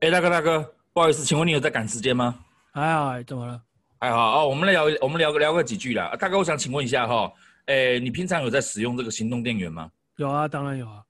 [0.00, 0.62] 哎，大哥大哥，
[0.94, 2.42] 不好意思，请问你有在赶时间吗？
[2.72, 3.62] 还好，哎，怎么了？
[3.98, 6.16] 还好哦，我们来聊，我们聊个聊个几句啦。
[6.16, 7.30] 大哥，我想请问一下哈，
[7.66, 9.90] 哎，你平常有在使用这个行动电源吗？
[10.16, 11.04] 有啊，当然有啊。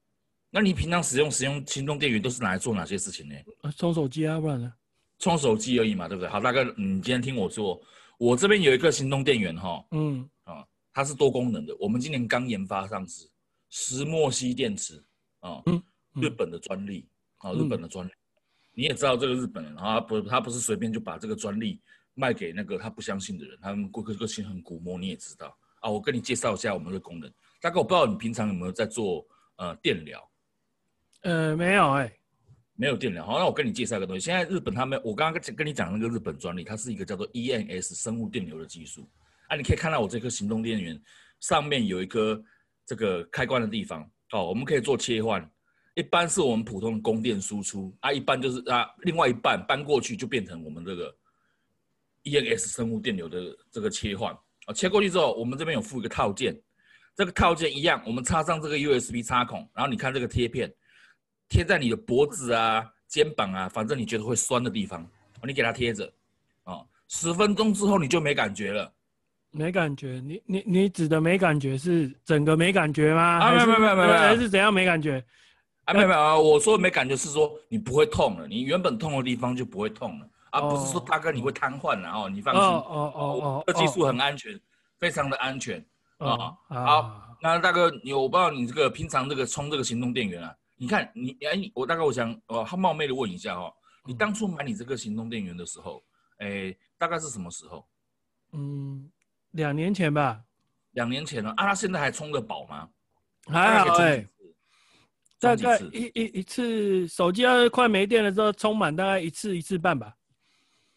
[0.50, 3.36] 那你平常使用使用行动电源都是拿来做哪些事情呢？
[3.76, 4.72] 充手机啊，不然呢？
[5.20, 6.28] 充手机而已嘛，对不对？
[6.28, 7.80] 好，大哥，你今天听我说，
[8.18, 13.30] 我这边有一个行动电源哈，嗯啊，它是多功能的，我们今年刚研发上市，
[13.68, 15.00] 石墨烯电池
[15.38, 15.80] 啊，嗯，
[16.14, 18.10] 日本的专利啊，日本的专利，
[18.80, 21.78] 你也知道这个日本人啊，不，他不是随便就把这个专利
[22.14, 25.90] 卖给那个他不相信的人，他们顾客个性很古摸，你也知道啊。
[25.90, 27.30] 我跟你介绍一下我们的功能，
[27.60, 29.22] 大哥，我不知道你平常有没有在做
[29.56, 30.30] 呃电疗。
[31.24, 32.20] 呃，没有哎、欸，
[32.74, 33.22] 没有电疗。
[33.26, 34.24] 好，那我跟你介绍一个东西。
[34.24, 39.06] 现在日本他们，我刚刚跟你讲那个日本专利，它是一个叫做 EMS 生物电流的技术。
[39.48, 40.98] 啊，你可以看到我这颗行动电源
[41.40, 42.42] 上面有一颗
[42.86, 44.10] 这个开关的地方。
[44.32, 45.46] 哦，我们可以做切换。
[46.00, 51.14] 一般是我们普通的供电输出啊，一般就是啊，另外一半搬过去就变成我们这个
[52.24, 54.32] EMS 生物电流的这个切换。
[54.64, 56.58] 啊，切过去之后，我们这边有附一个套件。
[57.14, 60.72] 这个套件一样，我们插上这个 USB 插孔，然后你看这个贴片。
[61.50, 65.06] 贴在你的脖子啊、肩膀啊，反正你觉得会酸的地方，
[65.44, 66.10] 你给它贴着，
[66.62, 68.90] 啊，十分钟之后你就没感觉了。
[69.50, 70.22] 没感觉？
[70.24, 73.40] 你你你指的没感觉是整个没感觉吗？
[73.40, 75.22] 啊，没有没有没有没有，还是怎样没感觉？
[75.84, 84.58] 啊，没有没有啊，我说的没感觉是说你不会痛了，你原本痛的地方就不会痛了，啊，不是说大哥你会瘫痪了哦，你放心，哦哦哦哦，这技术很安全，
[84.98, 85.84] 非常的安全
[86.18, 86.56] 啊。
[86.68, 90.54] 好，那大哥，你我不知道你这个平常这个充这个行动电源啊。
[90.76, 93.74] 你看，你哎，你我大概我想，哦，他冒昧的问一下哈、哦，
[94.06, 96.02] 你当初买你这个行动电源的时候，
[96.38, 97.86] 哎，大概是什么时候？
[98.52, 99.10] 嗯，
[99.50, 100.40] 两年前吧。
[100.92, 101.66] 两年前了啊？
[101.66, 102.88] 他现在还充得饱吗？
[103.46, 104.26] 还好哎，
[105.40, 110.14] 大概一一一次手机要快没电的时候充满，大概一次一次半吧。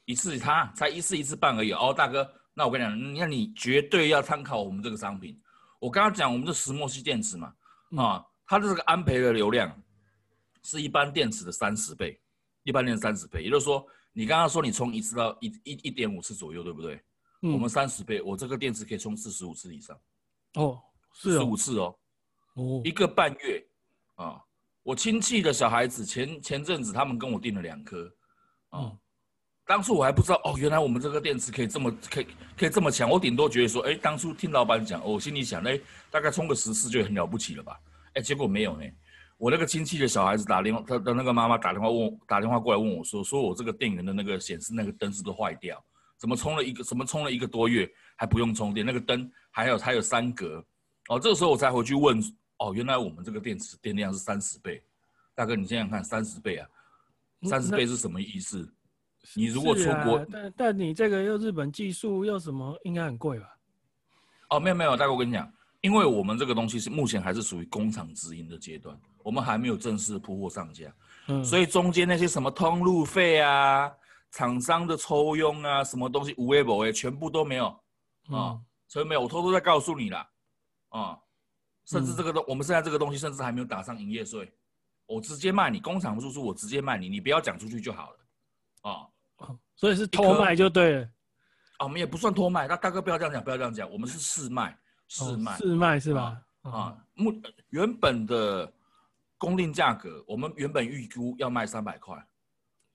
[0.06, 5.40] 一次它才一次一次半而已哦，大哥，那我跟你讲，那你绝对要参考我们这个商品。
[5.80, 7.48] 我刚刚讲我们是石墨烯电池嘛，
[7.96, 8.18] 啊。
[8.18, 9.74] 嗯它的这个安培的流量
[10.64, 12.20] 是一般电池的三十倍，
[12.64, 17.02] 一般电池三十倍，也就是说，你刚刚说你充一次到一一一点五次左右，对不对？
[17.42, 19.98] 嗯、我们三十倍，我这个电池可以充四十五次以上。
[20.56, 20.78] 哦，
[21.14, 21.96] 是哦，四十五次哦。
[22.56, 23.66] 哦，一个半月
[24.16, 24.40] 啊！
[24.84, 28.06] 我亲戚的小孩子前前阵子他们跟我订了两颗
[28.70, 28.80] 啊。
[28.82, 28.98] 嗯、
[29.66, 33.10] 当初我还不知道哦，原来我们这个电池可以这么可以可以这么强。
[33.10, 35.80] 我顶多觉得说，哎，当初听老板讲，我心里想，哎，
[36.12, 37.80] 大概充个十次就很了不起了吧。
[38.14, 38.86] 哎，结果没有呢。
[39.38, 45.84] 我那个亲戚的小孩子打电话，他的那个妈妈打电话问，打电话过来问我说，说我这个电源的那个显示那个灯是不是坏掉？
[46.18, 48.86] 怎么充了一个，怎么充了一个多月还不用充电？
[48.86, 50.64] 那个灯还有还有三格。
[51.10, 52.22] 哦，这个时候我才回去问，
[52.64, 54.82] 哦，原来我们这个电池电量是三十倍。
[55.36, 56.70] 大哥，你想想看，三十倍啊，
[57.44, 58.60] 三十倍是什么意思？
[58.60, 58.74] 嗯、
[59.36, 63.58] 你如果出国，啊、但但你这个又日本技术又什么，应该很贵吧？
[64.52, 65.52] 哦，没有没有，大哥，我跟你讲。
[65.82, 70.90] 因为我们这个东西是目前还是属于工厂直营的阶段，我们还没有正式铺货上架，
[71.28, 73.92] 嗯，所以中间那些什么通路费啊、
[74.32, 77.66] 厂商的抽佣啊、什么东西无为不为，全部都没有
[78.30, 80.26] 啊，嗯、所以没有，我偷偷在告诉你啦，
[80.88, 81.20] 啊，
[81.86, 84.54] 甚至这个东，嗯、我们现在这个东西甚至还没有打上营业税，
[85.06, 89.08] 我直接卖你，工厂输出我直接卖你，你不要讲出去就好了，啊，
[89.76, 91.04] 所以是偷卖就对了，
[91.78, 94.78] 啊，我们也不算偷卖，那大哥不要这样讲，不要这样讲，我们是试卖。
[95.10, 96.42] 试卖，试卖是吧？
[96.62, 97.32] 啊，目
[97.70, 98.72] 原本的
[99.38, 102.16] 公定价格，我们原本预估要卖三百块，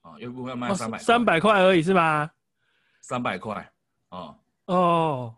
[0.00, 2.28] 啊，预估要卖三百，三百块而已是吧？
[3.02, 3.70] 三百块，
[4.08, 4.34] 啊，
[4.64, 5.36] 哦，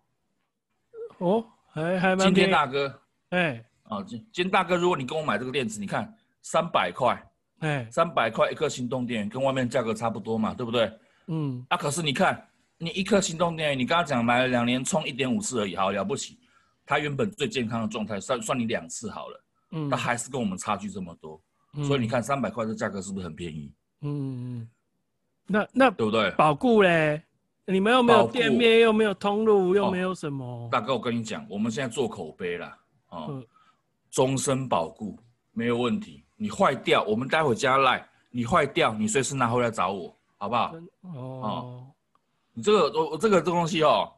[1.19, 2.21] 哦，还还蛮。
[2.21, 3.00] 今天大哥，
[3.31, 7.21] 哎，啊，今今天大哥，如果你跟我买这个电池，你看三百块，
[7.61, 10.93] 哎，三百块一颗行动电源，跟外面价格差不多嘛，对不对？
[11.29, 12.45] 嗯，啊，可是你看，
[12.79, 16.39] 你一颗行动电源，你刚刚讲买了两年，充一点五次而已，好了不起。
[16.85, 21.41] 它原本最健康的状态，算算你两次好了，嗯，它还是跟我们差距这么多，
[21.75, 23.73] 嗯、所以你看三百块的价格是不是很便宜？
[24.01, 24.69] 嗯嗯，
[25.47, 26.33] 那那对不对？
[26.33, 27.23] 保固嘞，
[27.65, 30.45] 你们又没有店面，又没有通路，又没有什么。
[30.45, 32.59] 哦、大哥，我跟你讲，我们现在做口碑
[33.13, 33.47] 嗯、
[34.11, 35.19] 终身保固
[35.53, 36.25] 没有问题。
[36.37, 40.75] 你坏掉，我们待会加赖，你坏掉，你随时拿回来找我，好不好？
[41.03, 41.87] 哦，哦，
[42.53, 44.11] 你这个我我这个这东西哦。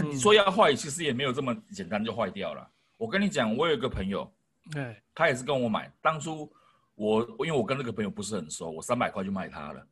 [0.00, 2.64] 你说要坏，其实也没有这么简单就坏掉了。
[2.98, 4.30] 我跟你讲，我有一个朋友，
[4.70, 5.90] 对，他也是跟我买。
[6.00, 6.48] 当初
[6.94, 9.86] 我因为我跟那个朋友不是很熟，我三百块就卖他了。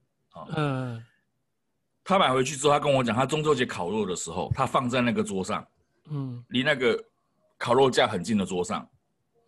[0.54, 1.04] 嗯，
[2.04, 5.66] 他买回去之后，他跟我讲，他中秋节烤肉的时候，他放在那个桌上，
[6.08, 7.02] 嗯，离那个
[7.58, 8.88] 烤肉架很近的桌上，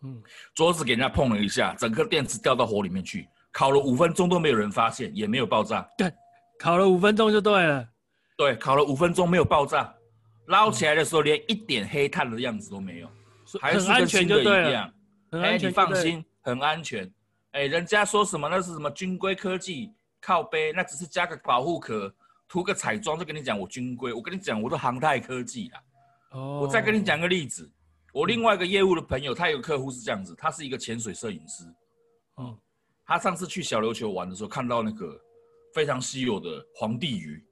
[0.03, 0.21] 嗯，
[0.55, 5.87] 桌子给人家碰了一下，整个电池掉到火里面去，烤了五分钟都没有人发现，也没有爆炸。
[5.97, 6.11] 对，
[6.57, 7.87] 烤了五分钟就对了。
[8.37, 9.93] 对，烤了五分钟没有爆炸，
[10.47, 13.09] 捞起来的时候连一点黑炭的样子都没有，
[13.59, 14.93] 还是跟新的一样。
[15.31, 17.11] 哎，你放心，很安全。
[17.51, 19.91] 哎，人家说什么那是什么军规科技，
[20.21, 22.13] 靠背，那只是加个保护壳，
[22.47, 24.13] 涂个彩妆就跟你讲我军规。
[24.13, 25.81] 我跟你讲，我都航太科技啦。
[26.31, 26.59] 哦。
[26.61, 27.69] 我再跟你讲个例子，
[28.13, 31.63] 我另外一个业务的朋友，他有个客户是这样子，他是一个潜水摄影师。
[32.37, 32.57] 嗯。
[33.05, 35.19] 他上次去小琉球玩的时候，看到那个
[35.73, 37.43] 非常稀有的皇帝鱼，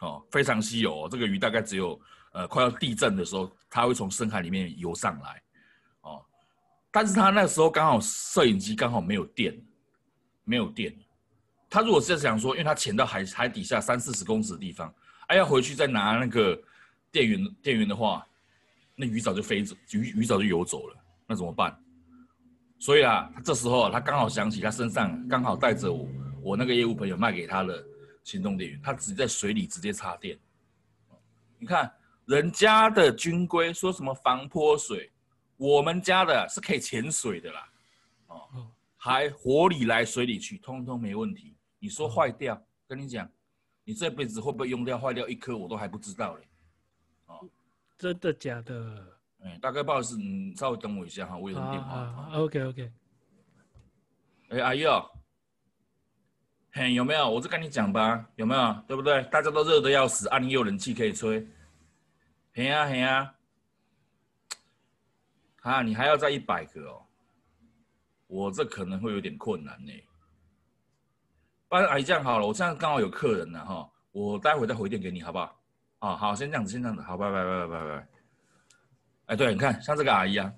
[0.00, 1.08] 哦，非常稀有哦。
[1.10, 1.98] 这个鱼大概只有
[2.32, 5.42] 呃快要地震的时候，它会从深海里面游上来，
[6.02, 6.22] 哦。
[6.90, 9.58] 但是他那时候刚好摄影机刚好没有电，
[10.44, 10.94] 没有电。
[11.70, 14.94] 他如果是想说，因为他潜到海海底下三四十公尺的地方，
[15.28, 16.54] 哎，要回去再拿那个
[17.10, 18.28] 电源电源的话，
[18.96, 20.96] 那鱼早就飞走，鱼鱼早就游走了，
[21.26, 21.78] 那怎么办？
[22.78, 26.08] 所以啊，他这时候他刚好想起他身上刚好带着我
[26.42, 27.84] 我那个业务朋友卖给他的
[28.24, 30.38] 行动电源，他直接在水里直接插电。
[31.58, 31.92] 你看
[32.24, 35.10] 人家的军规说什么防泼水，
[35.56, 37.68] 我们家的是可以潜水的啦，
[38.28, 41.54] 哦，还火里来水里去，通通没问题。
[41.78, 43.30] 你说坏掉，跟你讲，
[43.84, 46.48] 你这辈子会不会用掉坏掉一颗，我都还不知道嘞。
[47.96, 49.18] 哦，真的假的？
[49.42, 51.96] 哎，大概不好意思，你稍微等我一下哈，我有个电话。
[51.96, 52.92] 啊、OK OK。
[54.50, 55.10] 哎，阿姨哦，
[56.72, 57.28] 嘿，有没有？
[57.30, 58.84] 我就跟你讲吧，有没有？
[58.86, 59.22] 对不对？
[59.24, 61.46] 大家都热的要死，啊，你有冷气可以吹。
[62.52, 63.34] 嘿呀嘿呀。
[65.62, 67.02] 啊，你还要再一百个哦，
[68.26, 69.92] 我这可能会有点困难呢。
[71.68, 75.60] 不然阿姨这样好了，我现在刚好有客人了哈，我待会再回电给你，好不好？
[76.00, 78.08] 啊，好，先这样子，先这样子，好，拜拜拜拜拜拜。
[79.26, 80.52] 哎，对，你看，像这个阿姨啊，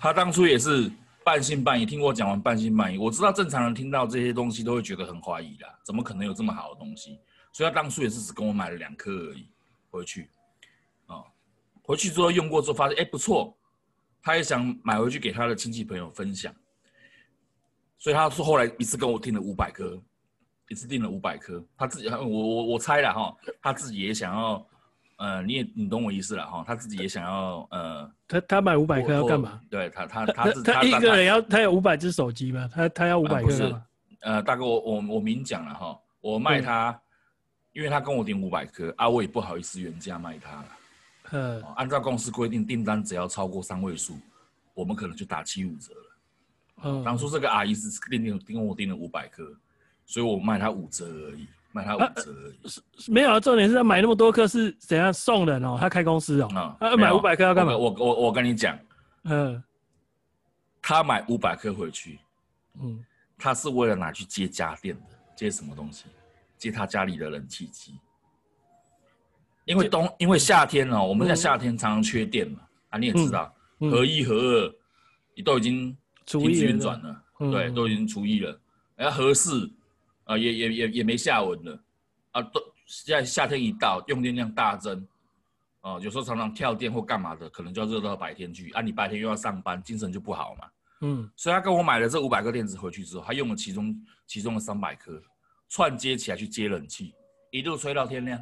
[0.00, 0.90] 她当初也是
[1.24, 2.98] 半信半疑，听我讲完半信半疑。
[2.98, 7.20] 我知道正常人听到这些东西都会觉得很怀疑的，怎么可能有这么好的东西？
[7.52, 9.48] 所以她当初也是只跟我买了两颗而已，
[9.90, 10.30] 回去，
[11.06, 11.22] 啊，
[11.82, 13.56] 回去之后用过之后发现，哎，不错，
[14.22, 16.52] 她也想买回去给她的亲戚朋友分享，
[17.98, 20.00] 所以她说后来一次跟我订了五百颗，
[20.68, 24.66] 一次订了五百颗，他自己，我我我猜了哈，他自己也想要。
[25.20, 29.60] 呃，你也你懂我意思了哈，他自己也想要呃，他他买五百颗要干嘛？
[29.68, 32.70] 对他他他他，一个人要他有五百只手机吗？
[32.72, 33.84] 他他要五百颗吗？
[34.20, 37.00] 呃，大哥我我我明讲了哈，我卖他，嗯、
[37.72, 40.68] 因为他跟我订五百颗啊，我也不好意思原价卖他了。
[41.32, 44.16] 嗯，按照公司规定，订单只要超过三位数，
[44.72, 46.16] 我们可能就打七五折了。
[46.84, 49.42] 嗯，当初这个阿姨是订订订我订了五百颗，
[50.08, 51.46] 所以我卖他五折而已。
[51.70, 53.38] 买他五折而已，是、啊、没有啊。
[53.38, 55.76] 重点是他买那么多颗是怎样送人哦？
[55.78, 56.48] 他开公司哦。
[56.54, 57.76] 啊，他买五百颗要干嘛？
[57.76, 58.76] 我我我跟你讲，
[59.24, 59.62] 嗯，
[60.80, 62.18] 他买五百颗回去，
[62.80, 63.04] 嗯，
[63.36, 65.02] 他是为了拿去接家电的，
[65.36, 66.06] 接什么东西？
[66.56, 67.94] 接他家里的冷气机。
[69.66, 72.60] 因为冬，因为夏天哦，我们在夏天常常缺电嘛。
[72.88, 74.74] 啊，你也知道，合一合二，
[75.34, 75.94] 你都已经
[76.24, 78.58] 停止运转了，对，都已经除一了。
[78.96, 79.70] 然后合四。
[80.28, 81.82] 啊，也也也也没下文了，
[82.32, 85.02] 啊，都现在夏天一到，用电量大增，
[85.80, 90.68] 哦、啊，有时候常常跳电或干嘛的，可能就要热到白天去，啊，你白天又要上班，精神就不好嘛，
[91.00, 95.18] 嗯，所以他跟我买了这五百个电池回去之后，他用了其中其中的三百颗
[95.70, 97.14] 串接起来去接冷气，
[97.50, 98.38] 一路吹到天亮，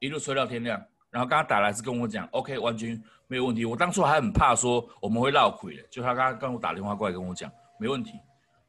[0.00, 0.78] 一路吹到天亮，
[1.10, 8.12] 然后刚刚打来是跟我讲，OK，完全没有问题，我当初还很怕说我们会闹鬼的，就他刚刚跟我打电话过来跟我讲，没问题，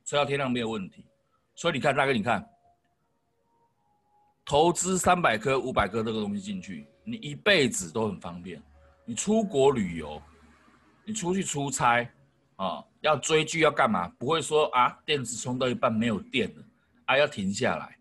[0.06, 1.06] 吹到天亮没有问题。
[1.60, 2.50] 所以你看，大哥，你看，
[4.46, 8.64] 投资三百颗、五百颗这个东西进去，你一辈子都很方便。
[9.04, 10.22] 你出国旅游，
[11.04, 12.10] 你出去出差，
[12.56, 14.08] 啊，要追剧要干嘛？
[14.18, 16.64] 不会说啊，电池充到一半没有电了，
[17.08, 17.98] 啊，要停下来，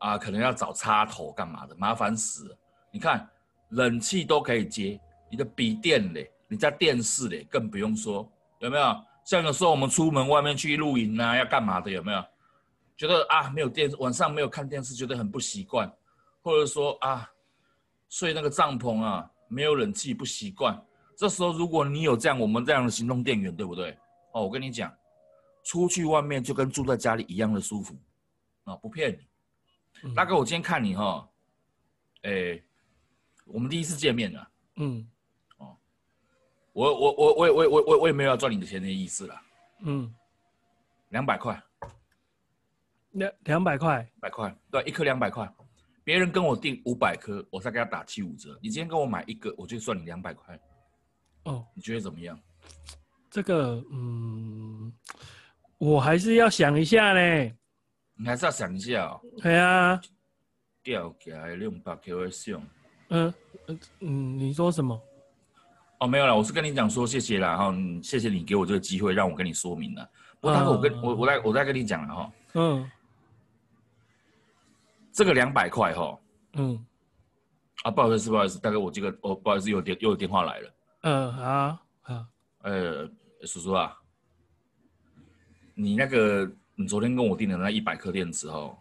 [0.00, 2.58] 啊，可能要找插头干嘛的，麻烦死了。
[2.92, 3.26] 你看，
[3.70, 9.04] 冷气都可以接，你的笔电嘞，你家电视嘞，更不用说，有没有？
[9.24, 12.22] 像有时候我们出门外面去露营啊，要干嘛的，有没有？
[13.00, 15.90] 觉得啊，没有电，晚上没有看电视，觉得很不习惯，
[16.42, 17.26] 或者说啊，
[18.10, 20.78] 睡那个帐篷啊，没有冷气不习惯。
[21.16, 23.96] 这时候如果你有这样我们这样的行动电源，对不对？
[24.34, 24.94] 哦，我跟你讲，
[25.64, 27.96] 出去外面就跟住在家里一样的舒服，
[28.64, 29.18] 啊，不骗
[30.02, 30.12] 你。
[30.14, 31.28] 大哥，我今天看你哈、哦，
[32.24, 32.62] 哎，
[33.46, 35.08] 我们第一次见面了，嗯，
[35.56, 35.74] 哦，
[36.74, 39.40] 我我我我我我我我也没有要赚你的钱的意思了，
[39.84, 40.14] 嗯，
[41.08, 41.58] 两百块。
[43.12, 45.48] 两两百块，百块，对，一颗两百块。
[46.02, 48.58] 别人跟我订五百颗，我再给他打七五折。
[48.62, 50.58] 你今天跟我买一个，我就算你两百块。
[51.44, 52.38] 哦，你觉得怎么样？
[53.30, 54.92] 这个，嗯，
[55.78, 57.54] 我还是要想一下嘞。
[58.16, 59.20] 你还是要想一下哦。
[59.40, 60.00] 对啊。
[60.82, 62.62] 掉起来两百 Q 的上。
[63.10, 63.34] 嗯
[64.00, 65.00] 嗯，你说什么？
[66.00, 70.10] 哦，没有了，我是跟你讲说谢谢啦，哈，谢谢你给我这个机会让我跟你说明了。
[70.40, 72.32] 不过我跟我我再我再跟你讲了哈。
[72.54, 72.90] 嗯。
[75.12, 76.18] 这个两百块哈。
[76.54, 76.86] 嗯。
[77.82, 80.74] 啊，不好意思，不好意思，大哥，我这个哦，不好意思，有电又有电话来了。
[81.00, 82.26] 嗯，好，好。
[82.62, 83.10] 呃，
[83.46, 83.96] 叔叔啊，
[85.74, 88.76] 你那个你昨天跟我订的那一百颗电池哦，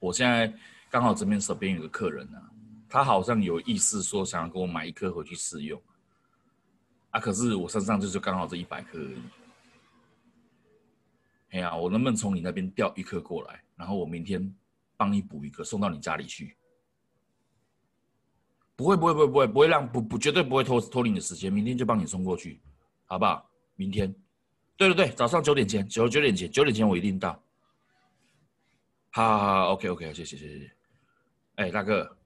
[0.00, 0.52] 我现在
[0.90, 2.50] 刚好这边手边有个客人呢、啊，
[2.88, 5.80] 他好像有意思说想要给我买一颗回去试用。
[7.10, 9.22] 啊，可是我身上就是刚好这一百颗而已。
[11.50, 14.52] 哎呀，我能不能从你那边调一颗过来，然后我明天
[14.96, 16.56] 帮你补一个送到你家里去？
[18.74, 22.60] 不会，不会，不会，不会，不会让不不绝对不会拖拖你的时间，明天就帮你送过去，
[23.06, 23.50] 好不好？
[23.74, 24.14] 明天，
[24.76, 27.42] 对对对，早上九点前，九九点前，九点前我一定到。
[29.10, 30.70] 好好好，OK OK，谢谢谢谢。
[31.54, 32.16] 哎，大哥，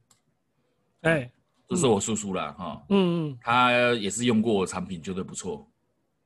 [1.02, 1.30] 哎，
[1.68, 2.50] 这是我叔叔啦。
[2.58, 5.70] 哈，嗯嗯，他也是用过我产品，绝对不错，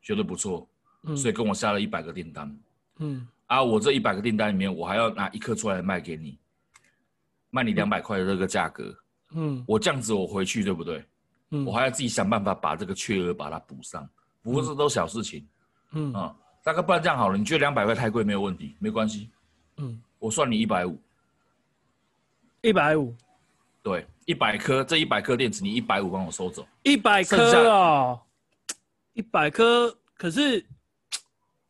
[0.00, 0.66] 绝对不错，
[1.02, 2.58] 嗯，所以跟我下了一百个订单，
[2.96, 6.37] 嗯，啊，我这一百个订单里面，我还要拿一颗出来卖给你，
[7.50, 8.92] 卖你两百块的这个价格。
[9.37, 11.04] 嗯，我这样子我回去对不对？
[11.50, 14.08] 嗯，我还要自己想办法把这个缺额把它补上，
[14.42, 15.46] 不过这都小事情。
[15.92, 16.34] 嗯啊，
[16.64, 19.30] 大哥，不然这样好了，你觉得两百块太贵没有问题，没关系。
[19.76, 21.00] 嗯，我算你一百五。
[22.62, 23.14] 一百五。
[23.82, 26.66] 对，一百颗，这一百颗电池你一百五帮我收走。
[26.82, 28.20] 一百颗哦，
[29.12, 30.64] 一百颗，可是，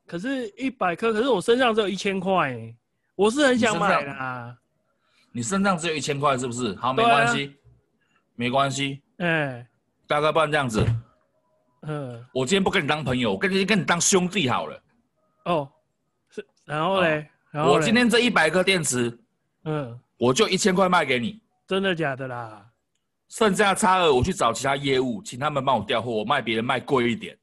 [0.06, 2.56] 可是一百颗，可是我身上只有一千块，
[3.14, 4.56] 我是很想买啦。
[5.32, 6.74] 你身上只有一千块，是不是？
[6.76, 7.52] 好，没关系，啊、
[8.36, 9.02] 没关系。
[9.18, 9.66] 哎、欸，
[10.06, 10.84] 大哥，不然这样子，
[11.82, 14.82] 嗯，我今天不跟你当朋友，我跟你跟你当兄弟好了。
[15.44, 15.70] 哦，
[16.30, 19.18] 是，然后嘞，然后我今天这一百颗电池，
[19.64, 21.40] 嗯，我就一千块卖给你。
[21.66, 22.66] 真的假的啦？
[23.28, 27.36] 剩下差额我去找其他业务，请他们帮我调货，我卖别人卖贵一点，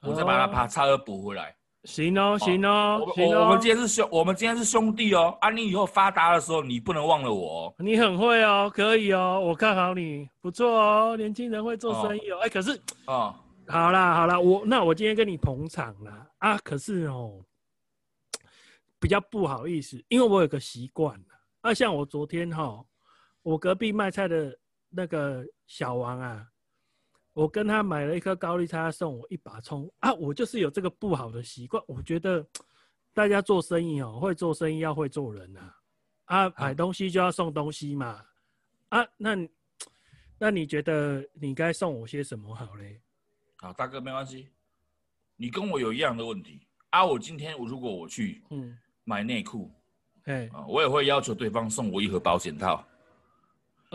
[0.00, 1.55] 哦、我再把它把差额补回来。
[1.86, 5.38] 行哦，行哦，我我我们今天是兄，我们今天是兄弟哦。
[5.40, 7.72] 啊，你以后发达的时候，你不能忘了我。
[7.78, 12.40] 你很会哦，可以哦，我看好你，不错哦，年轻人会做生意哦。
[12.42, 13.32] 哎，可是，哦，
[13.68, 16.26] 好啦好啦，我那我今天跟你捧场啦。
[16.38, 17.40] 啊，可是哦，
[18.98, 21.18] 比较不好意思，因为我有个习惯
[21.60, 22.84] 啊，像我昨天哈，
[23.42, 24.58] 我隔壁卖菜的
[24.90, 26.44] 那个小王啊。
[27.36, 30.10] 我跟他买了一颗高丽菜，他送我一把葱啊！
[30.14, 32.42] 我就是有这个不好的习惯，我觉得
[33.12, 35.60] 大家做生意哦，会做生意要会做人呐，
[36.24, 38.24] 啊，买东西就要送东西嘛，
[38.88, 39.36] 啊，那
[40.38, 42.98] 那你觉得你该送我些什么好嘞？
[43.56, 44.48] 好，大哥没关系，
[45.36, 47.04] 你跟我有一样的问题啊！
[47.04, 49.70] 我今天我如果我去嗯买内裤，
[50.24, 52.82] 哎、嗯，我也会要求对方送我一盒保险套。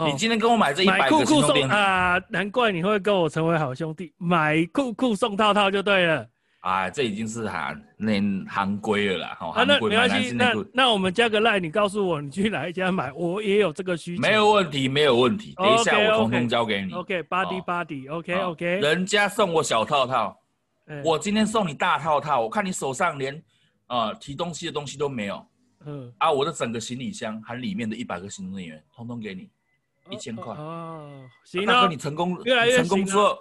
[0.06, 6.28] 你今天跟我买这一百个行动电源啊，难怪你会跟我成为好兄弟，买酷酷送套套就对了。
[6.62, 9.52] 啊，这已经是行那行规了啦，哈。
[9.56, 14.22] 啊，那没关系，那那我们加个赖，你告诉我你去哪一家买，我也有这个需求。
[14.22, 16.94] 没有问题，没有问题，等一下我通通交给你。
[16.94, 18.66] OK，body body，OK，OK。
[18.80, 20.38] 人家送我小套套，
[21.04, 23.42] 我今天送你大套套，我看你手上连
[23.88, 25.44] 啊提东西的东西都没有，
[25.88, 29.50] 嗯，啊，我的整个行李箱含里面的一百个行动电源，通通给你。
[30.10, 31.10] 一千块哦，
[31.46, 33.38] 行，大哥，你成功越来越成功之后，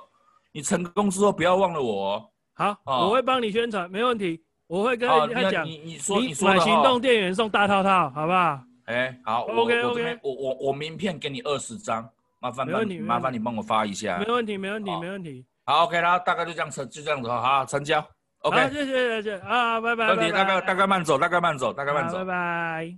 [0.53, 2.31] 你成功之后不要忘了我。
[2.55, 4.43] 好，我会帮你宣传，没问题。
[4.67, 8.61] 我会跟他讲，你你说你买行动电源送大套套，好不好？
[8.85, 14.19] 哎，好，OK OK，我我我名片给你二十张，麻烦帮麻烦你帮我发一下。
[14.19, 15.45] 没问题，没问题，没问题。
[15.65, 18.05] 好，OK，然后大概就这样成就这样子哈，好，成交。
[18.43, 20.09] OK，谢谢谢谢啊，拜拜。
[20.09, 22.97] 问题大概大概慢走，大概慢走，大概慢走，拜拜。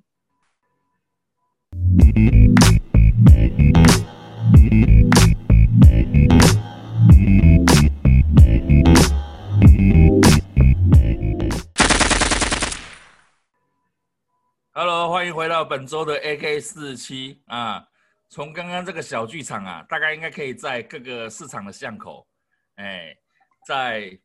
[15.23, 17.87] 欢迎回到本周的 AK 四七啊！
[18.29, 22.27] 从刚刚这个小剧场啊，大概应该可以在各个市场的巷口，
[22.75, 23.17] 哎，
[23.65, 24.19] 在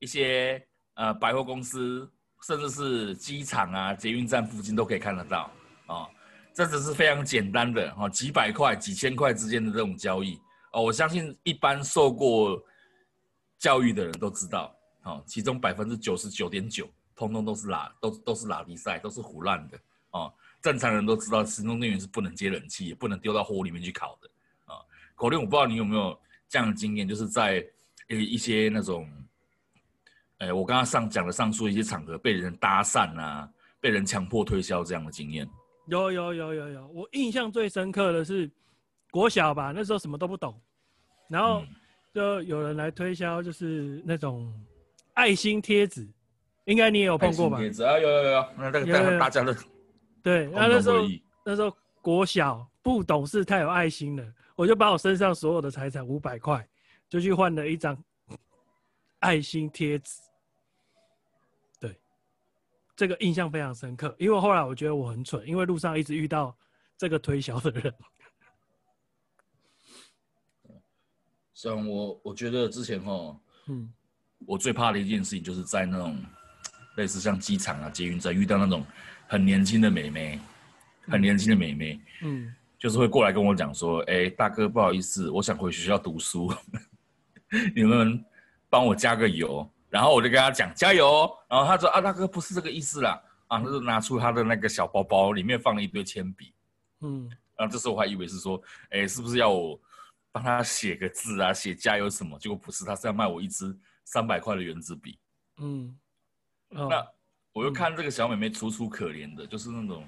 [0.00, 0.62] 一些
[0.96, 2.12] 呃百货公司，
[2.46, 5.50] 甚至是机场啊、捷运站附近都可以看得到
[5.86, 6.06] 啊。
[6.52, 10.38] 这只是非常简单的哈，几百块、几千块之间的这种交易
[10.74, 10.82] 哦。
[10.82, 12.62] 我相信一般受过
[13.56, 20.32] 教育的人都知道，哦，其中百分之九十九点九，通通都是拉，都都是拉力赛，都是胡烂的哦。
[20.60, 24.28] 正常人都知道，行动电源是不能接冷气，也不能丢到火里面去烤的
[24.64, 24.82] 啊。
[25.14, 27.64] 口令，我不知道你有没有这样的经验，就是在
[28.08, 29.08] 呃一些那种
[30.38, 33.48] 哎，我刚刚上讲的上述一些场合被人搭讪啊，
[33.80, 35.48] 被人强迫推销这样的经验，
[35.86, 36.88] 有有有有有。
[36.88, 38.50] 我印象最深刻的是
[39.12, 40.60] 国小吧，那时候什么都不懂，
[41.28, 41.64] 然后
[42.12, 44.52] 就有人来推销，就是那种
[45.14, 46.06] 爱心贴纸，
[46.64, 47.58] 应该你也有碰过吧？
[47.58, 49.56] 贴纸啊，有有有，那那个大家的
[50.22, 51.06] 对，那那时候
[51.44, 56.66] 那时候国小不懂事，太有爱心了，我就把我身上所有的财产五百块，
[57.08, 57.96] 就去换了一张
[59.20, 60.20] 爱心贴纸。
[61.80, 61.98] 对
[62.96, 66.56] 这个印象非常深刻，因为后来我觉得我很蠢，因为路上一直遇到
[66.96, 67.94] 这个推销的人。
[71.54, 73.92] 像我，我觉得之前哦，嗯，
[74.46, 76.16] 我最怕的一件事情就是在那种
[76.94, 78.86] 类似像机场啊、捷运站遇到那种
[79.28, 80.40] 很年轻的美眉，
[81.06, 86.52] 很年轻的美眉，嗯，就是会过来跟我讲说：“哎，大哥，不好意思，我想回学校读书，
[87.76, 88.24] 你们
[88.68, 96.52] 帮我加个油。”然后我就跟他讲加油，然后他说啊，大哥不是这个意思啦，啊，他就拿出他的那个小包包，里面放了一堆铅笔，
[97.00, 99.80] 嗯，然后这时候我还以为是说，哎，是不是要我
[100.30, 102.38] 帮他写个字啊，写加油什么？
[102.38, 105.18] 结果不是，他是要卖我一支三百块的原子笔，
[105.56, 105.96] 嗯，
[106.68, 107.06] 哦、那
[107.58, 110.04] 我又看这个小妹妹楚楚可怜的，就是那种，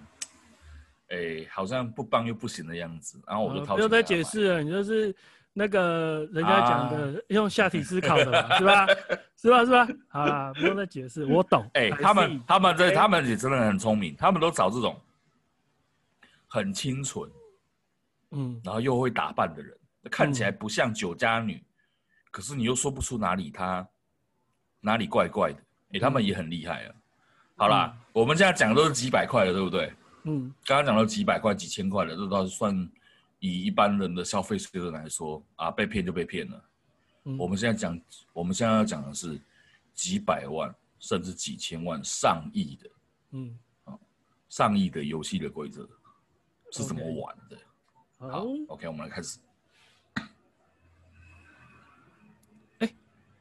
[1.08, 5.14] 哎，好像不帮又不行的样子，然后我就掏钱、哦、不用再解释了，你就是。
[5.52, 8.86] 那个人家讲的、啊、用下体思考的嘛，是吧？
[9.36, 9.64] 是吧？
[9.64, 9.88] 是吧？
[10.08, 11.68] 好啦，不用再解释，我懂。
[11.74, 14.98] 哎、欸，他们他们这他们也真的很聪明，他们都找这种
[16.46, 17.28] 很清纯，
[18.30, 19.76] 嗯，然后又会打扮的人，
[20.08, 21.66] 看起来不像酒家女，嗯、
[22.30, 23.86] 可是你又说不出哪里她
[24.78, 25.58] 哪里怪怪的。
[25.58, 26.94] 哎、欸，他们也很厉害啊。
[27.60, 29.92] 好啦，嗯、我们现在讲的都是几百块的，对不对？
[30.22, 32.90] 嗯，刚刚讲到几百块、几千块的，这倒是算。
[33.42, 36.62] 以一般人的消费水准来说，啊，被骗就被骗了。
[37.24, 37.98] 嗯、我们现在讲，
[38.34, 39.40] 我们现在要讲的是
[39.94, 42.90] 几百万甚至几千万、上亿的，
[43.30, 43.98] 嗯，啊，
[44.50, 45.88] 上亿的游戏的规则
[46.70, 47.56] 是怎么玩的
[48.18, 48.30] ？Okay.
[48.30, 49.38] 好，OK，我们来开始。
[52.80, 52.94] 哎、欸、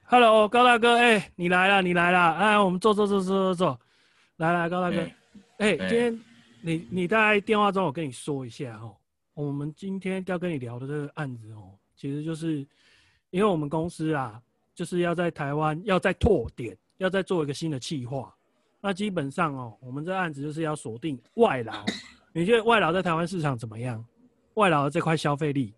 [0.05, 3.81] ，Hello，高大哥，哎、欸，你来了，你来了，哎，我们坐坐坐坐坐坐，
[4.39, 5.05] 来来，高大哥，
[5.57, 6.19] 哎、今天
[6.61, 8.95] 你你在电话中，我跟你说一下哦。
[9.33, 12.65] 我们今天要跟你聊的这个案子哦，其实就是
[13.31, 14.41] 因为我们公司啊，
[14.73, 18.33] 就是要在台湾要再拓点，要再做一个新的企划。
[18.79, 21.85] 那基本上哦，我们这案子就是要锁定外劳。
[22.31, 24.03] 你觉得外劳在台湾市场怎么样？
[24.53, 25.73] 外劳的这块消费力？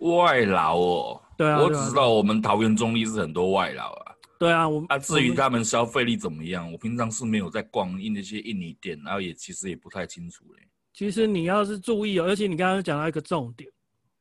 [0.00, 4.07] 外劳哦，对啊，我只知道我们桃园中坜是很多外劳啊。
[4.38, 10.62] 对啊，我啊，至于他们消费力怎么样，我平常是没有在逛印那些印尼店，然后也其实也不太清楚嘞。
[10.92, 13.68] 其实你要是注意哦，而且你刚刚讲到一个重点，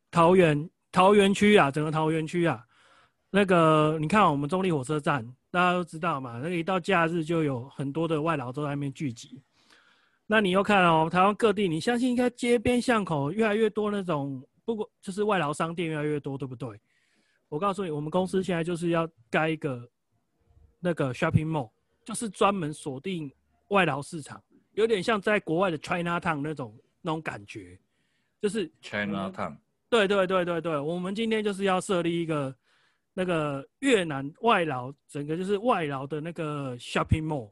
[0.09, 2.63] 桃园桃园区啊，整个桃园区啊，
[3.29, 9.41] 那个你看我们中立火车站，大家都知道嘛，那个一到假日就有很多的外劳都在那边聚集。
[10.25, 16.69] 那你又看哦，台湾各地，你相信应该街边巷口越来越多那种，不过就是外劳商店越来越多，对不对？
[17.49, 19.89] 我告诉你，我们公司现在就是要盖一个
[20.79, 21.69] 那个 shopping mall，
[22.05, 23.31] 就是专门锁定
[23.69, 24.41] 外劳市场。
[24.73, 27.79] 有点像在国外的 China Town 那种那种感觉，
[28.39, 29.57] 就是 China Town。
[29.89, 32.53] 对对对对对，我们今天就是要设立一个
[33.13, 37.51] 那个越南外劳，整个就是外劳的那个 shopping mall，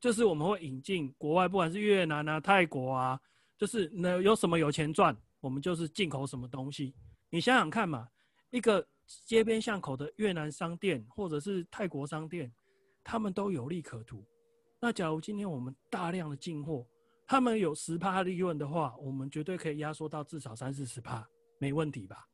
[0.00, 3.18] 就是我们会引进国外，不管是越南啊、泰国啊，
[3.56, 6.92] 就是那有什么有钱赚，我们就是进口什么东西。
[7.30, 8.06] 你想想看嘛，
[8.50, 8.86] 一个
[9.26, 12.52] 街边巷口的越南商店或者是泰国商店，
[13.02, 14.24] 他们都有利可图。
[14.80, 16.86] 那假如今天我们大量的进货，
[17.26, 21.26] 他们有十趴利润的话，我们绝对可以压缩到至少三四十趴，
[21.58, 22.26] 没问题吧？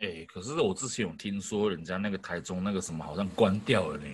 [0.00, 4.04] 哎、欸，可是我之前有听说人家那个台中那个什么好像关掉了呢。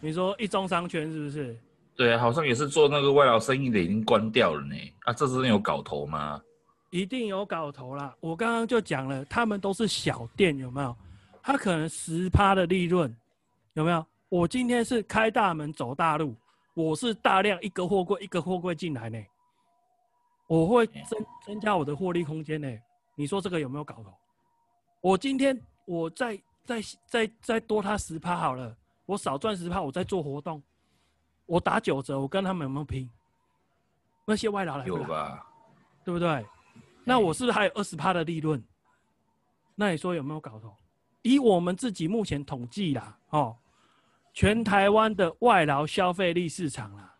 [0.00, 1.56] 你说一中商圈是不是？
[1.94, 4.74] 对啊，好像也是做那个外劳生意的，已经关掉了呢。
[5.00, 6.42] 啊，这是有搞头吗？
[6.92, 8.14] 一定有搞头啦！
[8.20, 10.94] 我刚刚就讲了，他们都是小店，有没有？
[11.42, 13.16] 他可能十趴的利润，
[13.72, 14.06] 有没有？
[14.28, 16.36] 我今天是开大门走大路。
[16.74, 19.18] 我是大量一个货柜一个货柜进来呢，
[20.46, 22.68] 我会增增加我的获利空间呢。
[23.14, 24.12] 你说这个有没有搞头？
[25.00, 28.76] 我今天我再再再再多他十趴好了，
[29.06, 30.62] 我少赚十趴，我再做活动，
[31.46, 33.08] 我打九折，我跟他们有没有拼？
[34.26, 35.02] 那些外劳来不来？
[35.02, 35.46] 有吧？
[36.04, 36.46] 对不对？
[37.04, 38.62] 那我是不是还有二十趴的利润？
[39.74, 40.74] 那你说有没有搞头？
[41.22, 43.56] 以我们自己目前统计啦，哦。
[44.34, 47.14] 全台湾的外劳消费力市场啦，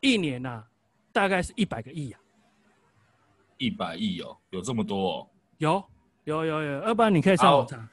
[0.00, 0.68] 一年呐、啊，
[1.12, 2.20] 大概是一百个亿啊。
[3.58, 5.28] 一百亿哦，有这么多哦？
[5.58, 5.84] 有
[6.22, 7.88] 有有有，要不然你可以上网查。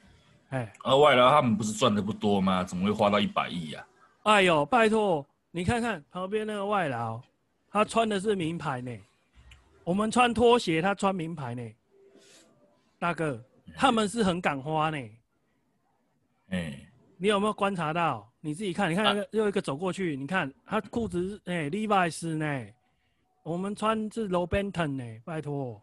[0.50, 2.64] 哎，而外劳他们不是赚的不多吗？
[2.64, 3.84] 怎么会花到一百亿呀？
[4.22, 7.20] 哎呦，拜托，你看看旁边那个外劳，
[7.72, 8.92] 他穿的是名牌呢。
[9.84, 11.76] 我们穿拖鞋，他穿名牌呢。
[12.98, 13.44] 大哥，
[13.76, 14.98] 他们是很敢花呢。
[16.50, 16.80] 哎，
[17.18, 18.32] 你有没有观察到？
[18.40, 22.68] 你自己看，你看那个又一个走过去，你看他裤子哎，Levi's 呢。
[23.44, 25.82] 我们穿是 Low Benton 呢，拜托，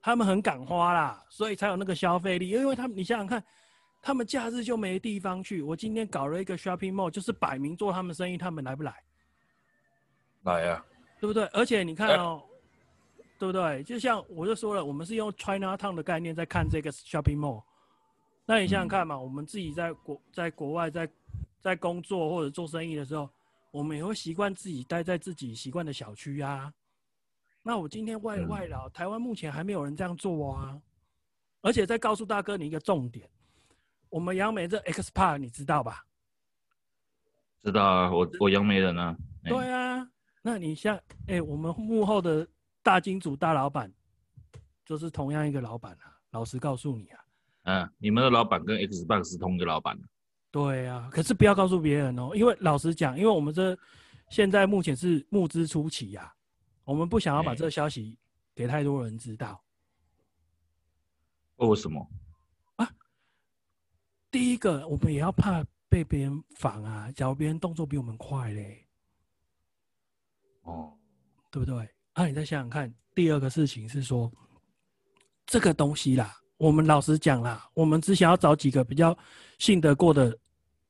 [0.00, 2.48] 他们很敢花啦，所以才有那个消费力。
[2.48, 3.44] 因为他们，你想想看，
[4.00, 5.60] 他们假日就没地方去。
[5.60, 8.94] 我今天搞了一个 shopping mall，就是摆明做他们生意，他们来不来？
[10.44, 10.86] 来呀、啊，
[11.20, 11.44] 对不对？
[11.48, 12.53] 而且你看哦，欸、
[13.38, 13.82] 对不对？
[13.82, 17.62] 就像我就说了，我们是用 China Town 的概念在看这个 shopping mall。
[18.46, 21.08] 那你想想看嘛，嗯、我们自己在国在国外在
[21.60, 23.28] 在工作或者做生意的时候，
[23.70, 26.72] 我们也会习惯自己待在自己习惯的小区啊。
[27.62, 30.78] 那我今天外外劳，台湾目前还没有人这样做啊，
[31.62, 33.26] 而且再告诉大哥你一个重点，
[34.10, 36.04] 我们杨梅这 X Park 你知道吧？
[37.62, 39.16] 知道啊，我我杨梅人啊。
[39.44, 40.06] 对啊，
[40.42, 40.94] 那你像
[41.26, 42.46] 哎、欸，我们幕后的
[42.84, 43.90] 大金主大老板，
[44.84, 46.12] 就是同样一个老板啊。
[46.32, 47.24] 老实告诉你啊，
[47.62, 49.98] 嗯，你们的老板跟 X Park 是同一个老板。
[50.50, 53.76] 对啊，可是不要告诉别人哦，因为老实讲，因为我们这
[54.28, 56.34] 现在目前是募资初期呀、啊。
[56.84, 58.18] 我们不想要把这个消息
[58.54, 59.64] 给太多人知道。
[61.56, 62.06] 为什么？
[62.76, 62.90] 啊，
[64.30, 67.10] 第一个，我们也要怕被别人仿啊。
[67.12, 68.86] 假如别人动作比我们快嘞，
[70.62, 70.92] 哦，
[71.50, 71.88] 对不对？
[72.14, 72.92] 啊，你再想想看。
[73.14, 74.32] 第二个事情是说，
[75.46, 79.16] 这个东西啦，我们老实讲啦，我们只想要找几个比较
[79.58, 80.36] 信得过的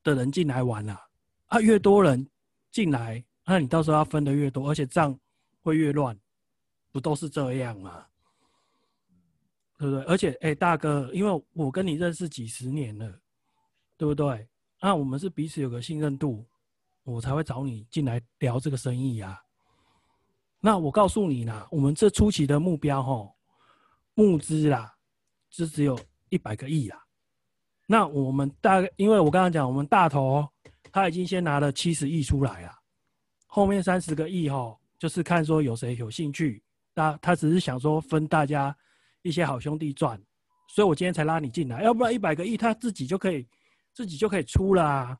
[0.03, 0.99] 的人进来玩啦。
[1.47, 2.27] 啊，越多人
[2.71, 5.15] 进来，那你到时候要分的越多，而且账。
[5.65, 6.15] 会越乱，
[6.91, 8.05] 不都是这样吗？
[9.79, 10.03] 对不对？
[10.03, 13.19] 而且，哎、大哥，因为我跟你认识几十年了，
[13.97, 14.47] 对不对？
[14.79, 16.45] 那我们是彼此有个信任度，
[17.03, 19.44] 我才会找你进来聊这个生意呀、啊。
[20.65, 23.35] 那我告诉你啦，我们这初期的目标，吼，
[24.15, 24.91] 募资啦，
[25.51, 25.95] 就只有
[26.29, 26.99] 一百个亿啦。
[27.85, 30.43] 那我们大，因为我刚刚讲，我们大头
[30.91, 32.71] 他已经先拿了七十亿出来了，
[33.45, 34.79] 后面三十个亿，吼。
[34.97, 36.63] 就是看说有谁有兴趣，
[36.95, 38.75] 那他只是想说分大家
[39.21, 40.19] 一些好兄弟赚，
[40.69, 43.45] 所以我今天才拉你进来，要不然一百个亿他自己就可以
[43.93, 45.17] 自己就可以出了啊，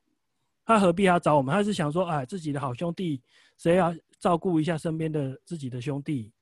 [0.64, 1.54] 他何必要找我们？
[1.54, 3.22] 他是想说，哎，自己的好兄弟
[3.58, 6.32] 谁要照顾一下身边的自己的兄弟，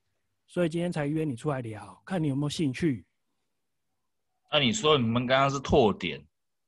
[0.47, 3.05] 所以今天才约你出来聊，看你有没有兴趣。
[4.51, 6.25] 那你说你们刚刚是拓点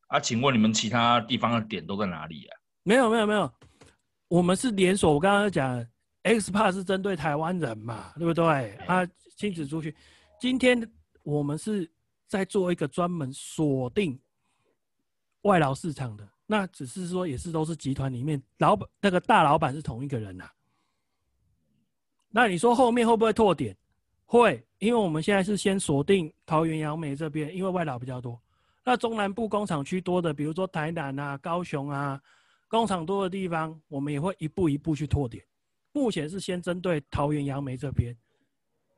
[0.09, 0.19] 啊？
[0.19, 2.59] 请问你们其他地方的点都在哪里啊？
[2.83, 3.53] 没有没有没有，
[4.29, 5.87] 我们是连锁，我刚刚讲。
[6.23, 8.75] X Park 是针对台湾人嘛，对不对？
[8.87, 9.95] 啊，亲子出去。
[10.41, 10.77] 今天
[11.23, 11.89] 我们是
[12.27, 14.21] 在做一个专门锁定
[15.43, 20.53] 外劳市场的，那只是说也是都是集团里面老板那个大老板是同一个人呐、啊。
[22.37, 23.75] 那你说后面会不会拓点？
[24.27, 28.39] 会，因为我们现在是先锁定桃园、杨梅这边，因为外劳比较多。
[28.85, 32.21] 那中南部工厂区多的，比如说台南啊、高雄啊，
[32.69, 35.43] 工厂多的地方，我们也会一步一步去拓点。
[35.93, 38.15] 目前是先针对桃园杨梅这边，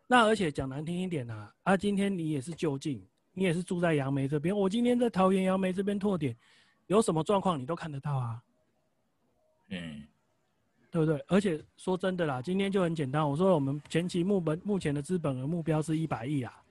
[0.08, 3.00] 那而且讲难听一点啊，啊，今天你也是就近，
[3.34, 6.36] 你也是住在杨梅这边，我今天在桃园杨梅这边拓点，
[6.88, 8.42] 有什么状况你都看得到啊，
[9.68, 10.02] 嗯，
[10.90, 11.22] 对不对？
[11.28, 16.62] 而且说真的啦，今天就很简单，我说我们前期目本目前的资本额目标是一百亿啊，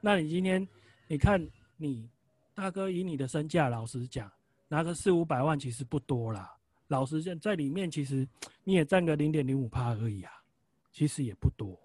[0.00, 0.66] 那你今天
[1.06, 1.44] 你看
[1.76, 2.08] 你
[2.54, 4.30] 大哥以你的身价，老实讲，
[4.68, 6.54] 拿个四五百万其实不多啦。
[6.88, 8.28] 老实讲，在里面其实
[8.64, 10.32] 你也占个零点零五趴而已啊，
[10.92, 11.78] 其实也不多。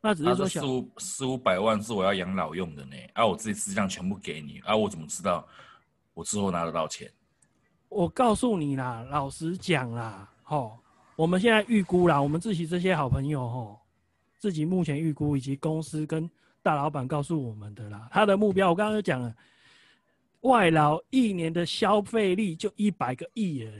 [0.00, 5.44] 那只是说四五四五百万是我要养老用的呢，啊，我自己实际上全部给你，啊，我怎么知道
[6.14, 7.10] 我之后拿得到钱？
[7.88, 10.78] 我告诉你啦，老实讲啦，吼，
[11.18, 13.80] 我们现在预估啦，我们自己这些好朋友吼，
[14.38, 16.30] 自己目前预估以及公司跟
[16.62, 19.34] 大老板告诉我们的啦，他的目标我刚刚就讲了，
[20.42, 23.72] 外劳一年的消费力就一百个亿了。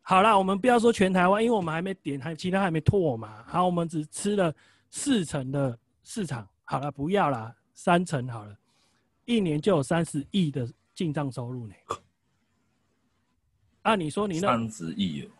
[0.00, 3.42] 好了，我们不要说全台湾，因为我们还没点，还其他还没拓嘛。
[3.48, 4.54] 好，我们只吃了
[4.90, 6.48] 四成的市场。
[6.62, 8.56] 好了，不要了，三成好了，
[9.24, 11.74] 一年就有三十亿的进账收入呢。
[13.82, 15.30] 啊，你说你那三十亿哦？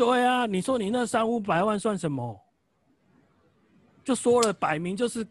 [0.00, 2.40] 对啊，你说你那三五百万算什么？
[4.02, 5.28] 就说了，摆明就是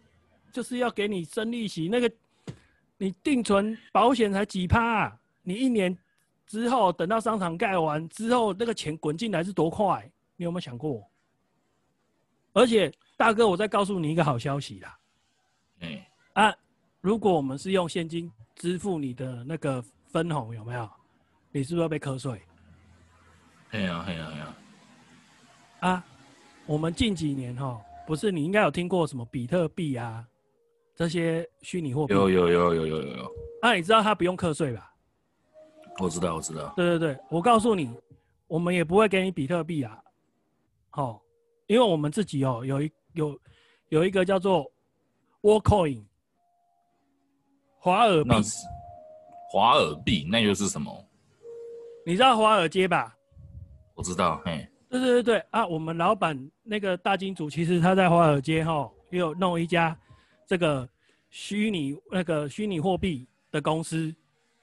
[0.52, 1.90] 就是要给你生利息。
[1.90, 2.12] 那个
[2.96, 5.20] 你定存保险才几趴啊？
[5.42, 5.98] 你一年。
[6.46, 10.08] 之后等到商场盖完之后，那个钱滚进来是多快？
[10.36, 11.04] 你有没有想过？
[12.54, 15.00] 而且大哥，我再告诉你一个好消息啦。
[15.82, 16.00] 嗯。
[16.34, 16.56] 啊，
[17.02, 20.88] 如果我们是用现金支付你的那个分红有没有？
[21.52, 22.40] 你是不是要被课税？
[23.72, 24.56] 哎呀哎呀哎呀！
[25.82, 26.06] 啊，
[26.66, 30.26] 我们近几年哈，不是你应该有听过什么比特币啊，
[30.96, 32.14] 这些虚拟货币？
[32.14, 33.32] 有有有有有有有。
[33.62, 34.92] 啊，你知道它不用课税吧？
[36.00, 36.74] 我知道，我知道。
[36.76, 37.92] 对对对，我告诉你，
[38.48, 40.02] 我们也不会给你比特币啊。
[40.90, 41.22] 好，
[41.68, 43.40] 因为我们自己哦，有一有
[43.90, 44.70] 有一个叫做
[45.42, 46.04] Worldcoin，
[47.78, 48.30] 华尔币。
[49.52, 51.06] 华尔币，那又是什么？
[52.06, 53.16] 你知道华尔街吧？
[54.00, 54.66] 我知道，嘿。
[54.88, 55.68] 对对对对啊！
[55.68, 59.96] 我们老板那个大金主，其实他在华尔街哈，也有弄一家
[60.48, 60.88] 这个
[61.30, 64.16] 虚拟那个虚拟货币的公司，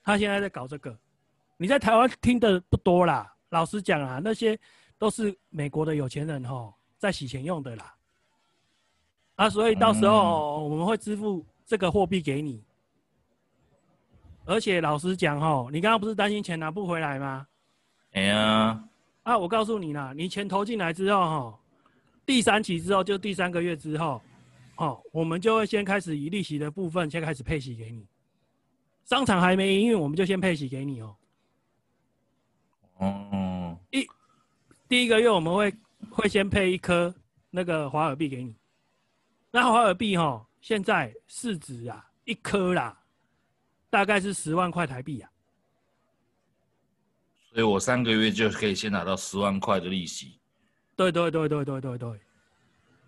[0.02, 0.98] 他现在在搞这个。
[1.58, 4.58] 你在台湾听的不多啦，老实讲啊，那些
[4.96, 7.94] 都是美国的有钱人哈，在洗钱用的啦。
[9.34, 12.64] 啊，所以到时候我们会支付这个货币给你。
[14.46, 17.46] 而且老实讲哈，你刚刚不是担心钱拿不回来吗？
[18.12, 18.38] 哎呀。
[18.40, 18.84] 啊，
[19.34, 21.58] 我告诉你啦，你钱投进来之后，哈，
[22.26, 24.20] 第三期之后就第三个月之后，
[24.76, 28.06] 哦，我们就会先开始以利息的部分先开始配息给你。
[29.04, 31.16] 商场还没营运，我们就先配息给你哦。
[32.98, 33.78] 哦。
[33.90, 34.06] 一
[34.88, 35.74] 第一个月我们会
[36.10, 37.14] 会先配一颗
[37.50, 38.54] 那个华尔币给你。
[39.50, 43.00] 那华尔币哈，现在市值啊，一颗啦，
[43.88, 45.30] 大概是十万块台币啊。
[47.56, 50.38] 所以我三个月就可以先拿到十万块的利息。
[50.94, 52.20] 对对对对对对对，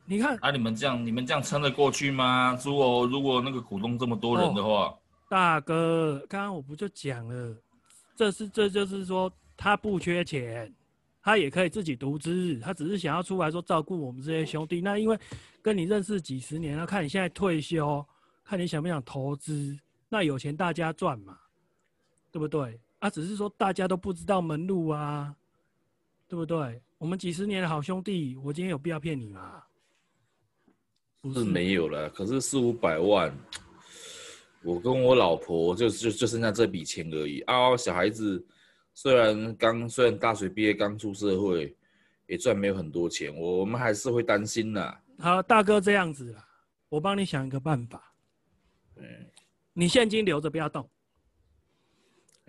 [0.06, 2.58] 你看啊，你们这样你们这样撑得过去吗？
[2.64, 7.54] 如果如果那个股东这么多人的话，哦、大哥，刚刚我不就讲了，
[8.16, 10.74] 这是这就是说他不缺钱，
[11.22, 14.80] 他也可以自己独资，他只是想要出来说照顾我们这些兄弟。
[14.80, 15.18] 那因为
[15.60, 18.02] 跟你认识几十年了，看你现在退休，
[18.46, 21.36] 看你想不想投资，那有钱大家赚嘛，
[22.32, 22.80] 对不对？
[22.98, 25.34] 啊，只是说大家都不知道门路啊，
[26.26, 26.82] 对不对？
[26.98, 29.62] 我们几十年的好兄弟，我今天有必要骗你吗？
[31.20, 33.32] 不是没有了，可是四五百万，
[34.62, 37.76] 我跟我老婆就就就剩下这笔钱而已啊。
[37.76, 38.44] 小孩子
[38.94, 41.76] 虽然刚虽然大学毕业刚出社会，
[42.26, 44.96] 也赚没有很多钱，我们还是会担心呐。
[45.18, 46.44] 好，大哥这样子啦，
[46.88, 48.12] 我帮你想一个办法。
[48.96, 49.04] 嗯，
[49.72, 50.88] 你现金留着，不要动。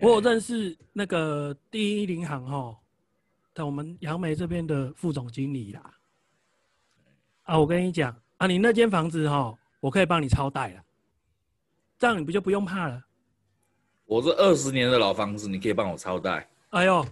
[0.02, 2.76] 我有认识那个第一银行哈，
[3.54, 5.94] 在我们杨梅这边的副总经理啦。
[7.42, 10.82] 啊，我跟你讲啊，你那间房子哈，我可以帮你超贷了，
[11.98, 13.02] 这样你不就不用怕了？
[14.06, 16.48] 我这二十年的老房子，你可以帮我超贷？
[16.70, 17.06] 哎呦，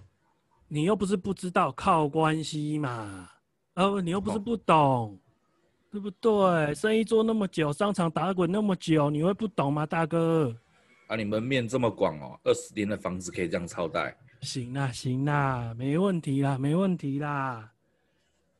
[0.67, 3.29] 你又不是不知道，靠关系嘛。
[3.75, 5.19] 呃，你又不是不懂，
[5.91, 6.73] 对不对？
[6.73, 10.55] 生意做那么久，商场打滚那么久，你会不懂吗，大哥？
[11.09, 14.15] 啊，你门面这么广哦，二十年的房子可以这样超贷？
[14.41, 17.67] 行啦，行啦，没问题啦，没问题啦，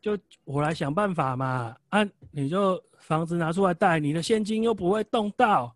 [0.01, 1.75] 就我来想办法嘛。
[1.89, 5.73] 啊，你就房子拿出来贷，你的现金又不会动到。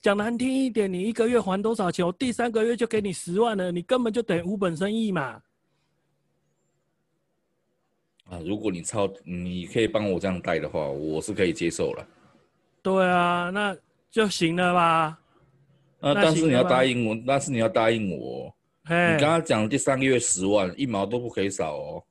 [0.00, 2.06] 讲难听一点，你一个月还多少钱？
[2.06, 5.42] 我第三个月就给你十万了，你根本就等于无本生意嘛。
[8.30, 12.06] 啊，如果你超，你可以帮我这样贷的话，我是可以接受了。
[12.80, 13.76] 对啊，那
[14.08, 15.18] 就行了吧。
[16.02, 16.12] 啊！
[16.14, 18.52] 但是你要答应我，但是你要答应我。
[18.84, 22.04] 你刚刚讲第三个月十万，一毛都不可以少哦。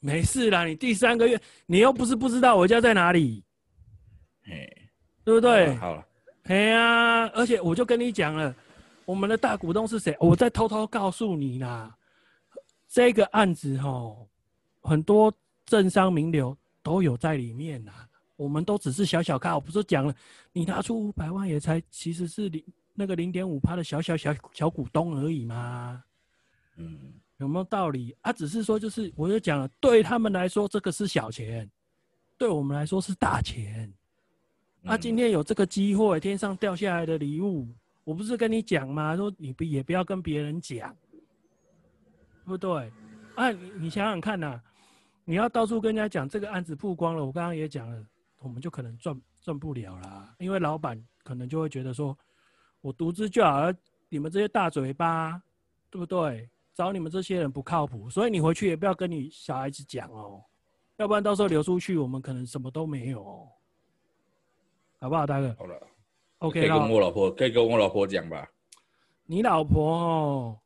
[0.00, 3.44] 没事啦，你第三个月，你又不是不知道我家在哪里，
[4.42, 4.90] 嘿，
[5.22, 5.74] 对不对？
[5.74, 6.06] 好了，
[6.44, 7.26] 嘿啊！
[7.28, 8.54] 而且我就跟你讲了，
[9.04, 10.16] 我们的大股东是谁？
[10.18, 11.94] 我在偷偷告诉你啦，
[12.88, 14.26] 这个案子吼，
[14.80, 15.32] 很多
[15.66, 17.92] 政商名流都有在里面呐。
[18.36, 20.14] 我们都只是小小看，我不是讲了，
[20.52, 22.64] 你拿出五百万也才其实是你。
[22.96, 26.00] 那个零点五趴的小小小小股东而已嘛，
[26.76, 28.32] 嗯，有没有道理啊？
[28.32, 31.68] 只是说，就是我就讲了，对他们来说这个是小钱，
[32.38, 33.92] 对我们来说是大钱。
[34.84, 37.66] 啊，今天有这个机会，天上掉下来的礼物，
[38.04, 39.16] 我不是跟你讲吗？
[39.16, 42.92] 说你不也不要跟别人讲，对不对？
[43.34, 44.60] 啊，你你想想看呐，
[45.24, 48.06] 你要到处跟人家讲这个案子曝光了，我刚刚也讲了，
[48.38, 52.16] 我们就可能赚赚不了啦，因为老板可能就会觉得说。
[52.84, 53.74] 我独资就好了，
[54.10, 55.42] 你们这些大嘴巴，
[55.88, 56.46] 对不对？
[56.74, 60.44] 找你们这些人不靠谱，所以你回去也不要跟你小孩子讲哦，
[60.98, 63.48] 要不然到时候流出去，我们可能什么都没有哦，
[65.00, 65.56] 好不好，大哥？
[65.58, 65.80] 好了
[66.40, 68.46] ，OK，可以跟我老婆，可以跟我老婆讲吧？
[69.24, 70.60] 你老婆哦，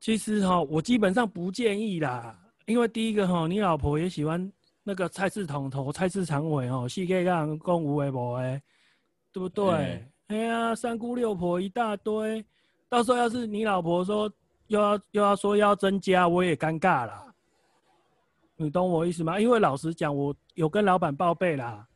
[0.00, 4.52] 其实哈，我基本上不建议啦，因为第一个哈，你老婆也喜欢
[4.82, 8.60] 那个菜市场头、菜市场尾哦，是可以让公无为无哎，
[9.30, 9.64] 对不对？
[9.72, 12.44] 嗯哎呀，三姑六婆一大堆，
[12.88, 14.30] 到时候要是你老婆说
[14.66, 17.32] 又要又要说要增加，我也尴尬啦。
[18.56, 19.38] 你懂我意思吗？
[19.38, 21.86] 因为老实讲，我有跟老板报备啦，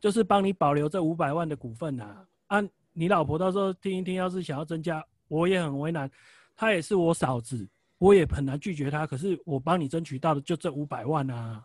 [0.00, 2.26] 就是帮你保留这五百万的股份呐。
[2.48, 6.10] 啊，你老婆到时候听一听，要是想要增加，我也很为难。
[6.56, 9.06] 她也是我嫂子，我也很难拒绝她。
[9.06, 11.64] 可是我帮你争取到的就这五百万啊，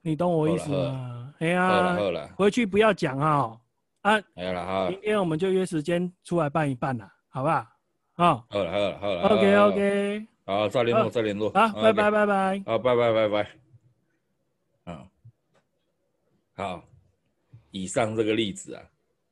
[0.00, 1.34] 你懂我意思吗？
[1.40, 1.98] 哎呀，
[2.36, 3.54] 回去不要讲啊。
[4.02, 7.66] 啊，没有了好了，明天我们就约时间出来办一办了，好不好？
[8.14, 10.26] 好，好了好了好了，OK OK。
[10.44, 11.50] 好，再联络，再联络。
[11.50, 12.62] 好，拜拜，拜拜。
[12.66, 13.50] 好，拜拜，拜拜。
[14.86, 15.08] 嗯，
[16.54, 16.84] 好。
[17.70, 18.82] 以上这个例子啊，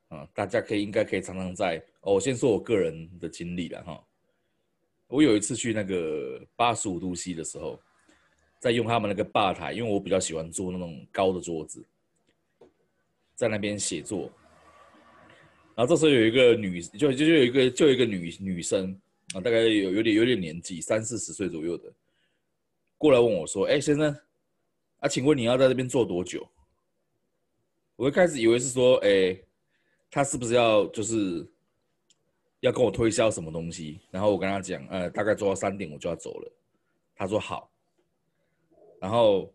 [0.09, 1.83] 啊，大家可以应该可以常常在。
[2.03, 4.05] 哦，我先说我个人的经历了哈。
[5.09, 7.81] 我有一次去那个八十五度 C 的时候，
[8.61, 11.83] 在用他们那个吧台，因为我比较喜欢坐那种高的桌子，
[13.35, 14.31] 在那边写作。
[15.77, 19.01] 然后这时候有一个女，就就就有一个就一个女女生。
[19.35, 21.93] 啊，大概有有点有点年纪，三四十岁左右的，
[22.97, 24.17] 过来问我说：“哎，先生，
[25.01, 26.49] 啊，请问你要在这边坐多久？”
[27.97, 29.37] 我一开始以为是说，哎，
[30.13, 31.45] 他是不是要就是
[32.61, 33.99] 要跟我推销什么东西？
[34.13, 36.53] 然后我跟他讲，呃，大概做到三点我就要走了。
[37.17, 37.69] 他说好。
[39.01, 39.53] 然后，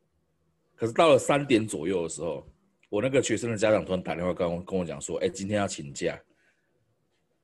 [0.75, 2.45] 可是到了三点左右的时候，
[2.91, 6.21] 我那个学生的家长突然打电话跟我跟我讲说：“哎，今天要请假。”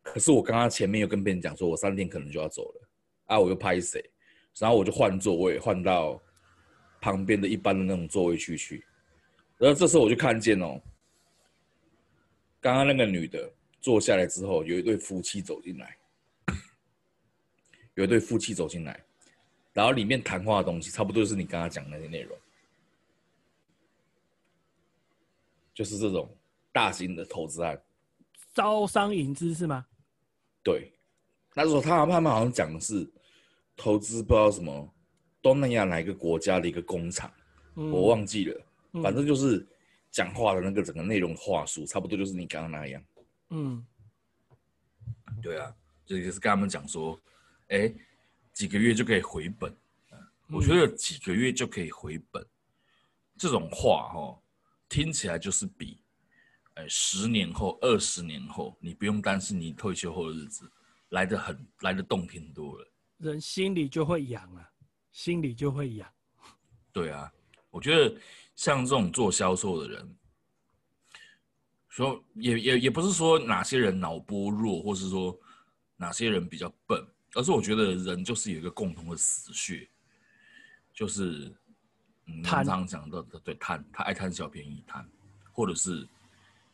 [0.03, 2.89] 可是我刚刚前面又跟别人讲说，我三点可能就要走了，
[3.27, 4.03] 啊，我又拍谁，
[4.60, 6.21] 然后我就换座位，换到
[6.99, 8.86] 旁边的一般的那种座位区去，
[9.57, 10.81] 然后这时候我就看见哦，
[12.60, 15.97] 刚刚那个女的坐下来之后，有一对夫妻走进来，
[17.93, 19.01] 有一对夫妻走进来，
[19.71, 22.38] 然后里面谈话的东西差不多就是你刚刚讲的那些内容，
[25.78, 26.36] 就是这种
[26.72, 27.80] 大型的投资案，
[28.52, 29.86] 招商引资是吗？
[30.63, 30.92] 对，
[31.54, 33.08] 那时候他他们好像讲的是
[33.76, 34.92] 投资，不知道什么
[35.40, 37.32] 东南亚哪一个国家的一个工厂，
[37.76, 38.60] 嗯、我忘记了，
[38.94, 39.63] 嗯、反正就是
[40.10, 43.04] 讲话的那个整个内容话术，差不多就是你刚刚那样。
[43.52, 43.86] 嗯，
[45.44, 45.72] 对啊，
[46.08, 47.22] 就也是跟他们讲说，
[47.68, 47.94] 哎，
[48.52, 49.72] 几个月就可以回本，
[50.12, 50.18] 嗯、
[50.50, 52.44] 我觉得几个月就可以回本，
[53.38, 54.42] 这种话哈、哦，
[54.89, 56.02] 听起来就是比。
[56.76, 60.71] 哎，十年后、二十年后，你不用担心你退休后的日子
[61.10, 64.69] 来得很来得动听多了，人心里就会痒啊，
[65.12, 66.08] 心里就会痒。
[66.91, 67.34] 对啊，
[67.71, 68.15] 我觉得
[68.56, 70.17] 像这种做销售的人，
[71.89, 75.36] 说也也也不是说哪些人脑波弱，或是说
[75.95, 79.89] 哪些人比较笨，而是我觉得人就是有一个共同的死穴，
[80.93, 81.52] 就是
[82.28, 85.06] 嗯，常常讲到的，对，贪，他爱贪小便宜，贪，
[85.52, 86.08] 或者是。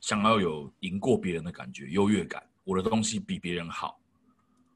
[0.01, 3.97] 想要有赢过别人的感觉、优越感，我的东西比别人好，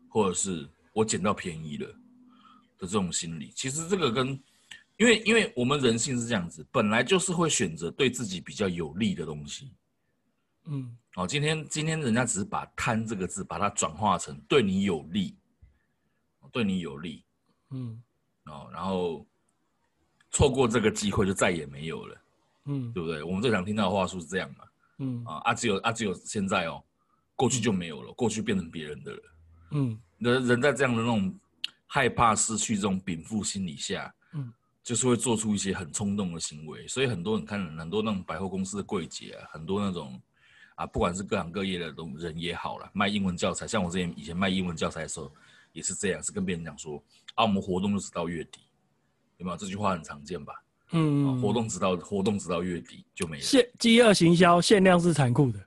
[0.07, 1.85] 或者是我捡到便宜了
[2.77, 4.27] 的这种心理，其实这个跟，
[4.95, 9.69] 因为因为我们人性是这样子，本来就是会选择对自己比较有利的东西。
[10.63, 15.35] 嗯，哦，今天今天人家只是把“贪”这个字把它转化成对你有利，
[16.53, 17.21] 对你有利，
[17.71, 18.01] 嗯，
[18.45, 19.27] 哦，然后
[20.31, 22.21] 错过这个机会就再也没有了，
[22.65, 23.23] 嗯，对不对？
[23.23, 24.65] 我们最常听到的话术是这样嘛。
[24.99, 26.83] 嗯啊，啊只有啊只有现在哦，
[27.35, 29.21] 过去就没有了，过去变成别人的了。
[29.71, 31.33] 嗯，人人在这样的那种
[31.85, 34.51] 害怕失去这种禀赋心理下，嗯，
[34.83, 36.87] 就是会做出一些很冲动的行为。
[36.87, 40.19] 所以很多人看很多那种百货公司的柜姐啊，很多那种
[40.75, 45.31] 啊，不管是各行各业的都人也好了，卖英文教材，像我之前以前卖英文教材的时候
[45.73, 47.01] 也是这样，是跟别人讲说
[47.35, 48.61] 啊，我们活动就是到月底，
[49.37, 49.57] 有没有？
[49.57, 50.53] 这句话很常见吧？
[50.91, 53.43] 嗯，活动直到活动直到月底就没了。
[53.43, 55.59] 限饥饿行销，限量是残酷的。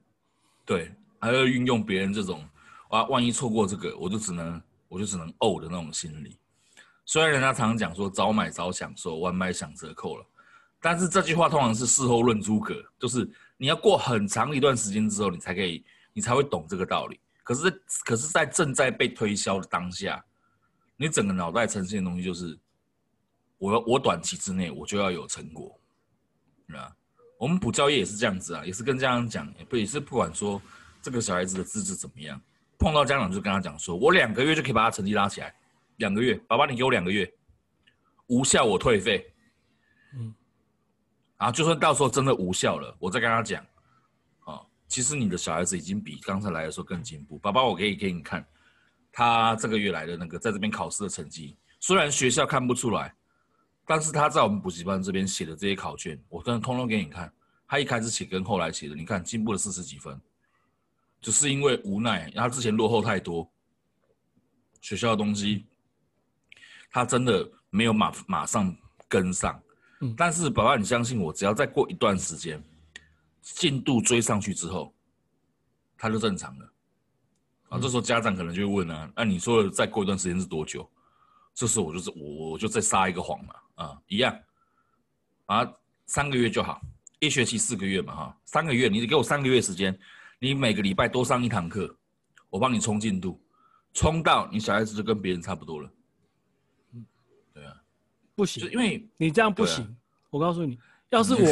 [0.64, 2.42] 对，还要运用别人这种，
[2.88, 6.38] 啊，万一错过这个，我就只能我就只能呕的那种心理。
[7.04, 10.24] 虽然人家常常讲说早买早享受，晚买享折扣了，
[10.80, 13.28] 但是这句话通常是事后论诸葛，就是
[13.58, 17.20] 你要过很长一段时间之后，你才可以，你才会懂这个道理。
[17.44, 17.70] 可是，
[18.06, 20.24] 可是在正在被推销的当下，
[20.96, 22.58] 你整个脑袋呈现的东西就是。
[23.60, 25.78] 我我短期之内我就要有成果，
[26.68, 26.90] 啊，
[27.38, 30.60] 我们补教业也是这样子啊，也是跟家长讲，也不也是不管说
[31.02, 32.40] 这个小孩子的资质怎么样，
[32.78, 35.54] 碰到家长就跟他讲说，我两个月就可以把他成绩拉起来，
[35.96, 37.30] 两个月，爸爸你给我两个月，
[38.28, 39.30] 无效我退费，
[40.14, 40.34] 嗯，
[41.36, 43.62] 啊，就算到时候真的无效了，我再跟他讲，
[44.46, 44.58] 啊，
[44.88, 48.42] 其实你的小孩子已经比刚才来的时候更进步，爸爸我可以给你看，
[49.12, 53.14] 他这个月来的那个在这边考试的成绩，虽然学校看不出来。
[53.90, 57.32] 但是他在我们补习班这边写的这些考卷，我真的通通给你看。
[57.66, 60.16] 他一开始写跟后来写的，你看进步了四十几分。
[61.20, 63.50] 只是因为无奈，他之前落后太多，
[64.80, 65.66] 学校的东西，
[66.88, 68.72] 他真的没有马马上
[69.08, 69.60] 跟上。
[70.02, 72.62] 嗯，但是宝宝，你相信我，只要再过一段时间，
[73.42, 74.94] 进度追上去之后，
[75.98, 76.72] 他就正常了。
[77.70, 80.88] 啊，这时候家长可能就会问啊，那、啊、你说的再过一段时间是多久？
[81.54, 84.38] 这时候我就是我我就再撒一个谎嘛，啊，一样，
[85.46, 85.70] 啊，
[86.06, 86.80] 三个月就好，
[87.18, 89.98] 一学期四个月嘛，哈，三个月，你给我三个月时间。
[90.42, 91.94] 你每个礼拜多上一堂课，
[92.48, 93.38] 我帮你冲进度，
[93.92, 95.90] 冲到你小孩子就跟别人差不多了。
[96.94, 97.04] 嗯，
[97.52, 97.76] 对啊，
[98.34, 99.84] 不行，因为你这样不行。
[99.84, 99.90] 啊、
[100.30, 100.78] 我告诉你，
[101.10, 101.48] 要是我，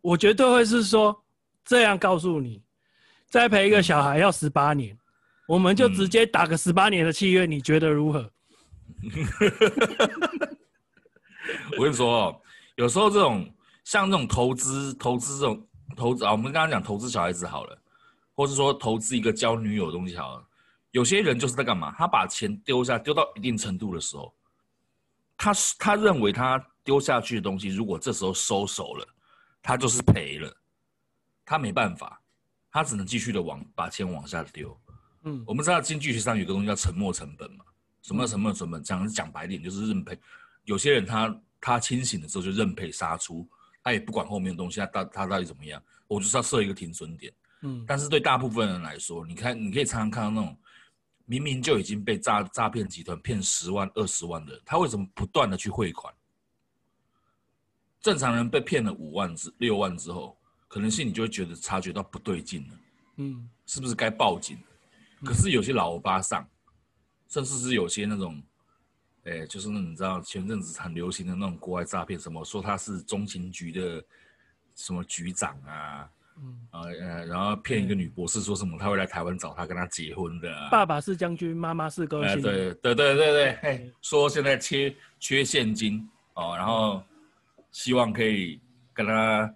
[0.00, 1.22] 我绝对会是说
[1.62, 2.62] 这样告诉你，
[3.26, 4.98] 栽培一个小孩要十八年，嗯，
[5.48, 8.32] 我们就直接打个十八年的契约，你觉得如何？
[11.76, 12.42] 我跟你说，
[12.76, 13.52] 有时候这种
[13.84, 15.66] 像这种投资、投资这种
[15.96, 17.78] 投资啊，我们刚刚讲投资小孩子好了。
[18.38, 20.46] 或是说投资一个交女友的东西好了，
[20.90, 21.90] 有些人就是在干嘛？
[21.96, 24.30] 他把钱丢下，丢到一定程度的时候，
[25.38, 29.08] 他他认为他丢下去的东西，如果这时候收手了，
[29.62, 30.54] 他就是赔了，
[31.46, 32.20] 他没办法，
[32.70, 34.78] 他只能继续的往把钱往下丢。
[35.22, 37.64] 嗯，我们知道经济学上有个东西叫沉没成本嘛？
[38.06, 38.80] 什么什么什么？
[38.80, 40.16] 讲讲白点就是认赔。
[40.62, 43.44] 有些人他他清醒的时候就认赔杀出，
[43.82, 47.32] 他也不管后面的东西，他到他到底怎么样，我就是要设一个停损点。
[47.62, 50.56] 嗯，但是对大部分人来说，你看，你可以常常看到那种
[51.24, 56.14] 明明就已经被诈诈骗集团骗十万、二十万的人，他为什么不断的去汇款？
[58.00, 60.38] 正常人被骗了五万之六万之后，
[60.68, 62.78] 可能性你就会觉得察觉到不对劲了，
[63.16, 64.56] 嗯，是不是该报警？
[65.24, 66.48] 可是有些老欧巴桑，
[67.28, 68.42] 甚至是有些那种，
[69.24, 74.04] 哎，就是那你知道前阵子很流行的那种国外诈骗，什么说他是中情局的
[74.74, 76.08] 什么局长啊？
[76.38, 87.02] 嗯啊呃，然后骗一个女博士说什么他会来台湾找他跟他结婚的，啊，爸爸是将军，妈妈是歌星，呃，对对对对对，嘿，说现在缺缺现金哦，然后
[87.72, 88.60] 希望可以
[88.92, 89.54] 跟他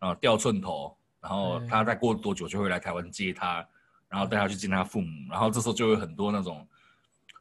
[0.00, 3.64] 啊掉寸头，然后他再过多久就会来台湾接他，
[4.08, 6.66] 然后带他去见他父母，然后这时候就有很多那种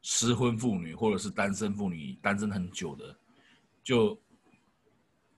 [0.01, 3.17] 失婚妇女或者是单身妇女，单身很久的，
[3.83, 4.19] 就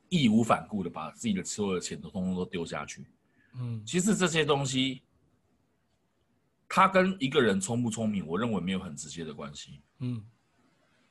[0.10, 3.06] 义无反顾的把自己的所有的钱都通通都丢下去。
[3.56, 5.02] 嗯，其实这些东西，
[6.70, 9.82] 他跟一个人聪不聪明，我认为没有很直接的关系。
[10.00, 10.24] 嗯，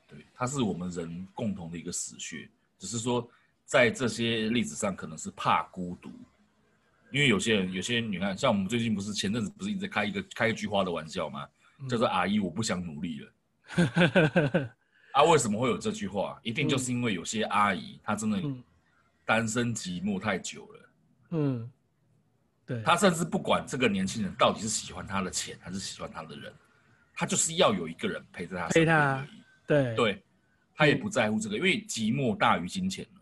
[0.07, 2.49] 对，他是我们人共同的一个死穴，
[2.79, 3.29] 只是说
[3.65, 6.09] 在这些例子上，可能是怕孤独，
[7.11, 11.49] 因为有些人，有些人，你看，像我们最近不是前阵子不是一直在开一个开一句话的玩笑吗？
[11.89, 13.33] 叫做“阿姨，我不想努力了。”
[15.13, 16.39] 啊，为什么会有这句话？
[16.43, 18.41] 一定就是因为有些阿姨她真的
[19.25, 20.91] 单身寂寞太久了。
[21.31, 21.71] 嗯。
[22.67, 22.83] 对。
[22.83, 26.53] 她甚至不管这个年轻人到底是喜欢她的钱还是喜欢她的人，
[27.15, 29.27] 她就是要有一个人陪着他陪他。
[29.67, 30.25] 对对，
[30.75, 33.21] 他也不在乎这个，因为寂寞大于金钱了。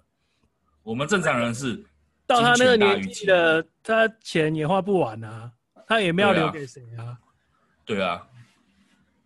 [0.82, 1.84] 我们正常人是
[2.26, 5.52] 到他那个年纪的，他钱也花不完啊，
[5.86, 7.18] 他也没有留给谁啊。
[7.84, 8.26] 对啊，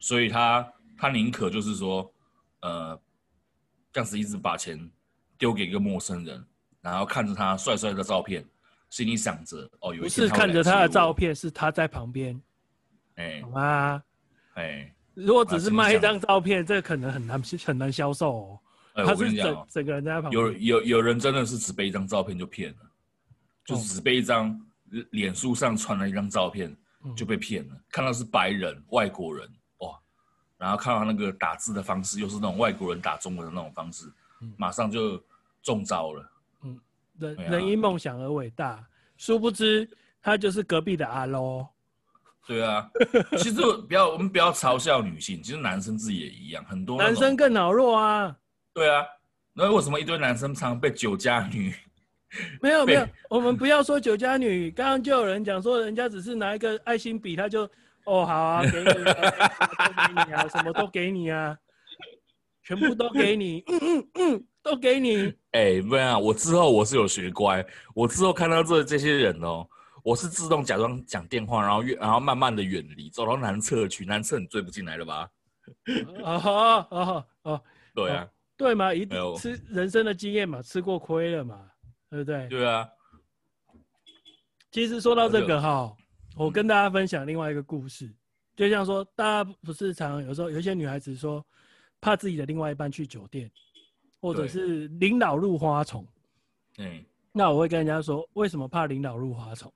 [0.00, 0.71] 所以他
[1.02, 2.14] 他宁可就是说，
[2.60, 2.96] 呃，
[3.92, 4.88] 这样子一直把钱
[5.36, 6.46] 丢给一个陌生人，
[6.80, 8.46] 然后看着他帅帅的照片。
[8.88, 12.40] 心里想着哦，有一次看着他的照片，是他在旁边，
[13.16, 14.02] 哎，好吗？
[14.54, 18.60] 哎，如果只是卖一张照片，这可能很难很难销售哦。
[19.04, 22.78] 他是整整个人在旁边，有有有人真的是只背一张照片就骗了，
[23.64, 24.56] 就只背一张
[25.10, 26.76] 脸书上传了一张照片
[27.16, 27.76] 就被骗了。
[27.90, 29.61] 看到是白人外国人哇，
[30.62, 34.06] 然后看到那个打字的方式又是那种外国人打中文的那种方式，
[34.56, 35.20] 马上就
[35.60, 36.30] 中招了。
[36.62, 36.80] 嗯
[37.18, 38.84] 人人因梦想而伟大，
[39.16, 39.88] 殊不知
[40.22, 41.68] 他就是隔壁的阿罗。
[42.46, 42.88] 对啊，
[43.38, 48.36] 其实不要我们不要嘲笑女性，其实男生自己也一样，很多男生更脑弱啊。
[48.72, 49.04] 对啊，
[49.52, 51.74] 那为什么一堆男生常被酒家女？
[52.60, 54.70] 没有 没有，我们不要说酒家女。
[54.70, 57.68] 刚刚就有人讲说，人家只是拿一个爱心笔，他就
[58.04, 59.24] 哦好啊，给你啊，
[59.74, 59.76] 都
[60.06, 61.58] 给你啊，什么都给你啊，
[62.62, 64.46] 全部都给你，嗯嗯嗯。
[64.64, 69.68] 都给你，哎、欸，不然啊，我之后我是有学乖，我之后看到这这些人哦，
[70.04, 75.28] 我是自动假装讲电话，然后远，然后慢慢的远离，走到男厕去，男厕你追不进来了吧？
[76.22, 77.04] 啊哈啊
[77.42, 81.60] 哈对啊，对嘛，一定吃人生的经验嘛，吃过亏了嘛，
[82.08, 82.46] 对不对？
[82.46, 82.88] 对啊。
[84.70, 85.92] 其实说到这个哈，
[86.36, 88.12] 我跟大家分享另外一个故事，
[88.56, 91.44] 就像说，大家不是常有时候有一些女孩子说，
[92.00, 93.50] 怕自己的另外一半去酒店。
[94.24, 96.06] 或者是领导入花丛，
[96.78, 99.74] 嗯，那我会跟人家说，为什么怕领导入花丛？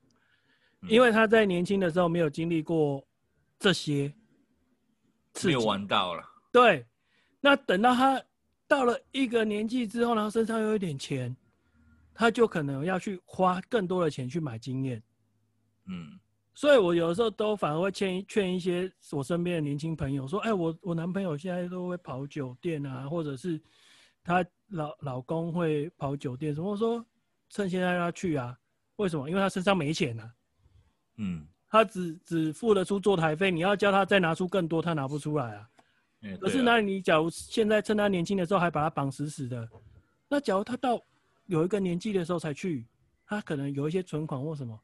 [0.87, 3.05] 因为他在年轻的时候没有经历过
[3.59, 4.09] 这些，
[5.43, 6.23] 没有玩到了。
[6.49, 6.87] 对，
[7.41, 8.23] 那等到他
[8.69, 11.35] 到了一个年纪之后，然后身上又有一点钱，
[12.13, 15.03] 他就可能要去花更多的钱去买经验。
[15.87, 16.17] 嗯，
[16.57, 23.61] 所以我有的时候都反而会劝劝一些我身边的年轻朋友说：“哎，我我男朋友现在都会跑酒店啊，或者是
[24.23, 27.05] 他老老公会跑酒店什么，我说
[27.47, 28.57] 趁现在让他去啊？
[28.95, 29.29] 为什么？
[29.29, 30.33] 因为他身上没钱啊。”
[31.17, 35.69] 嗯，他只只付得出坐台费，你要叫他再拿出更多，他拿不出来啊。
[36.21, 39.69] 欸、可是那你假如现在趁他年轻的时候还把他绑死死的，
[40.27, 40.99] 那假如他到
[41.45, 42.87] 有一个年纪的时候才去，
[43.27, 44.75] 他可能有一些存款或什么，